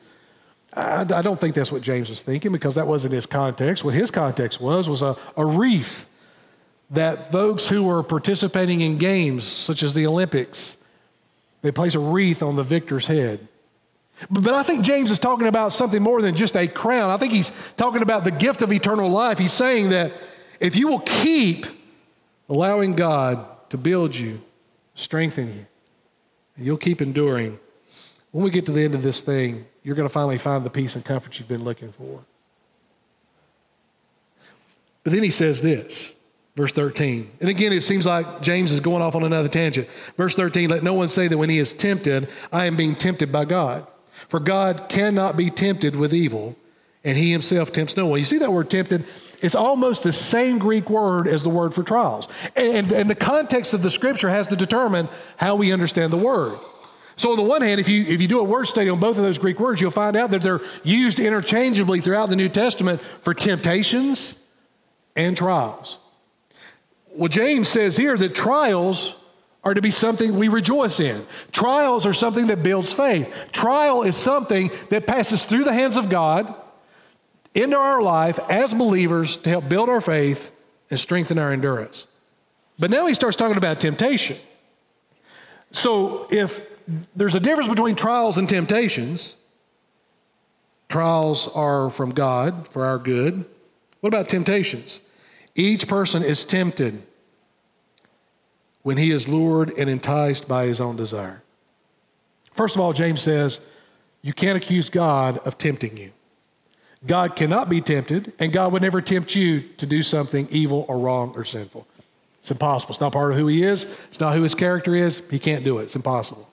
I, 0.80 1.02
I 1.02 1.22
don't 1.22 1.40
think 1.40 1.56
that's 1.56 1.72
what 1.72 1.82
James 1.82 2.10
was 2.10 2.22
thinking 2.22 2.52
because 2.52 2.76
that 2.76 2.88
wasn't 2.88 3.14
his 3.14 3.26
context. 3.26 3.84
What 3.84 3.94
his 3.94 4.12
context 4.12 4.62
was 4.62 4.88
was 4.88 5.02
a, 5.02 5.16
a 5.36 5.46
wreath 5.46 6.06
that 6.92 7.32
folks 7.32 7.68
who 7.68 7.84
were 7.84 8.02
participating 8.02 8.82
in 8.82 8.98
games 8.98 9.44
such 9.44 9.84
as 9.84 9.94
the 9.94 10.08
Olympics, 10.08 10.78
they 11.62 11.72
place 11.72 11.96
a 11.96 12.00
wreath 12.00 12.42
on 12.42 12.56
the 12.56 12.64
victor's 12.64 13.08
head. 13.08 13.48
But 14.30 14.54
I 14.54 14.64
think 14.64 14.84
James 14.84 15.12
is 15.12 15.20
talking 15.20 15.48
about 15.48 15.72
something 15.72 16.02
more 16.02 16.22
than 16.22 16.36
just 16.36 16.58
a 16.58 16.68
crown. 16.68 17.10
I 17.10 17.18
think 17.18 17.32
he's 17.32 17.52
talking 17.78 18.02
about 18.02 18.24
the 18.24 18.32
gift 18.32 18.62
of 18.62 18.74
eternal 18.74 19.10
life. 19.10 19.38
He's 19.38 19.54
saying 19.54 19.90
that 19.90 20.14
if 20.60 20.76
you 20.76 20.88
will 20.88 21.00
keep 21.00 21.68
allowing 22.50 22.96
God 22.96 23.46
to 23.70 23.78
build 23.78 24.16
you, 24.16 24.42
strengthen 24.94 25.48
you, 25.48 25.66
and 26.58 26.66
you'll 26.66 26.78
keep 26.78 27.02
enduring, 27.02 27.60
when 28.32 28.44
we 28.44 28.50
get 28.50 28.66
to 28.68 28.72
the 28.72 28.84
end 28.84 28.96
of 28.96 29.02
this 29.02 29.22
thing, 29.22 29.66
you're 29.84 29.96
going 29.96 30.08
to 30.08 30.14
finally 30.14 30.38
find 30.38 30.66
the 30.66 30.70
peace 30.70 30.96
and 30.96 31.04
comfort 31.04 31.40
you've 31.40 31.48
been 31.48 31.64
looking 31.64 31.92
for. 31.92 32.24
But 35.04 35.14
then 35.14 35.24
he 35.24 35.30
says 35.30 35.62
this, 35.62 36.16
verse 36.56 36.72
13. 36.74 37.32
And 37.40 37.50
again, 37.50 37.74
it 37.74 37.82
seems 37.82 38.06
like 38.06 38.42
James 38.42 38.72
is 38.72 38.80
going 38.80 39.02
off 39.02 39.16
on 39.16 39.24
another 39.24 39.48
tangent. 39.48 39.88
Verse 40.18 40.36
13 40.36 40.70
let 40.70 40.84
no 40.84 40.94
one 40.94 41.08
say 41.08 41.28
that 41.28 41.38
when 41.38 41.50
he 41.50 41.58
is 41.58 41.74
tempted, 41.74 42.30
I 42.52 42.66
am 42.66 42.76
being 42.76 42.96
tempted 42.96 43.32
by 43.32 43.46
God. 43.46 43.88
For 44.28 44.40
God 44.40 44.90
cannot 44.90 45.38
be 45.38 45.50
tempted 45.50 45.96
with 45.96 46.14
evil, 46.14 46.56
and 47.04 47.18
he 47.18 47.32
himself 47.32 47.72
tempts 47.72 47.96
no 47.96 48.06
one. 48.06 48.20
You 48.20 48.26
see 48.26 48.38
that 48.40 48.52
word 48.52 48.70
tempted? 48.70 49.06
It's 49.42 49.56
almost 49.56 50.04
the 50.04 50.12
same 50.12 50.60
Greek 50.60 50.90
word 50.90 51.28
as 51.28 51.44
the 51.44 51.50
word 51.50 51.74
for 51.74 51.82
trials. 51.82 52.28
And, 52.56 52.92
and 52.92 53.10
the 53.10 53.16
context 53.16 53.74
of 53.74 53.82
the 53.82 53.90
scripture 53.90 54.30
has 54.30 54.48
to 54.48 54.58
determine 54.58 55.08
how 55.38 55.56
we 55.56 55.72
understand 55.72 56.12
the 56.12 56.18
word. 56.18 56.60
So, 57.20 57.32
on 57.32 57.38
the 57.38 57.44
one 57.44 57.62
hand, 57.62 57.82
if 57.82 57.90
you, 57.90 58.04
if 58.04 58.22
you 58.22 58.30
do 58.30 58.40
a 58.40 58.44
word 58.46 58.70
study 58.70 58.90
on 58.90 58.98
both 58.98 59.18
of 59.18 59.24
those 59.24 59.38
Greek 59.38 59.60
words, 59.60 59.82
you'll 59.82 59.92
find 59.92 60.16
out 60.16 60.32
that 60.32 60.42
they're 60.42 60.62
used 60.86 61.20
interchangeably 61.20 62.00
throughout 62.00 62.30
the 62.30 62.38
New 62.38 62.48
Testament 62.48 63.02
for 63.02 63.34
temptations 63.34 64.36
and 65.18 65.36
trials. 65.36 65.98
Well, 67.12 67.28
James 67.28 67.68
says 67.68 67.98
here 67.98 68.16
that 68.16 68.36
trials 68.36 69.18
are 69.66 69.74
to 69.74 69.82
be 69.82 69.92
something 69.92 70.38
we 70.38 70.48
rejoice 70.48 71.02
in. 71.02 71.28
Trials 71.52 72.06
are 72.06 72.14
something 72.14 72.48
that 72.48 72.64
builds 72.64 72.94
faith. 72.94 73.50
Trial 73.52 74.04
is 74.04 74.16
something 74.16 74.72
that 74.88 75.06
passes 75.06 75.44
through 75.44 75.66
the 75.66 75.74
hands 75.74 75.98
of 75.98 76.10
God 76.10 76.56
into 77.54 77.76
our 77.76 78.02
life 78.02 78.40
as 78.50 78.74
believers 78.74 79.36
to 79.36 79.50
help 79.50 79.68
build 79.68 79.90
our 79.90 80.00
faith 80.00 80.54
and 80.90 80.98
strengthen 80.98 81.38
our 81.38 81.52
endurance. 81.52 82.08
But 82.80 82.92
now 82.92 83.08
he 83.08 83.14
starts 83.14 83.36
talking 83.36 83.58
about 83.58 83.82
temptation. 83.82 84.38
So 85.74 86.26
if 86.32 86.69
there's 87.16 87.36
a 87.36 87.40
difference 87.40 87.70
between 87.70 87.96
trials 87.96 88.38
and 88.38 88.48
temptations, 88.48 89.38
trials 90.88 91.48
are 91.50 91.90
from 91.90 92.12
God 92.12 92.68
for 92.68 92.86
our 92.86 92.98
good. 92.98 93.46
What 94.00 94.08
about 94.08 94.30
temptations? 94.30 95.02
Each 95.56 95.88
person 95.88 96.24
is 96.24 96.44
tempted 96.44 97.04
when 98.82 98.98
he 98.98 99.12
is 99.12 99.28
lured 99.28 99.72
and 99.78 99.90
enticed 99.90 100.48
by 100.48 100.66
his 100.66 100.80
own 100.80 100.96
desire. 100.96 101.44
First 102.54 102.76
of 102.76 102.82
all, 102.82 102.94
James 102.94 103.22
says, 103.22 103.60
you 104.22 104.34
can't 104.34 104.58
accuse 104.58 104.90
God 104.90 105.38
of 105.40 105.58
tempting 105.58 105.98
you. 105.98 106.12
God 107.06 107.36
cannot 107.36 107.70
be 107.70 107.80
tempted, 107.80 108.34
and 108.40 108.52
God 108.52 108.74
would 108.74 108.82
never 108.82 109.02
tempt 109.02 109.34
you 109.34 109.62
to 109.78 109.86
do 109.86 110.04
something 110.04 110.48
evil 110.52 110.86
or 110.90 110.98
wrong 110.98 111.32
or 111.36 111.46
sinful. 111.46 111.88
It's 112.40 112.52
impossible. 112.52 112.92
It's 112.92 113.00
not 113.00 113.14
part 113.14 113.32
of 113.32 113.38
who 113.38 113.48
He 113.48 113.64
is, 113.64 113.86
it's 114.10 114.20
not 114.20 114.36
who 114.36 114.44
His 114.44 114.56
character 114.56 114.96
is. 114.96 115.24
He 115.30 115.40
can't 115.40 115.64
do 115.64 115.80
it. 115.80 115.84
It's 115.84 115.96
impossible. 115.96 116.50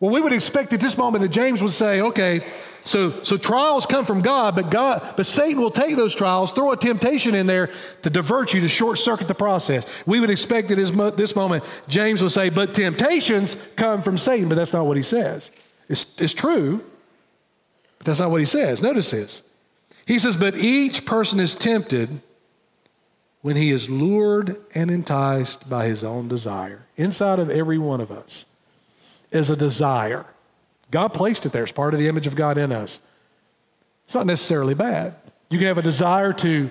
Well, 0.00 0.12
we 0.12 0.20
would 0.20 0.32
expect 0.32 0.72
at 0.72 0.80
this 0.80 0.96
moment 0.96 1.22
that 1.22 1.30
James 1.30 1.60
would 1.62 1.72
say, 1.72 2.00
okay, 2.00 2.42
so, 2.84 3.22
so 3.22 3.36
trials 3.36 3.84
come 3.84 4.04
from 4.04 4.22
God, 4.22 4.54
but 4.54 4.70
God, 4.70 5.14
but 5.16 5.26
Satan 5.26 5.60
will 5.60 5.72
take 5.72 5.96
those 5.96 6.14
trials, 6.14 6.52
throw 6.52 6.72
a 6.72 6.76
temptation 6.76 7.34
in 7.34 7.46
there 7.46 7.70
to 8.02 8.10
divert 8.10 8.54
you, 8.54 8.60
to 8.60 8.68
short 8.68 8.98
circuit 8.98 9.26
the 9.28 9.34
process. 9.34 9.84
We 10.06 10.20
would 10.20 10.30
expect 10.30 10.70
at 10.70 10.76
this 10.76 11.36
moment, 11.36 11.64
James 11.88 12.22
will 12.22 12.30
say, 12.30 12.48
but 12.48 12.74
temptations 12.74 13.56
come 13.74 14.00
from 14.00 14.16
Satan, 14.16 14.48
but 14.48 14.54
that's 14.54 14.72
not 14.72 14.86
what 14.86 14.96
he 14.96 15.02
says. 15.02 15.50
It's, 15.88 16.20
it's 16.20 16.34
true, 16.34 16.84
but 17.98 18.06
that's 18.06 18.20
not 18.20 18.30
what 18.30 18.40
he 18.40 18.46
says. 18.46 18.82
Notice 18.82 19.10
this. 19.10 19.42
He 20.06 20.18
says, 20.18 20.36
but 20.36 20.56
each 20.56 21.04
person 21.04 21.40
is 21.40 21.54
tempted 21.54 22.22
when 23.42 23.56
he 23.56 23.70
is 23.70 23.90
lured 23.90 24.56
and 24.74 24.90
enticed 24.90 25.68
by 25.68 25.86
his 25.86 26.04
own 26.04 26.28
desire. 26.28 26.86
Inside 26.96 27.40
of 27.40 27.50
every 27.50 27.78
one 27.78 28.00
of 28.00 28.10
us 28.10 28.46
is 29.30 29.50
a 29.50 29.56
desire. 29.56 30.26
God 30.90 31.08
placed 31.08 31.44
it 31.46 31.52
there 31.52 31.62
as 31.62 31.72
part 31.72 31.94
of 31.94 32.00
the 32.00 32.08
image 32.08 32.26
of 32.26 32.34
God 32.34 32.58
in 32.58 32.72
us. 32.72 33.00
It's 34.04 34.14
not 34.14 34.26
necessarily 34.26 34.74
bad. 34.74 35.14
You 35.50 35.58
can 35.58 35.68
have 35.68 35.78
a 35.78 35.82
desire 35.82 36.32
to 36.34 36.70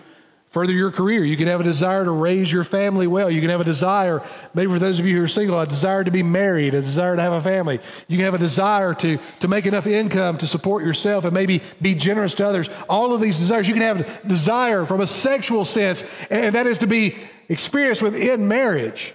further 0.49 0.71
your 0.71 0.91
career. 0.91 1.23
You 1.23 1.37
can 1.37 1.47
have 1.47 1.59
a 1.59 1.63
desire 1.63 2.03
to 2.05 2.11
raise 2.11 2.51
your 2.51 2.63
family 2.63 3.05
well. 3.05 3.29
You 3.29 3.41
can 3.41 3.49
have 3.49 3.61
a 3.61 3.65
desire, 3.65 4.23
maybe 4.53 4.71
for 4.71 4.79
those 4.79 4.99
of 4.99 5.05
you 5.05 5.15
who 5.15 5.23
are 5.23 5.27
single, 5.27 5.59
a 5.59 5.67
desire 5.67 6.03
to 6.03 6.11
be 6.11 6.23
married, 6.23 6.73
a 6.73 6.81
desire 6.81 7.15
to 7.15 7.21
have 7.21 7.33
a 7.33 7.41
family. 7.41 7.79
You 8.07 8.17
can 8.17 8.25
have 8.25 8.33
a 8.33 8.39
desire 8.39 8.93
to, 8.95 9.19
to 9.41 9.47
make 9.47 9.65
enough 9.65 9.85
income 9.85 10.37
to 10.39 10.47
support 10.47 10.85
yourself 10.85 11.25
and 11.25 11.33
maybe 11.33 11.61
be 11.81 11.95
generous 11.95 12.33
to 12.35 12.47
others. 12.47 12.69
All 12.89 13.13
of 13.13 13.21
these 13.21 13.37
desires. 13.37 13.67
You 13.67 13.73
can 13.73 13.83
have 13.83 14.27
desire 14.27 14.85
from 14.85 15.01
a 15.01 15.07
sexual 15.07 15.65
sense, 15.65 16.03
and 16.29 16.55
that 16.55 16.65
is 16.65 16.79
to 16.79 16.87
be 16.87 17.17
experienced 17.49 18.01
within 18.01 18.47
marriage. 18.47 19.13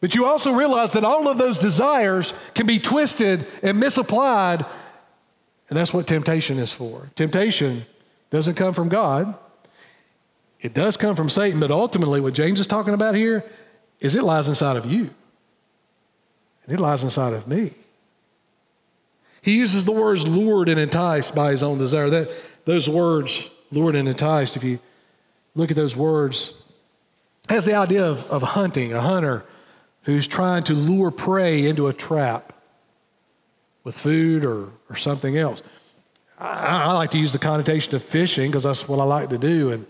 But 0.00 0.14
you 0.14 0.24
also 0.24 0.52
realize 0.52 0.92
that 0.92 1.04
all 1.04 1.28
of 1.28 1.38
those 1.38 1.58
desires 1.58 2.32
can 2.54 2.66
be 2.66 2.78
twisted 2.78 3.46
and 3.62 3.78
misapplied, 3.78 4.64
and 5.68 5.78
that's 5.78 5.92
what 5.92 6.06
temptation 6.06 6.58
is 6.58 6.72
for. 6.72 7.10
Temptation 7.16 7.84
doesn't 8.30 8.54
come 8.54 8.72
from 8.72 8.88
God, 8.88 9.34
it 10.60 10.74
does 10.74 10.96
come 10.96 11.16
from 11.16 11.28
Satan, 11.28 11.60
but 11.60 11.70
ultimately, 11.70 12.20
what 12.20 12.34
James 12.34 12.60
is 12.60 12.66
talking 12.66 12.94
about 12.94 13.14
here 13.14 13.44
is 13.98 14.14
it 14.14 14.24
lies 14.24 14.48
inside 14.48 14.76
of 14.76 14.86
you, 14.86 15.10
and 16.64 16.74
it 16.74 16.80
lies 16.80 17.02
inside 17.02 17.32
of 17.32 17.46
me. 17.46 17.72
He 19.42 19.56
uses 19.56 19.84
the 19.84 19.92
words 19.92 20.26
lured 20.26 20.68
and 20.68 20.78
enticed 20.78 21.34
by 21.34 21.50
his 21.50 21.62
own 21.62 21.78
desire. 21.78 22.10
That, 22.10 22.30
those 22.66 22.88
words, 22.88 23.50
lured 23.70 23.96
and 23.96 24.06
enticed, 24.06 24.56
if 24.56 24.64
you 24.64 24.78
look 25.54 25.70
at 25.70 25.76
those 25.76 25.96
words, 25.96 26.52
has 27.48 27.64
the 27.64 27.74
idea 27.74 28.04
of, 28.04 28.26
of 28.30 28.42
hunting, 28.42 28.92
a 28.92 29.00
hunter 29.00 29.44
who's 30.02 30.26
trying 30.26 30.62
to 30.64 30.74
lure 30.74 31.10
prey 31.10 31.66
into 31.66 31.88
a 31.88 31.92
trap 31.92 32.52
with 33.84 33.94
food 33.94 34.44
or, 34.44 34.70
or 34.88 34.96
something 34.96 35.36
else. 35.36 35.62
I, 36.38 36.84
I 36.84 36.92
like 36.92 37.10
to 37.12 37.18
use 37.18 37.32
the 37.32 37.38
connotation 37.38 37.94
of 37.94 38.02
fishing 38.02 38.50
because 38.50 38.64
that's 38.64 38.88
what 38.88 38.98
I 38.98 39.04
like 39.04 39.30
to 39.30 39.38
do. 39.38 39.72
And 39.72 39.86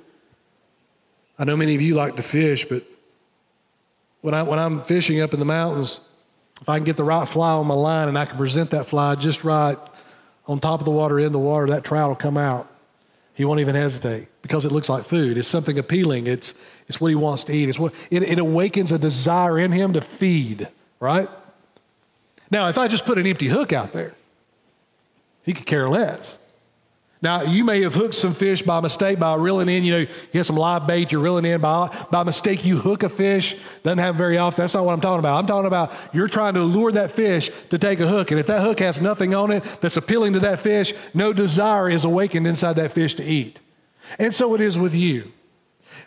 I 1.39 1.45
know 1.45 1.57
many 1.57 1.75
of 1.75 1.81
you 1.81 1.95
like 1.95 2.17
to 2.17 2.23
fish, 2.23 2.65
but 2.65 2.85
when, 4.21 4.35
I, 4.35 4.43
when 4.43 4.59
I'm 4.59 4.83
fishing 4.83 5.21
up 5.21 5.33
in 5.33 5.39
the 5.39 5.47
mountains, 5.47 6.01
if 6.61 6.69
I 6.69 6.77
can 6.77 6.85
get 6.85 6.97
the 6.97 7.05
right 7.05 7.27
fly 7.27 7.53
on 7.53 7.67
my 7.67 7.75
line 7.75 8.09
and 8.09 8.19
I 8.19 8.27
can 8.27 8.37
present 8.37 8.71
that 8.71 8.87
fly 8.87 9.15
just 9.15 9.45
right 9.45 9.79
on 10.47 10.59
top 10.59 10.81
of 10.81 10.85
the 10.85 10.91
water, 10.91 11.19
in 11.19 11.33
the 11.33 11.39
water, 11.39 11.69
that 11.69 11.85
trout 11.85 12.09
will 12.09 12.17
come 12.17 12.37
out. 12.37 12.70
He 13.35 13.45
won't 13.45 13.61
even 13.61 13.75
hesitate 13.75 14.29
because 14.43 14.65
it 14.65 14.73
looks 14.73 14.89
like 14.89 15.05
food. 15.05 15.39
It's 15.39 15.49
something 15.49 15.79
appealing. 15.79 16.27
It's, 16.27 16.55
it's 16.89 17.01
what 17.01 17.09
he 17.09 17.15
wants 17.15 17.45
to 17.45 17.53
eat. 17.53 17.69
It's 17.69 17.79
what, 17.79 17.95
it, 18.11 18.23
it 18.23 18.39
awakens 18.39 18.93
a 18.93 18.99
desire 18.99 19.59
in 19.59 19.73
him 19.73 19.93
to 19.95 20.01
feed, 20.01 20.69
right? 20.99 21.29
Now, 22.51 22.69
if 22.69 22.77
I 22.77 22.89
just 22.89 23.07
put 23.07 23.19
an 23.19 23.27
empty 23.27 23.47
hook 23.49 23.73
out 23.73 23.93
there, 23.93 24.15
he 25.45 25.53
could 25.53 25.67
care 25.67 25.89
less. 25.89 26.39
Now, 27.23 27.43
you 27.43 27.65
may 27.65 27.83
have 27.83 27.93
hooked 27.93 28.15
some 28.15 28.33
fish 28.33 28.63
by 28.63 28.81
mistake 28.81 29.19
by 29.19 29.35
reeling 29.35 29.69
in, 29.69 29.85
you 29.85 29.93
know, 29.93 29.99
you 29.99 30.09
have 30.33 30.47
some 30.47 30.57
live 30.57 30.87
bait, 30.87 31.13
you're 31.13 31.21
reeling 31.21 31.45
in 31.45 31.61
by, 31.61 31.95
by 32.11 32.23
mistake, 32.23 32.65
you 32.65 32.79
hook 32.79 33.03
a 33.03 33.11
fish. 33.11 33.57
Doesn't 33.83 33.99
happen 33.99 34.17
very 34.17 34.39
often. 34.39 34.63
That's 34.63 34.73
not 34.73 34.87
what 34.87 34.95
I'm 34.95 35.03
talking 35.03 35.19
about. 35.19 35.39
I'm 35.39 35.47
talking 35.47 35.67
about 35.67 35.93
you're 36.15 36.29
trying 36.29 36.55
to 36.55 36.63
lure 36.63 36.93
that 36.93 37.11
fish 37.13 37.51
to 37.69 37.77
take 37.77 38.01
a 38.01 38.07
hook. 38.07 38.31
And 38.31 38.41
if 38.41 38.47
that 38.47 38.63
hook 38.63 38.79
has 38.81 39.03
nothing 39.03 39.35
on 39.35 39.51
it 39.51 39.63
that's 39.83 39.99
appealing 39.99 40.33
to 40.33 40.41
that 40.41 40.61
fish, 40.61 40.95
no 41.13 41.35
desire 41.35 41.91
is 41.91 42.05
awakened 42.05 42.47
inside 42.47 42.75
that 42.75 42.93
fish 42.93 43.13
to 43.15 43.23
eat. 43.23 43.61
And 44.19 44.35
so 44.35 44.55
it 44.55 44.63
is 44.63 44.79
with 44.79 44.95
you. 44.95 45.31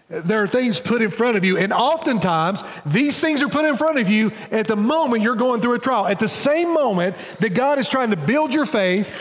There 0.09 0.41
are 0.41 0.47
things 0.47 0.79
put 0.79 1.01
in 1.01 1.09
front 1.09 1.37
of 1.37 1.45
you, 1.45 1.57
and 1.57 1.71
oftentimes 1.71 2.63
these 2.85 3.19
things 3.19 3.41
are 3.41 3.47
put 3.47 3.65
in 3.65 3.77
front 3.77 3.99
of 3.99 4.09
you 4.09 4.31
at 4.51 4.67
the 4.67 4.75
moment 4.75 5.23
you're 5.23 5.35
going 5.35 5.61
through 5.61 5.75
a 5.75 5.79
trial. 5.79 6.07
At 6.07 6.19
the 6.19 6.27
same 6.27 6.73
moment 6.73 7.15
that 7.39 7.53
God 7.53 7.79
is 7.79 7.87
trying 7.87 8.09
to 8.09 8.17
build 8.17 8.53
your 8.53 8.65
faith, 8.65 9.15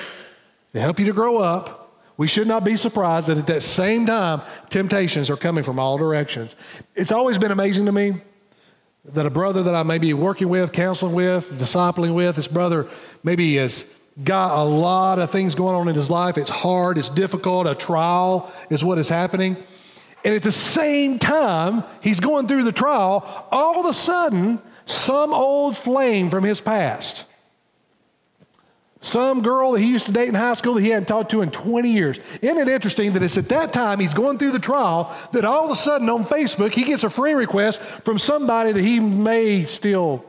to 0.73 0.81
help 0.81 0.99
you 0.99 1.07
to 1.07 1.13
grow 1.13 1.39
up, 1.39 1.82
we 2.17 2.27
should 2.27 2.47
not 2.47 2.65
be 2.65 2.77
surprised 2.77 3.29
that 3.29 3.39
at 3.39 3.47
that 3.47 3.63
same 3.63 4.07
time, 4.07 4.43
temptations 4.69 5.31
are 5.31 5.37
coming 5.37 5.65
from 5.65 5.79
all 5.79 5.97
directions. 5.97 6.57
It's 6.95 7.13
always 7.13 7.39
been 7.39 7.51
amazing 7.51 7.87
to 7.87 7.93
me 7.93 8.15
that 9.05 9.27
a 9.27 9.31
brother 9.31 9.63
that 9.65 9.75
I 9.75 9.83
may 9.83 9.99
be 9.99 10.15
working 10.15 10.49
with, 10.49 10.73
counseling 10.73 11.15
with, 11.15 11.51
discipling 11.59 12.15
with, 12.15 12.37
this 12.37 12.47
brother 12.47 12.89
maybe 13.25 13.57
has 13.57 13.87
got 14.23 14.59
a 14.59 14.63
lot 14.63 15.19
of 15.19 15.31
things 15.31 15.55
going 15.55 15.75
on 15.75 15.89
in 15.89 15.95
his 15.95 16.11
life. 16.11 16.37
It's 16.37 16.51
hard, 16.51 16.99
it's 16.99 17.09
difficult, 17.09 17.67
a 17.67 17.75
trial 17.75 18.53
is 18.71 18.85
what 18.85 18.99
is 18.99 19.09
happening. 19.09 19.57
And 20.25 20.35
at 20.35 20.43
the 20.43 20.53
same 20.53 21.19
time, 21.19 21.83
he's 22.01 22.21
going 22.21 22.47
through 22.47 22.63
the 22.63 22.73
trial, 22.73 23.49
all 23.51 23.81
of 23.81 23.87
a 23.87 23.93
sudden, 23.93 24.61
some 24.85 25.33
old 25.33 25.77
flame 25.77 26.31
from 26.31 26.45
his 26.45 26.61
past 26.61 27.25
some 29.03 29.43
girl 29.43 29.73
that 29.73 29.81
he 29.81 29.89
used 29.89 30.07
to 30.07 30.13
date 30.13 30.29
in 30.29 30.35
high 30.35 30.55
school 30.55 30.75
that 30.75 30.81
he 30.81 30.91
hadn't 30.91 31.07
talked 31.07 31.33
to 31.33 31.43
in 31.43 31.51
20 31.51 31.91
years. 31.91 32.21
Isn't 32.41 32.57
it 32.57 32.69
interesting 32.69 33.13
that 33.13 33.23
it's 33.23 33.37
at 33.37 33.49
that 33.49 33.73
time 33.73 33.99
he's 33.99 34.15
going 34.15 34.39
through 34.39 34.53
the 34.53 34.61
trial 34.61 35.15
that 35.33 35.45
all 35.45 35.65
of 35.65 35.71
a 35.71 35.75
sudden 35.75 36.09
on 36.09 36.25
Facebook 36.25 36.73
he 36.73 36.85
gets 36.85 37.03
a 37.03 37.11
friend 37.11 37.37
request 37.37 37.83
from 37.83 38.17
somebody 38.17 38.73
that 38.73 38.81
he 38.81 39.01
may 39.01 39.65
still 39.65 40.25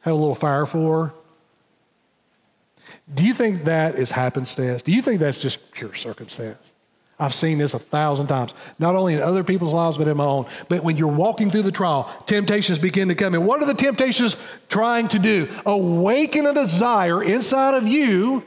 have 0.00 0.14
a 0.14 0.16
little 0.16 0.36
fire 0.36 0.66
for? 0.66 1.12
Do 3.12 3.24
you 3.24 3.34
think 3.34 3.64
that 3.64 3.96
is 3.96 4.12
happenstance? 4.12 4.82
Do 4.82 4.92
you 4.92 5.02
think 5.02 5.20
that's 5.20 5.42
just 5.42 5.72
pure 5.72 5.94
circumstance? 5.94 6.72
I've 7.18 7.32
seen 7.32 7.56
this 7.58 7.72
a 7.72 7.78
thousand 7.78 8.26
times, 8.26 8.52
not 8.78 8.94
only 8.94 9.14
in 9.14 9.22
other 9.22 9.42
people's 9.42 9.72
lives, 9.72 9.96
but 9.96 10.06
in 10.06 10.18
my 10.18 10.24
own. 10.24 10.46
But 10.68 10.84
when 10.84 10.98
you're 10.98 11.08
walking 11.08 11.50
through 11.50 11.62
the 11.62 11.72
trial, 11.72 12.10
temptations 12.26 12.78
begin 12.78 13.08
to 13.08 13.14
come 13.14 13.34
in. 13.34 13.46
What 13.46 13.62
are 13.62 13.66
the 13.66 13.74
temptations 13.74 14.36
trying 14.68 15.08
to 15.08 15.18
do? 15.18 15.48
Awaken 15.64 16.46
a 16.46 16.52
desire 16.52 17.22
inside 17.22 17.74
of 17.74 17.86
you 17.86 18.44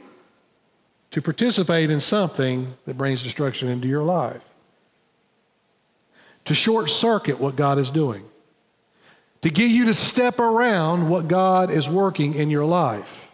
to 1.10 1.20
participate 1.20 1.90
in 1.90 1.98
something 1.98 2.74
that 2.84 2.96
brings 2.96 3.24
destruction 3.24 3.68
into 3.68 3.88
your 3.88 4.04
life, 4.04 4.42
to 6.44 6.54
short 6.54 6.90
circuit 6.90 7.40
what 7.40 7.56
God 7.56 7.78
is 7.78 7.90
doing, 7.90 8.24
to 9.42 9.50
get 9.50 9.68
you 9.68 9.86
to 9.86 9.94
step 9.94 10.38
around 10.38 11.08
what 11.08 11.26
God 11.26 11.70
is 11.70 11.88
working 11.88 12.34
in 12.34 12.50
your 12.50 12.64
life. 12.64 13.29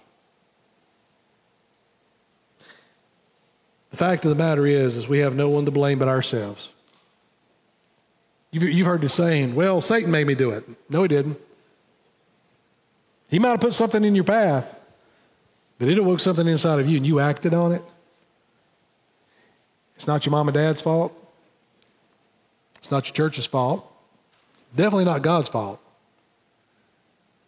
The 3.97 4.05
fact 4.05 4.26
of 4.26 4.28
the 4.28 4.36
matter 4.36 4.66
is, 4.66 4.94
is 4.94 5.09
we 5.09 5.20
have 5.20 5.34
no 5.34 5.49
one 5.49 5.64
to 5.64 5.70
blame 5.70 5.99
but 5.99 6.07
ourselves. 6.07 6.70
You've, 8.51 8.64
you've 8.64 8.86
heard 8.86 9.01
the 9.01 9.09
saying, 9.09 9.55
well, 9.55 9.80
Satan 9.80 10.11
made 10.11 10.26
me 10.26 10.34
do 10.34 10.51
it. 10.51 10.68
No, 10.90 11.01
he 11.01 11.09
didn't. 11.09 11.40
He 13.30 13.38
might 13.38 13.53
have 13.53 13.61
put 13.61 13.72
something 13.72 14.05
in 14.05 14.14
your 14.14 14.24
path, 14.24 14.78
but 15.78 15.88
it 15.88 15.97
awoke 15.97 16.20
something 16.20 16.47
inside 16.47 16.78
of 16.78 16.86
you 16.86 16.99
and 16.99 17.07
you 17.07 17.20
acted 17.20 17.55
on 17.55 17.72
it. 17.72 17.82
It's 19.94 20.07
not 20.07 20.26
your 20.26 20.32
mom 20.32 20.49
and 20.49 20.55
dad's 20.55 20.82
fault. 20.82 21.14
It's 22.76 22.90
not 22.90 23.07
your 23.07 23.14
church's 23.14 23.47
fault. 23.47 23.90
Definitely 24.74 25.07
not 25.07 25.22
God's 25.22 25.49
fault. 25.49 25.80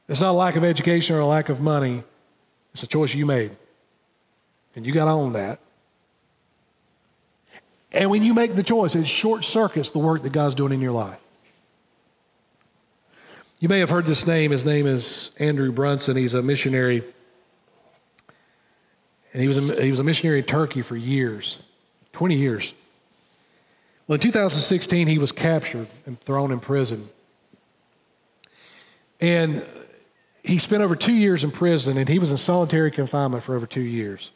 It's 0.08 0.22
not 0.22 0.30
a 0.30 0.38
lack 0.38 0.56
of 0.56 0.64
education 0.64 1.14
or 1.14 1.20
a 1.20 1.26
lack 1.26 1.50
of 1.50 1.60
money. 1.60 2.04
It's 2.72 2.84
a 2.84 2.86
choice 2.86 3.12
you 3.12 3.26
made. 3.26 3.54
And 4.74 4.86
you 4.86 4.94
got 4.94 5.04
to 5.04 5.10
own 5.10 5.34
that. 5.34 5.60
And 7.92 8.10
when 8.10 8.22
you 8.22 8.34
make 8.34 8.54
the 8.54 8.62
choice, 8.62 8.94
it 8.94 9.06
short 9.06 9.44
circuits 9.44 9.90
the 9.90 9.98
work 9.98 10.22
that 10.22 10.32
God's 10.32 10.54
doing 10.54 10.72
in 10.72 10.80
your 10.80 10.92
life. 10.92 11.18
You 13.60 13.68
may 13.68 13.80
have 13.80 13.90
heard 13.90 14.06
this 14.06 14.26
name. 14.26 14.50
His 14.52 14.64
name 14.64 14.86
is 14.86 15.32
Andrew 15.38 15.72
Brunson. 15.72 16.16
He's 16.16 16.34
a 16.34 16.42
missionary. 16.42 17.02
And 19.32 19.42
he 19.42 19.48
was 19.48 19.56
a, 19.56 19.82
he 19.82 19.90
was 19.90 19.98
a 19.98 20.04
missionary 20.04 20.38
in 20.38 20.44
Turkey 20.44 20.82
for 20.82 20.96
years 20.96 21.58
20 22.12 22.34
years. 22.34 22.74
Well, 24.06 24.14
in 24.14 24.20
2016, 24.20 25.06
he 25.06 25.18
was 25.18 25.30
captured 25.30 25.86
and 26.06 26.18
thrown 26.20 26.50
in 26.50 26.58
prison. 26.58 27.10
And 29.20 29.64
he 30.42 30.58
spent 30.58 30.82
over 30.82 30.96
two 30.96 31.12
years 31.12 31.44
in 31.44 31.50
prison 31.50 31.98
and 31.98 32.08
he 32.08 32.18
was 32.18 32.30
in 32.30 32.36
solitary 32.36 32.90
confinement 32.90 33.44
for 33.44 33.54
over 33.54 33.66
two 33.66 33.82
years. 33.82 34.32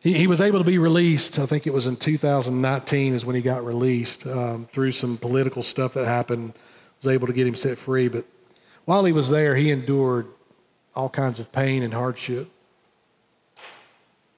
He, 0.00 0.14
he 0.14 0.26
was 0.26 0.40
able 0.40 0.58
to 0.58 0.64
be 0.64 0.78
released. 0.78 1.38
I 1.38 1.46
think 1.46 1.66
it 1.66 1.72
was 1.72 1.86
in 1.86 1.96
2019 1.96 3.14
is 3.14 3.24
when 3.24 3.36
he 3.36 3.42
got 3.42 3.64
released 3.64 4.26
um, 4.26 4.68
through 4.72 4.92
some 4.92 5.18
political 5.18 5.62
stuff 5.62 5.94
that 5.94 6.06
happened. 6.06 6.54
Was 7.02 7.12
able 7.12 7.26
to 7.28 7.32
get 7.32 7.46
him 7.46 7.54
set 7.54 7.78
free, 7.78 8.08
but 8.08 8.26
while 8.84 9.06
he 9.06 9.12
was 9.12 9.30
there, 9.30 9.56
he 9.56 9.70
endured 9.70 10.26
all 10.94 11.08
kinds 11.08 11.40
of 11.40 11.50
pain 11.50 11.82
and 11.82 11.94
hardship. 11.94 12.50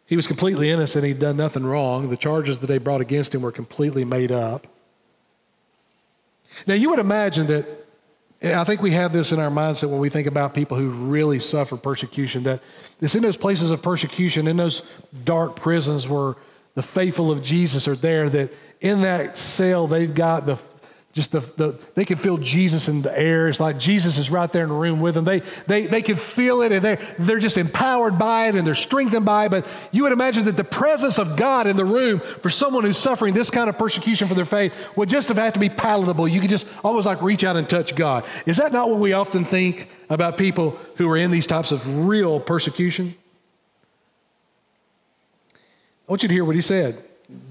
He 0.07 0.15
was 0.15 0.27
completely 0.27 0.71
innocent. 0.71 1.05
He'd 1.05 1.19
done 1.19 1.39
nothing 1.39 1.65
wrong. 1.65 2.09
The 2.09 2.17
charges 2.17 2.61
that 2.61 2.67
they 2.67 2.79
brought 2.79 3.01
against 3.01 3.35
him 3.35 3.43
were 3.43 3.51
completely 3.51 4.05
made 4.05 4.31
up. 4.31 4.67
Now, 6.67 6.75
you 6.75 6.91
would 6.91 6.99
imagine 6.99 7.47
that, 7.47 7.82
I 8.45 8.64
think 8.64 8.82
we 8.82 8.90
have 8.93 9.12
this 9.12 9.30
in 9.30 9.38
our 9.38 9.51
mindset 9.51 9.88
when 9.88 10.01
we 10.01 10.09
think 10.09 10.26
about 10.26 10.53
people 10.53 10.76
who 10.76 10.90
really 10.90 11.38
suffer 11.38 11.76
persecution, 11.76 12.43
that 12.43 12.61
it's 13.01 13.14
in 13.14 13.22
those 13.22 13.36
places 13.36 13.70
of 13.70 13.82
persecution, 13.82 14.49
in 14.49 14.57
those 14.57 14.82
dark 15.24 15.57
prisons 15.57 16.09
where 16.09 16.34
the 16.74 16.82
faithful 16.82 17.30
of 17.30 17.43
Jesus 17.43 17.86
are 17.86 17.95
there, 17.95 18.28
that 18.28 18.53
in 18.80 19.03
that 19.03 19.38
cell 19.38 19.86
they've 19.86 20.12
got 20.12 20.47
the 20.47 20.57
just 21.13 21.31
the, 21.31 21.41
the, 21.41 21.79
they 21.95 22.07
can 22.07 22.17
feel 22.17 22.39
Jesus 22.39 22.89
in 22.89 23.03
the 23.03 23.19
air. 23.19 23.47
It's 23.49 23.61
like 23.61 23.79
Jesus 23.79 24.17
is 24.17 24.31
right 24.31 24.51
there 24.51 24.63
in 24.63 24.71
the 24.71 24.75
room 24.75 24.99
with 24.99 25.15
them. 25.15 25.27
They, 25.27 25.41
they, 25.67 25.87
they 25.87 26.01
can 26.01 26.17
feel 26.17 26.63
it 26.63 26.73
and 26.73 26.83
they're, 26.83 26.99
they're 27.19 27.39
just 27.39 27.59
empowered 27.59 28.19
by 28.19 28.47
it 28.47 28.55
and 28.55 28.67
they're 28.67 28.75
strengthened 28.75 29.27
by 29.27 29.45
it. 29.45 29.51
But 29.51 29.67
you 29.91 30.05
would 30.05 30.13
imagine 30.13 30.47
that 30.47 30.57
the 30.57 30.65
presence 30.65 31.19
of 31.19 31.37
God 31.37 31.67
in 31.67 31.77
the 31.77 31.85
room 31.85 32.21
for 32.21 32.49
someone 32.49 32.85
who's 32.85 32.97
suffering 32.97 33.35
this 33.35 33.51
kind 33.51 33.69
of 33.69 33.77
persecution 33.77 34.27
for 34.27 34.33
their 34.33 34.47
faith 34.47 34.75
would 34.97 35.11
just 35.11 35.29
have 35.29 35.53
to 35.53 35.61
be 35.61 35.69
palatable. 35.69 36.27
You 36.27 36.41
could 36.41 36.49
just 36.49 36.67
almost 36.83 37.05
like 37.05 37.21
reach 37.21 37.45
out 37.45 37.57
and 37.57 37.69
touch 37.69 37.95
God. 37.95 38.25
Is 38.47 38.57
that 38.57 38.73
not 38.73 38.89
what 38.89 38.99
we 38.99 39.13
often 39.13 39.45
think 39.45 39.89
about 40.09 40.39
people 40.39 40.79
who 40.97 41.11
are 41.11 41.19
in 41.19 41.31
these 41.31 41.47
types 41.47 41.73
of 41.73 42.09
real 42.09 42.41
persecution? 42.41 43.15
I 45.53 46.13
want 46.13 46.23
you 46.23 46.29
to 46.29 46.35
hear 46.35 46.47
what 46.47 46.55
he 46.55 46.63
said. 46.63 47.05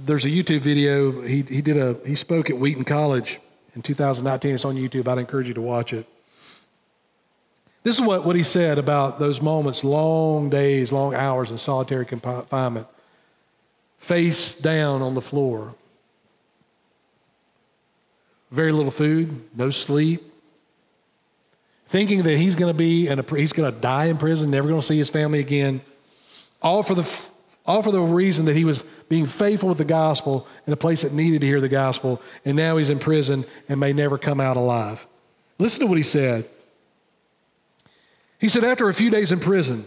There's 0.04 0.26
a 0.26 0.30
YouTube 0.30 0.62
video. 0.62 1.22
He, 1.22 1.44
he 1.44 1.62
did 1.62 1.78
a, 1.78 1.96
he 2.06 2.16
spoke 2.16 2.50
at 2.50 2.58
Wheaton 2.58 2.86
College 2.86 3.40
in 3.76 3.82
2019. 3.82 4.54
It's 4.54 4.66
on 4.66 4.76
YouTube. 4.76 5.08
I'd 5.08 5.18
encourage 5.18 5.48
you 5.48 5.54
to 5.54 5.62
watch 5.62 5.94
it. 5.94 6.06
This 7.84 7.96
is 7.96 8.02
what, 8.02 8.26
what 8.26 8.36
he 8.36 8.44
said 8.44 8.78
about 8.78 9.20
those 9.20 9.42
moments 9.42 9.84
long 9.84 10.50
days, 10.50 10.92
long 10.92 11.16
hours 11.16 11.50
in 11.50 11.58
solitary 11.58 12.06
confinement, 12.06 12.88
face 13.98 14.54
down 14.54 15.02
on 15.02 15.16
the 15.16 15.22
floor. 15.22 15.74
Very 18.52 18.72
little 18.72 18.92
food, 18.92 19.42
no 19.56 19.70
sleep. 19.70 20.22
Thinking 21.88 22.24
that 22.24 22.38
he's 22.38 22.56
going 22.56 22.72
to 22.72 22.78
be 22.78 23.08
and 23.08 23.28
he's 23.32 23.52
going 23.52 23.74
to 23.74 23.80
die 23.80 24.06
in 24.06 24.18
prison, 24.18 24.52
never 24.52 24.68
going 24.68 24.80
to 24.80 24.86
see 24.86 24.98
his 24.98 25.10
family 25.10 25.40
again, 25.40 25.82
all 26.62 26.84
for 26.84 26.96
the 26.96 27.30
all 27.66 27.84
for 27.84 27.92
the 27.92 28.02
reason 28.02 28.46
that 28.46 28.56
he 28.56 28.66
was 28.66 28.84
being 29.12 29.26
faithful 29.26 29.68
with 29.68 29.78
the 29.78 29.84
gospel 29.84 30.48
in 30.66 30.72
a 30.72 30.78
place 30.78 31.02
that 31.02 31.12
needed 31.12 31.42
to 31.42 31.46
hear 31.46 31.60
the 31.60 31.68
gospel, 31.68 32.22
and 32.46 32.56
now 32.56 32.78
he's 32.78 32.90
in 32.90 32.98
prison 32.98 33.44
and 33.68 33.78
may 33.78 33.92
never 33.92 34.18
come 34.18 34.40
out 34.40 34.56
alive. 34.56 35.06
Listen 35.60 35.82
to 35.82 35.88
what 35.88 35.98
he 35.98 36.04
said. 36.04 36.48
He 38.40 38.48
said, 38.48 38.64
After 38.64 38.88
a 38.88 38.94
few 38.94 39.10
days 39.10 39.34
in 39.34 39.42
prison, 39.42 39.84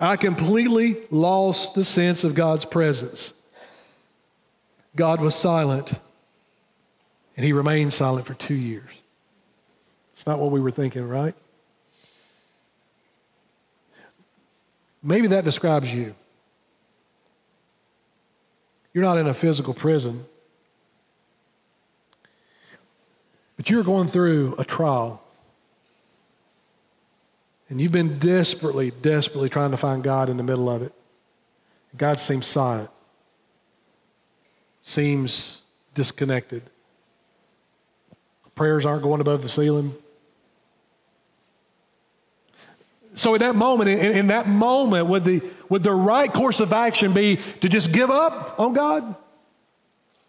I 0.00 0.16
completely 0.16 0.96
lost 1.12 1.76
the 1.76 1.84
sense 1.84 2.24
of 2.24 2.34
God's 2.34 2.64
presence. 2.64 3.32
God 4.96 5.20
was 5.20 5.36
silent, 5.36 5.92
and 7.36 7.46
he 7.46 7.52
remained 7.52 7.92
silent 7.92 8.26
for 8.26 8.34
two 8.34 8.54
years. 8.54 8.90
It's 10.14 10.26
not 10.26 10.40
what 10.40 10.50
we 10.50 10.58
were 10.58 10.72
thinking, 10.72 11.08
right? 11.08 11.36
Maybe 15.00 15.28
that 15.28 15.44
describes 15.44 15.94
you. 15.94 16.16
You're 18.96 19.04
not 19.04 19.18
in 19.18 19.26
a 19.26 19.34
physical 19.34 19.74
prison, 19.74 20.24
but 23.58 23.68
you're 23.68 23.84
going 23.84 24.08
through 24.08 24.54
a 24.56 24.64
trial. 24.64 25.22
And 27.68 27.78
you've 27.78 27.92
been 27.92 28.16
desperately, 28.16 28.90
desperately 28.90 29.50
trying 29.50 29.72
to 29.72 29.76
find 29.76 30.02
God 30.02 30.30
in 30.30 30.38
the 30.38 30.42
middle 30.42 30.70
of 30.70 30.80
it. 30.80 30.94
God 31.98 32.18
seems 32.18 32.46
silent, 32.46 32.88
seems 34.80 35.60
disconnected. 35.92 36.62
Prayers 38.54 38.86
aren't 38.86 39.02
going 39.02 39.20
above 39.20 39.42
the 39.42 39.50
ceiling. 39.50 39.94
So 43.16 43.32
in 43.32 43.40
that 43.40 43.56
moment, 43.56 43.88
in, 43.88 43.98
in, 43.98 44.26
that 44.26 44.46
moment, 44.46 45.06
would 45.06 45.24
the, 45.24 45.42
would 45.70 45.82
the 45.82 45.92
right 45.92 46.30
course 46.30 46.60
of 46.60 46.74
action 46.74 47.14
be 47.14 47.40
to 47.62 47.68
just 47.68 47.90
give 47.90 48.10
up 48.10 48.60
on 48.60 48.74
God? 48.74 49.16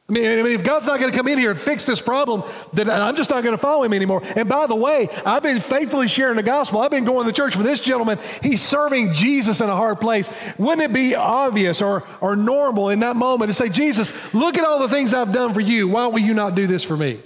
I 0.07 0.13
mean, 0.13 0.39
I 0.39 0.41
mean 0.41 0.53
if 0.53 0.63
God's 0.63 0.87
not 0.87 0.97
going 0.97 1.11
to 1.11 1.17
come 1.17 1.27
in 1.27 1.37
here 1.37 1.51
and 1.51 1.59
fix 1.59 1.83
this 1.83 1.99
problem, 1.99 2.43
then 2.71 2.89
I'm 2.89 3.17
just 3.17 3.29
not 3.29 3.43
going 3.43 3.53
to 3.53 3.57
follow 3.57 3.83
him 3.83 3.91
anymore. 3.91 4.21
And 4.37 4.47
by 4.47 4.67
the 4.67 4.75
way, 4.75 5.09
I've 5.25 5.43
been 5.43 5.59
faithfully 5.59 6.07
sharing 6.07 6.37
the 6.37 6.43
gospel. 6.43 6.79
I've 6.79 6.89
been 6.89 7.03
going 7.03 7.25
to 7.25 7.25
the 7.25 7.35
church 7.35 7.57
with 7.57 7.65
this 7.65 7.81
gentleman. 7.81 8.19
He's 8.41 8.61
serving 8.61 9.11
Jesus 9.11 9.59
in 9.59 9.69
a 9.69 9.75
hard 9.75 9.99
place. 9.99 10.29
Wouldn't 10.57 10.81
it 10.81 10.93
be 10.93 11.13
obvious 11.13 11.81
or, 11.81 12.05
or 12.21 12.37
normal 12.37 12.87
in 12.87 13.01
that 13.01 13.17
moment 13.17 13.49
to 13.49 13.53
say, 13.53 13.67
Jesus, 13.67 14.13
look 14.33 14.57
at 14.57 14.63
all 14.63 14.79
the 14.79 14.87
things 14.87 15.13
I've 15.13 15.33
done 15.33 15.53
for 15.53 15.59
you. 15.59 15.89
Why 15.89 16.07
will 16.07 16.19
you 16.19 16.33
not 16.33 16.55
do 16.55 16.67
this 16.67 16.85
for 16.85 16.95
me? 16.95 17.15
Have 17.15 17.21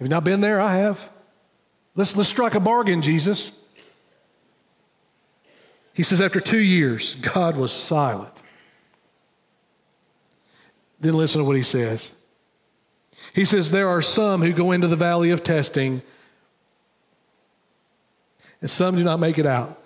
you 0.00 0.08
not 0.08 0.24
been 0.24 0.40
there? 0.40 0.62
I 0.62 0.76
have. 0.76 1.10
Let's, 1.94 2.16
let's 2.16 2.30
strike 2.30 2.54
a 2.54 2.60
bargain, 2.60 3.02
Jesus. 3.02 3.52
He 5.94 6.02
says, 6.02 6.20
after 6.20 6.40
two 6.40 6.58
years, 6.58 7.14
God 7.16 7.56
was 7.56 7.72
silent. 7.72 8.42
Then 11.00 11.14
listen 11.14 11.40
to 11.40 11.44
what 11.44 11.56
he 11.56 11.62
says. 11.62 12.12
He 13.34 13.44
says, 13.44 13.70
There 13.70 13.88
are 13.88 14.02
some 14.02 14.42
who 14.42 14.52
go 14.52 14.72
into 14.72 14.86
the 14.86 14.96
valley 14.96 15.30
of 15.30 15.42
testing, 15.42 16.02
and 18.60 18.70
some 18.70 18.96
do 18.96 19.04
not 19.04 19.18
make 19.18 19.38
it 19.38 19.46
out. 19.46 19.78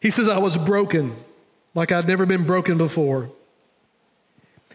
He 0.00 0.10
says, 0.10 0.28
I 0.28 0.38
was 0.38 0.56
broken 0.56 1.16
like 1.74 1.90
I'd 1.90 2.06
never 2.06 2.24
been 2.26 2.44
broken 2.44 2.78
before. 2.78 3.30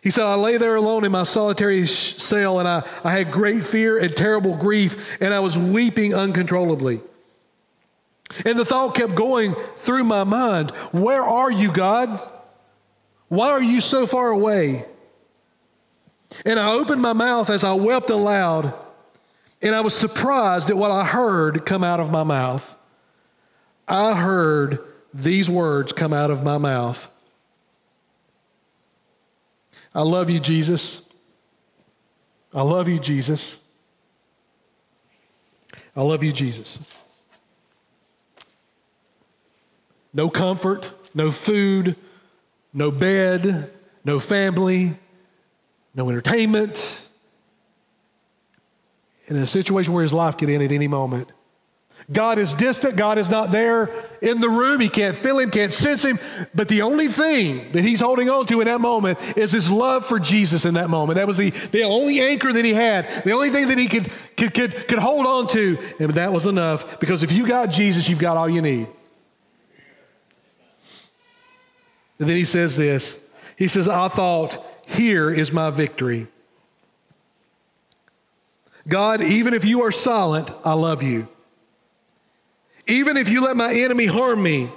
He 0.03 0.09
said, 0.09 0.25
I 0.25 0.35
lay 0.35 0.57
there 0.57 0.75
alone 0.75 1.05
in 1.05 1.13
my 1.13 1.23
solitary 1.23 1.85
cell 1.85 2.59
and 2.59 2.67
I, 2.67 2.83
I 3.05 3.11
had 3.11 3.31
great 3.31 3.63
fear 3.63 3.97
and 3.97 4.13
terrible 4.13 4.53
grief, 4.57 5.17
and 5.21 5.33
I 5.33 5.39
was 5.39 5.57
weeping 5.57 6.13
uncontrollably. 6.13 6.99
And 8.45 8.59
the 8.59 8.65
thought 8.65 8.95
kept 8.95 9.15
going 9.15 9.55
through 9.77 10.03
my 10.03 10.25
mind 10.25 10.71
Where 10.91 11.23
are 11.23 11.49
you, 11.49 11.71
God? 11.71 12.21
Why 13.29 13.51
are 13.51 13.63
you 13.63 13.79
so 13.79 14.05
far 14.05 14.29
away? 14.29 14.85
And 16.45 16.59
I 16.59 16.73
opened 16.73 17.01
my 17.01 17.13
mouth 17.13 17.49
as 17.49 17.63
I 17.63 17.71
wept 17.71 18.09
aloud, 18.09 18.73
and 19.61 19.73
I 19.73 19.79
was 19.79 19.95
surprised 19.95 20.69
at 20.69 20.75
what 20.75 20.91
I 20.91 21.05
heard 21.05 21.65
come 21.65 21.83
out 21.83 22.01
of 22.01 22.11
my 22.11 22.23
mouth. 22.23 22.75
I 23.87 24.15
heard 24.15 24.79
these 25.13 25.49
words 25.49 25.93
come 25.93 26.11
out 26.11 26.29
of 26.29 26.43
my 26.43 26.57
mouth 26.57 27.09
I 29.95 30.01
love 30.01 30.29
you, 30.29 30.39
Jesus. 30.39 31.01
I 32.53 32.61
love 32.61 32.87
you, 32.87 32.99
Jesus. 32.99 33.59
I 35.95 36.01
love 36.01 36.23
you, 36.23 36.31
Jesus. 36.31 36.79
No 40.13 40.29
comfort, 40.29 40.93
no 41.13 41.31
food, 41.31 41.95
no 42.73 42.91
bed, 42.91 43.71
no 44.03 44.19
family, 44.19 44.97
no 45.95 46.09
entertainment. 46.09 47.07
In 49.27 49.37
a 49.37 49.47
situation 49.47 49.93
where 49.93 50.03
his 50.03 50.13
life 50.13 50.37
could 50.37 50.49
end 50.49 50.63
at 50.63 50.71
any 50.71 50.87
moment. 50.87 51.31
God 52.11 52.37
is 52.37 52.53
distant. 52.53 52.95
God 52.95 53.17
is 53.17 53.29
not 53.29 53.51
there 53.51 53.89
in 54.21 54.41
the 54.41 54.49
room. 54.49 54.81
He 54.81 54.89
can't 54.89 55.15
feel 55.15 55.39
him, 55.39 55.51
can't 55.51 55.71
sense 55.71 56.03
him. 56.03 56.19
But 56.53 56.67
the 56.67 56.81
only 56.81 57.07
thing 57.07 57.71
that 57.71 57.83
he's 57.83 58.01
holding 58.01 58.29
on 58.29 58.45
to 58.47 58.59
in 58.59 58.67
that 58.67 58.81
moment 58.81 59.19
is 59.37 59.51
his 59.51 59.71
love 59.71 60.05
for 60.05 60.19
Jesus 60.19 60.65
in 60.65 60.73
that 60.73 60.89
moment. 60.89 61.15
That 61.15 61.27
was 61.27 61.37
the, 61.37 61.51
the 61.51 61.83
only 61.83 62.19
anchor 62.19 62.51
that 62.51 62.65
he 62.65 62.73
had, 62.73 63.23
the 63.23 63.31
only 63.31 63.51
thing 63.51 63.69
that 63.69 63.77
he 63.77 63.87
could, 63.87 64.11
could, 64.35 64.53
could, 64.53 64.87
could 64.87 64.99
hold 64.99 65.25
on 65.25 65.47
to. 65.47 65.77
And 65.99 66.09
that 66.11 66.33
was 66.33 66.45
enough 66.45 66.99
because 66.99 67.23
if 67.23 67.31
you 67.31 67.47
got 67.47 67.67
Jesus, 67.67 68.09
you've 68.09 68.19
got 68.19 68.35
all 68.35 68.49
you 68.49 68.61
need. 68.61 68.87
And 72.19 72.29
then 72.29 72.35
he 72.37 72.45
says 72.45 72.75
this 72.75 73.19
He 73.57 73.67
says, 73.67 73.87
I 73.87 74.07
thought, 74.07 74.63
here 74.85 75.31
is 75.31 75.51
my 75.51 75.69
victory. 75.69 76.27
God, 78.87 79.21
even 79.21 79.53
if 79.53 79.63
you 79.63 79.83
are 79.83 79.91
silent, 79.91 80.51
I 80.65 80.73
love 80.73 81.01
you. 81.01 81.27
Even 82.87 83.17
if 83.17 83.29
you 83.29 83.41
let 83.41 83.55
my 83.55 83.73
enemy 83.73 84.05
harm 84.05 84.43
me, 84.43 84.69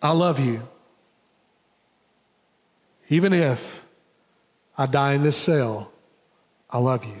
I 0.00 0.12
love 0.12 0.40
you. 0.40 0.66
Even 3.08 3.32
if 3.32 3.84
I 4.76 4.86
die 4.86 5.12
in 5.12 5.22
this 5.22 5.36
cell, 5.36 5.90
I 6.70 6.78
love 6.78 7.04
you. 7.04 7.20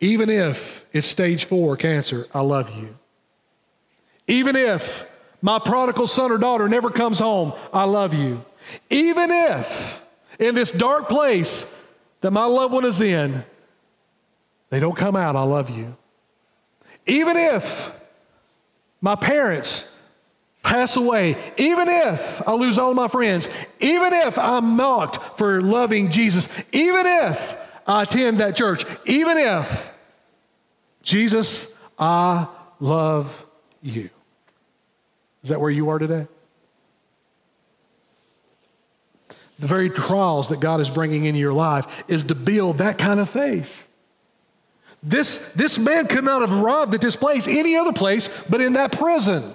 Even 0.00 0.28
if 0.28 0.84
it's 0.92 1.06
stage 1.06 1.46
four 1.46 1.76
cancer, 1.76 2.26
I 2.34 2.40
love 2.40 2.76
you. 2.76 2.94
Even 4.26 4.54
if 4.54 5.08
my 5.40 5.58
prodigal 5.58 6.06
son 6.06 6.30
or 6.30 6.38
daughter 6.38 6.68
never 6.68 6.90
comes 6.90 7.18
home, 7.18 7.54
I 7.72 7.84
love 7.84 8.12
you. 8.12 8.44
Even 8.90 9.30
if 9.30 10.02
in 10.38 10.54
this 10.54 10.70
dark 10.70 11.08
place 11.08 11.72
that 12.20 12.30
my 12.30 12.44
loved 12.44 12.74
one 12.74 12.84
is 12.84 13.00
in, 13.00 13.44
they 14.70 14.80
don't 14.80 14.96
come 14.96 15.16
out, 15.16 15.36
I 15.36 15.42
love 15.42 15.70
you. 15.70 15.96
Even 17.06 17.36
if 17.36 17.92
my 19.04 19.16
parents 19.16 19.92
pass 20.62 20.96
away, 20.96 21.36
even 21.58 21.88
if 21.90 22.48
I 22.48 22.54
lose 22.54 22.78
all 22.78 22.94
my 22.94 23.06
friends, 23.06 23.50
even 23.78 24.14
if 24.14 24.38
I'm 24.38 24.76
mocked 24.76 25.36
for 25.36 25.60
loving 25.60 26.10
Jesus, 26.10 26.48
even 26.72 27.04
if 27.04 27.54
I 27.86 28.04
attend 28.04 28.38
that 28.38 28.56
church, 28.56 28.86
even 29.04 29.36
if 29.36 29.92
Jesus, 31.02 31.68
I 31.98 32.48
love 32.80 33.44
you. 33.82 34.08
Is 35.42 35.50
that 35.50 35.60
where 35.60 35.70
you 35.70 35.90
are 35.90 35.98
today? 35.98 36.26
The 39.58 39.66
very 39.66 39.90
trials 39.90 40.48
that 40.48 40.60
God 40.60 40.80
is 40.80 40.88
bringing 40.88 41.26
into 41.26 41.40
your 41.40 41.52
life 41.52 42.04
is 42.08 42.22
to 42.22 42.34
build 42.34 42.78
that 42.78 42.96
kind 42.96 43.20
of 43.20 43.28
faith. 43.28 43.83
This, 45.06 45.36
this 45.52 45.78
man 45.78 46.06
could 46.06 46.24
not 46.24 46.40
have 46.40 46.50
arrived 46.50 46.94
at 46.94 47.02
this 47.02 47.14
place 47.14 47.46
any 47.46 47.76
other 47.76 47.92
place 47.92 48.30
but 48.48 48.62
in 48.62 48.72
that 48.72 48.90
prison. 48.90 49.54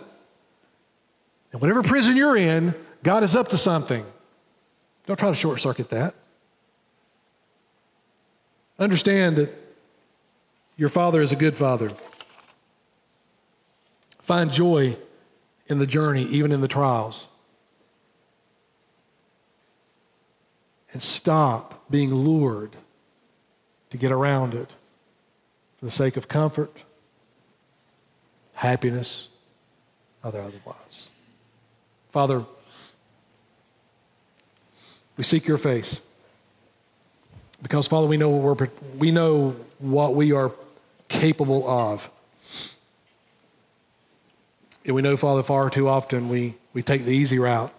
And 1.51 1.59
whatever 1.59 1.81
prison 1.81 2.15
you're 2.15 2.37
in, 2.37 2.75
God 3.01 3.23
is 3.23 3.35
up 3.35 3.47
to 3.49 3.57
something. 3.57 4.05
Don't 5.07 5.17
try 5.17 5.29
to 5.29 5.35
short 5.35 5.59
circuit 5.59 5.89
that. 5.89 6.13
Understand 8.77 9.37
that 9.37 9.51
your 10.77 10.89
father 10.89 11.19
is 11.19 11.31
a 11.31 11.35
good 11.35 11.55
father. 11.55 11.91
Find 14.19 14.51
joy 14.51 14.95
in 15.65 15.79
the 15.79 15.87
journey, 15.87 16.25
even 16.25 16.51
in 16.51 16.61
the 16.61 16.67
trials. 16.67 17.27
And 20.93 21.01
stop 21.01 21.89
being 21.89 22.13
lured 22.13 22.75
to 23.89 23.97
get 23.97 24.11
around 24.11 24.53
it 24.53 24.75
for 25.79 25.85
the 25.85 25.91
sake 25.91 26.17
of 26.17 26.27
comfort, 26.27 26.75
happiness, 28.53 29.29
other 30.23 30.41
otherwise. 30.41 31.07
Father, 32.09 32.43
we 35.15 35.23
seek 35.23 35.47
your 35.47 35.57
face. 35.57 36.01
Because, 37.61 37.87
Father, 37.87 38.07
we 38.07 38.17
know 38.17 38.29
what, 38.29 38.59
we're, 38.59 38.69
we 38.97 39.11
know 39.11 39.55
what 39.79 40.15
we 40.15 40.31
are 40.33 40.51
capable 41.07 41.67
of. 41.67 42.09
And 44.85 44.95
we 44.95 45.01
know, 45.01 45.15
Father, 45.17 45.43
far 45.43 45.69
too 45.69 45.87
often 45.87 46.29
we, 46.29 46.55
we 46.73 46.81
take 46.81 47.05
the 47.05 47.11
easy 47.11 47.37
route 47.39 47.73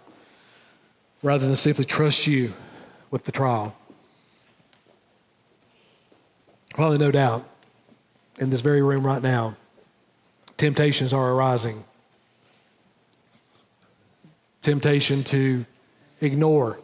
rather 1.22 1.46
than 1.46 1.57
simply 1.57 1.84
trust 1.84 2.26
you 2.26 2.55
with 3.11 3.24
the 3.24 3.32
trial. 3.32 3.74
Father, 6.76 6.98
no 6.98 7.11
doubt, 7.11 7.46
in 8.41 8.49
this 8.49 8.62
very 8.62 8.82
room 8.82 9.07
right 9.07 9.22
now, 9.22 9.55
temptations 10.57 11.12
are 11.12 11.32
arising. 11.32 11.84
Temptation 14.62 15.22
to 15.24 15.64
ignore, 16.20 16.78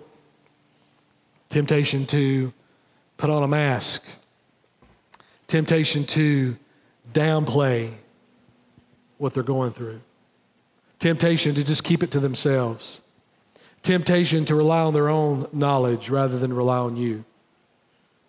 temptation 1.49 2.07
to 2.07 2.53
put 3.17 3.31
on 3.31 3.43
a 3.43 3.49
mask, 3.49 4.03
temptation 5.47 6.05
to 6.05 6.57
downplay 7.13 7.91
what 9.19 9.35
they're 9.35 9.43
going 9.43 9.73
through, 9.73 10.01
temptation 10.99 11.55
to 11.55 11.65
just 11.65 11.85
keep 11.85 12.03
it 12.03 12.11
to 12.11 12.21
themselves, 12.21 13.01
temptation 13.83 14.45
to 14.45 14.55
rely 14.55 14.81
on 14.81 14.95
their 14.95 15.09
own 15.09 15.47
knowledge 15.53 16.09
rather 16.09 16.39
than 16.39 16.53
rely 16.53 16.79
on 16.79 16.97
you. 16.97 17.25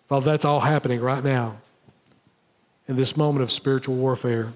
Father, 0.08 0.30
that's 0.30 0.44
all 0.44 0.60
happening 0.60 1.00
right 1.00 1.24
now 1.24 1.58
in 2.88 2.96
this 2.96 3.16
moment 3.16 3.42
of 3.42 3.52
spiritual 3.52 3.94
warfare. 3.94 4.54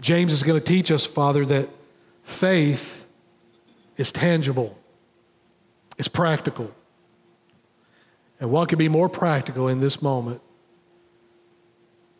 James 0.00 0.32
is 0.32 0.42
going 0.42 0.60
to 0.60 0.64
teach 0.64 0.90
us, 0.90 1.06
Father, 1.06 1.46
that 1.46 1.70
faith 2.22 3.06
is 3.96 4.12
tangible, 4.12 4.78
it's 5.98 6.08
practical. 6.08 6.70
And 8.38 8.50
what 8.50 8.68
could 8.68 8.78
be 8.78 8.88
more 8.88 9.08
practical 9.08 9.68
in 9.68 9.80
this 9.80 10.02
moment 10.02 10.40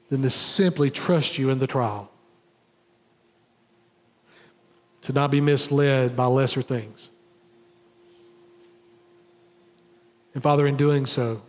than 0.08 0.22
to 0.22 0.30
simply 0.30 0.88
trust 0.88 1.36
you 1.36 1.50
in 1.50 1.58
the 1.58 1.66
trial? 1.66 2.10
To 5.02 5.12
not 5.12 5.32
be 5.32 5.40
misled 5.40 6.14
by 6.14 6.26
lesser 6.26 6.62
things. 6.62 7.10
And 10.32 10.42
Father, 10.42 10.64
in 10.64 10.76
doing 10.76 11.06
so, 11.06 11.42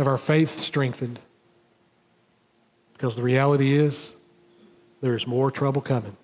have 0.00 0.06
our 0.06 0.16
faith 0.16 0.58
strengthened. 0.58 1.20
Because 2.94 3.16
the 3.16 3.22
reality 3.22 3.74
is, 3.74 4.14
there 5.02 5.14
is 5.14 5.26
more 5.26 5.50
trouble 5.50 5.82
coming, 5.82 6.16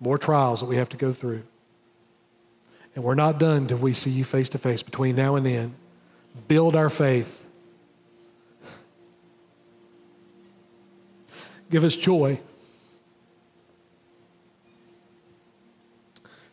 more 0.00 0.16
trials 0.16 0.60
that 0.60 0.66
we 0.66 0.76
have 0.76 0.88
to 0.88 0.96
go 0.96 1.12
through. 1.12 1.42
And 2.94 3.04
we're 3.04 3.16
not 3.16 3.38
done 3.38 3.66
till 3.66 3.76
we 3.76 3.92
see 3.92 4.08
you 4.08 4.24
face 4.24 4.48
to 4.48 4.58
face 4.58 4.82
between 4.82 5.14
now 5.14 5.36
and 5.36 5.44
then. 5.44 5.74
Build 6.48 6.74
our 6.74 6.88
faith. 6.88 7.44
Give 11.70 11.84
us 11.84 11.96
joy. 11.96 12.40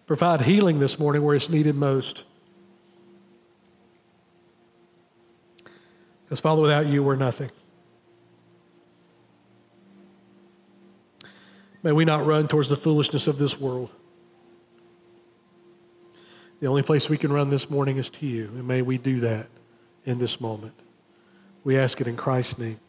Provide 0.05 0.41
healing 0.41 0.79
this 0.79 0.99
morning 0.99 1.23
where 1.23 1.37
it's 1.37 1.49
needed 1.49 1.75
most. 1.75 2.25
Because, 6.29 6.41
Father, 6.41 6.61
without 6.61 6.85
you, 6.85 7.01
we're 7.01 7.15
nothing. 7.15 7.49
May 11.81 11.91
we 11.91 12.05
not 12.05 12.23
run 12.23 12.47
towards 12.47 12.69
the 12.69 12.75
foolishness 12.75 13.25
of 13.25 13.39
this 13.39 13.59
world. 13.59 13.89
The 16.59 16.67
only 16.67 16.83
place 16.83 17.09
we 17.09 17.17
can 17.17 17.33
run 17.33 17.49
this 17.49 17.71
morning 17.71 17.97
is 17.97 18.11
to 18.11 18.27
you, 18.27 18.45
and 18.53 18.67
may 18.67 18.83
we 18.83 18.99
do 18.99 19.19
that 19.21 19.47
in 20.05 20.19
this 20.19 20.39
moment. 20.39 20.73
We 21.63 21.79
ask 21.79 21.99
it 21.99 22.07
in 22.07 22.15
Christ's 22.15 22.59
name. 22.59 22.79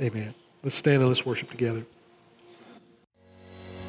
Amen. 0.00 0.34
Let's 0.64 0.74
stand 0.74 0.98
and 0.98 1.06
let's 1.06 1.24
worship 1.24 1.48
together. 1.50 1.84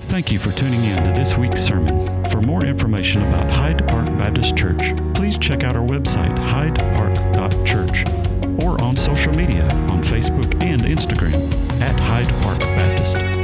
Thank 0.02 0.32
you 0.32 0.38
for 0.38 0.52
tuning 0.52 0.84
in 0.84 0.96
to 0.98 1.12
this 1.20 1.38
week's 1.38 1.62
sermon. 1.62 2.26
For 2.28 2.42
more 2.42 2.64
information 2.64 3.24
about 3.24 3.50
Hyde 3.50 3.88
Park 3.88 4.06
Baptist 4.18 4.56
Church, 4.56 4.94
please 5.14 5.38
check 5.38 5.64
out 5.64 5.76
our 5.76 5.86
website, 5.86 6.36
hydepark.church, 6.38 8.27
or 8.64 8.82
on 8.84 8.96
social 8.96 9.34
media 9.34 9.64
on 9.90 10.02
Facebook 10.02 10.64
and 10.64 10.82
Instagram 10.82 11.42
at 11.82 12.00
Hyde 12.00 12.44
Park 12.44 12.60
Baptist. 12.60 13.37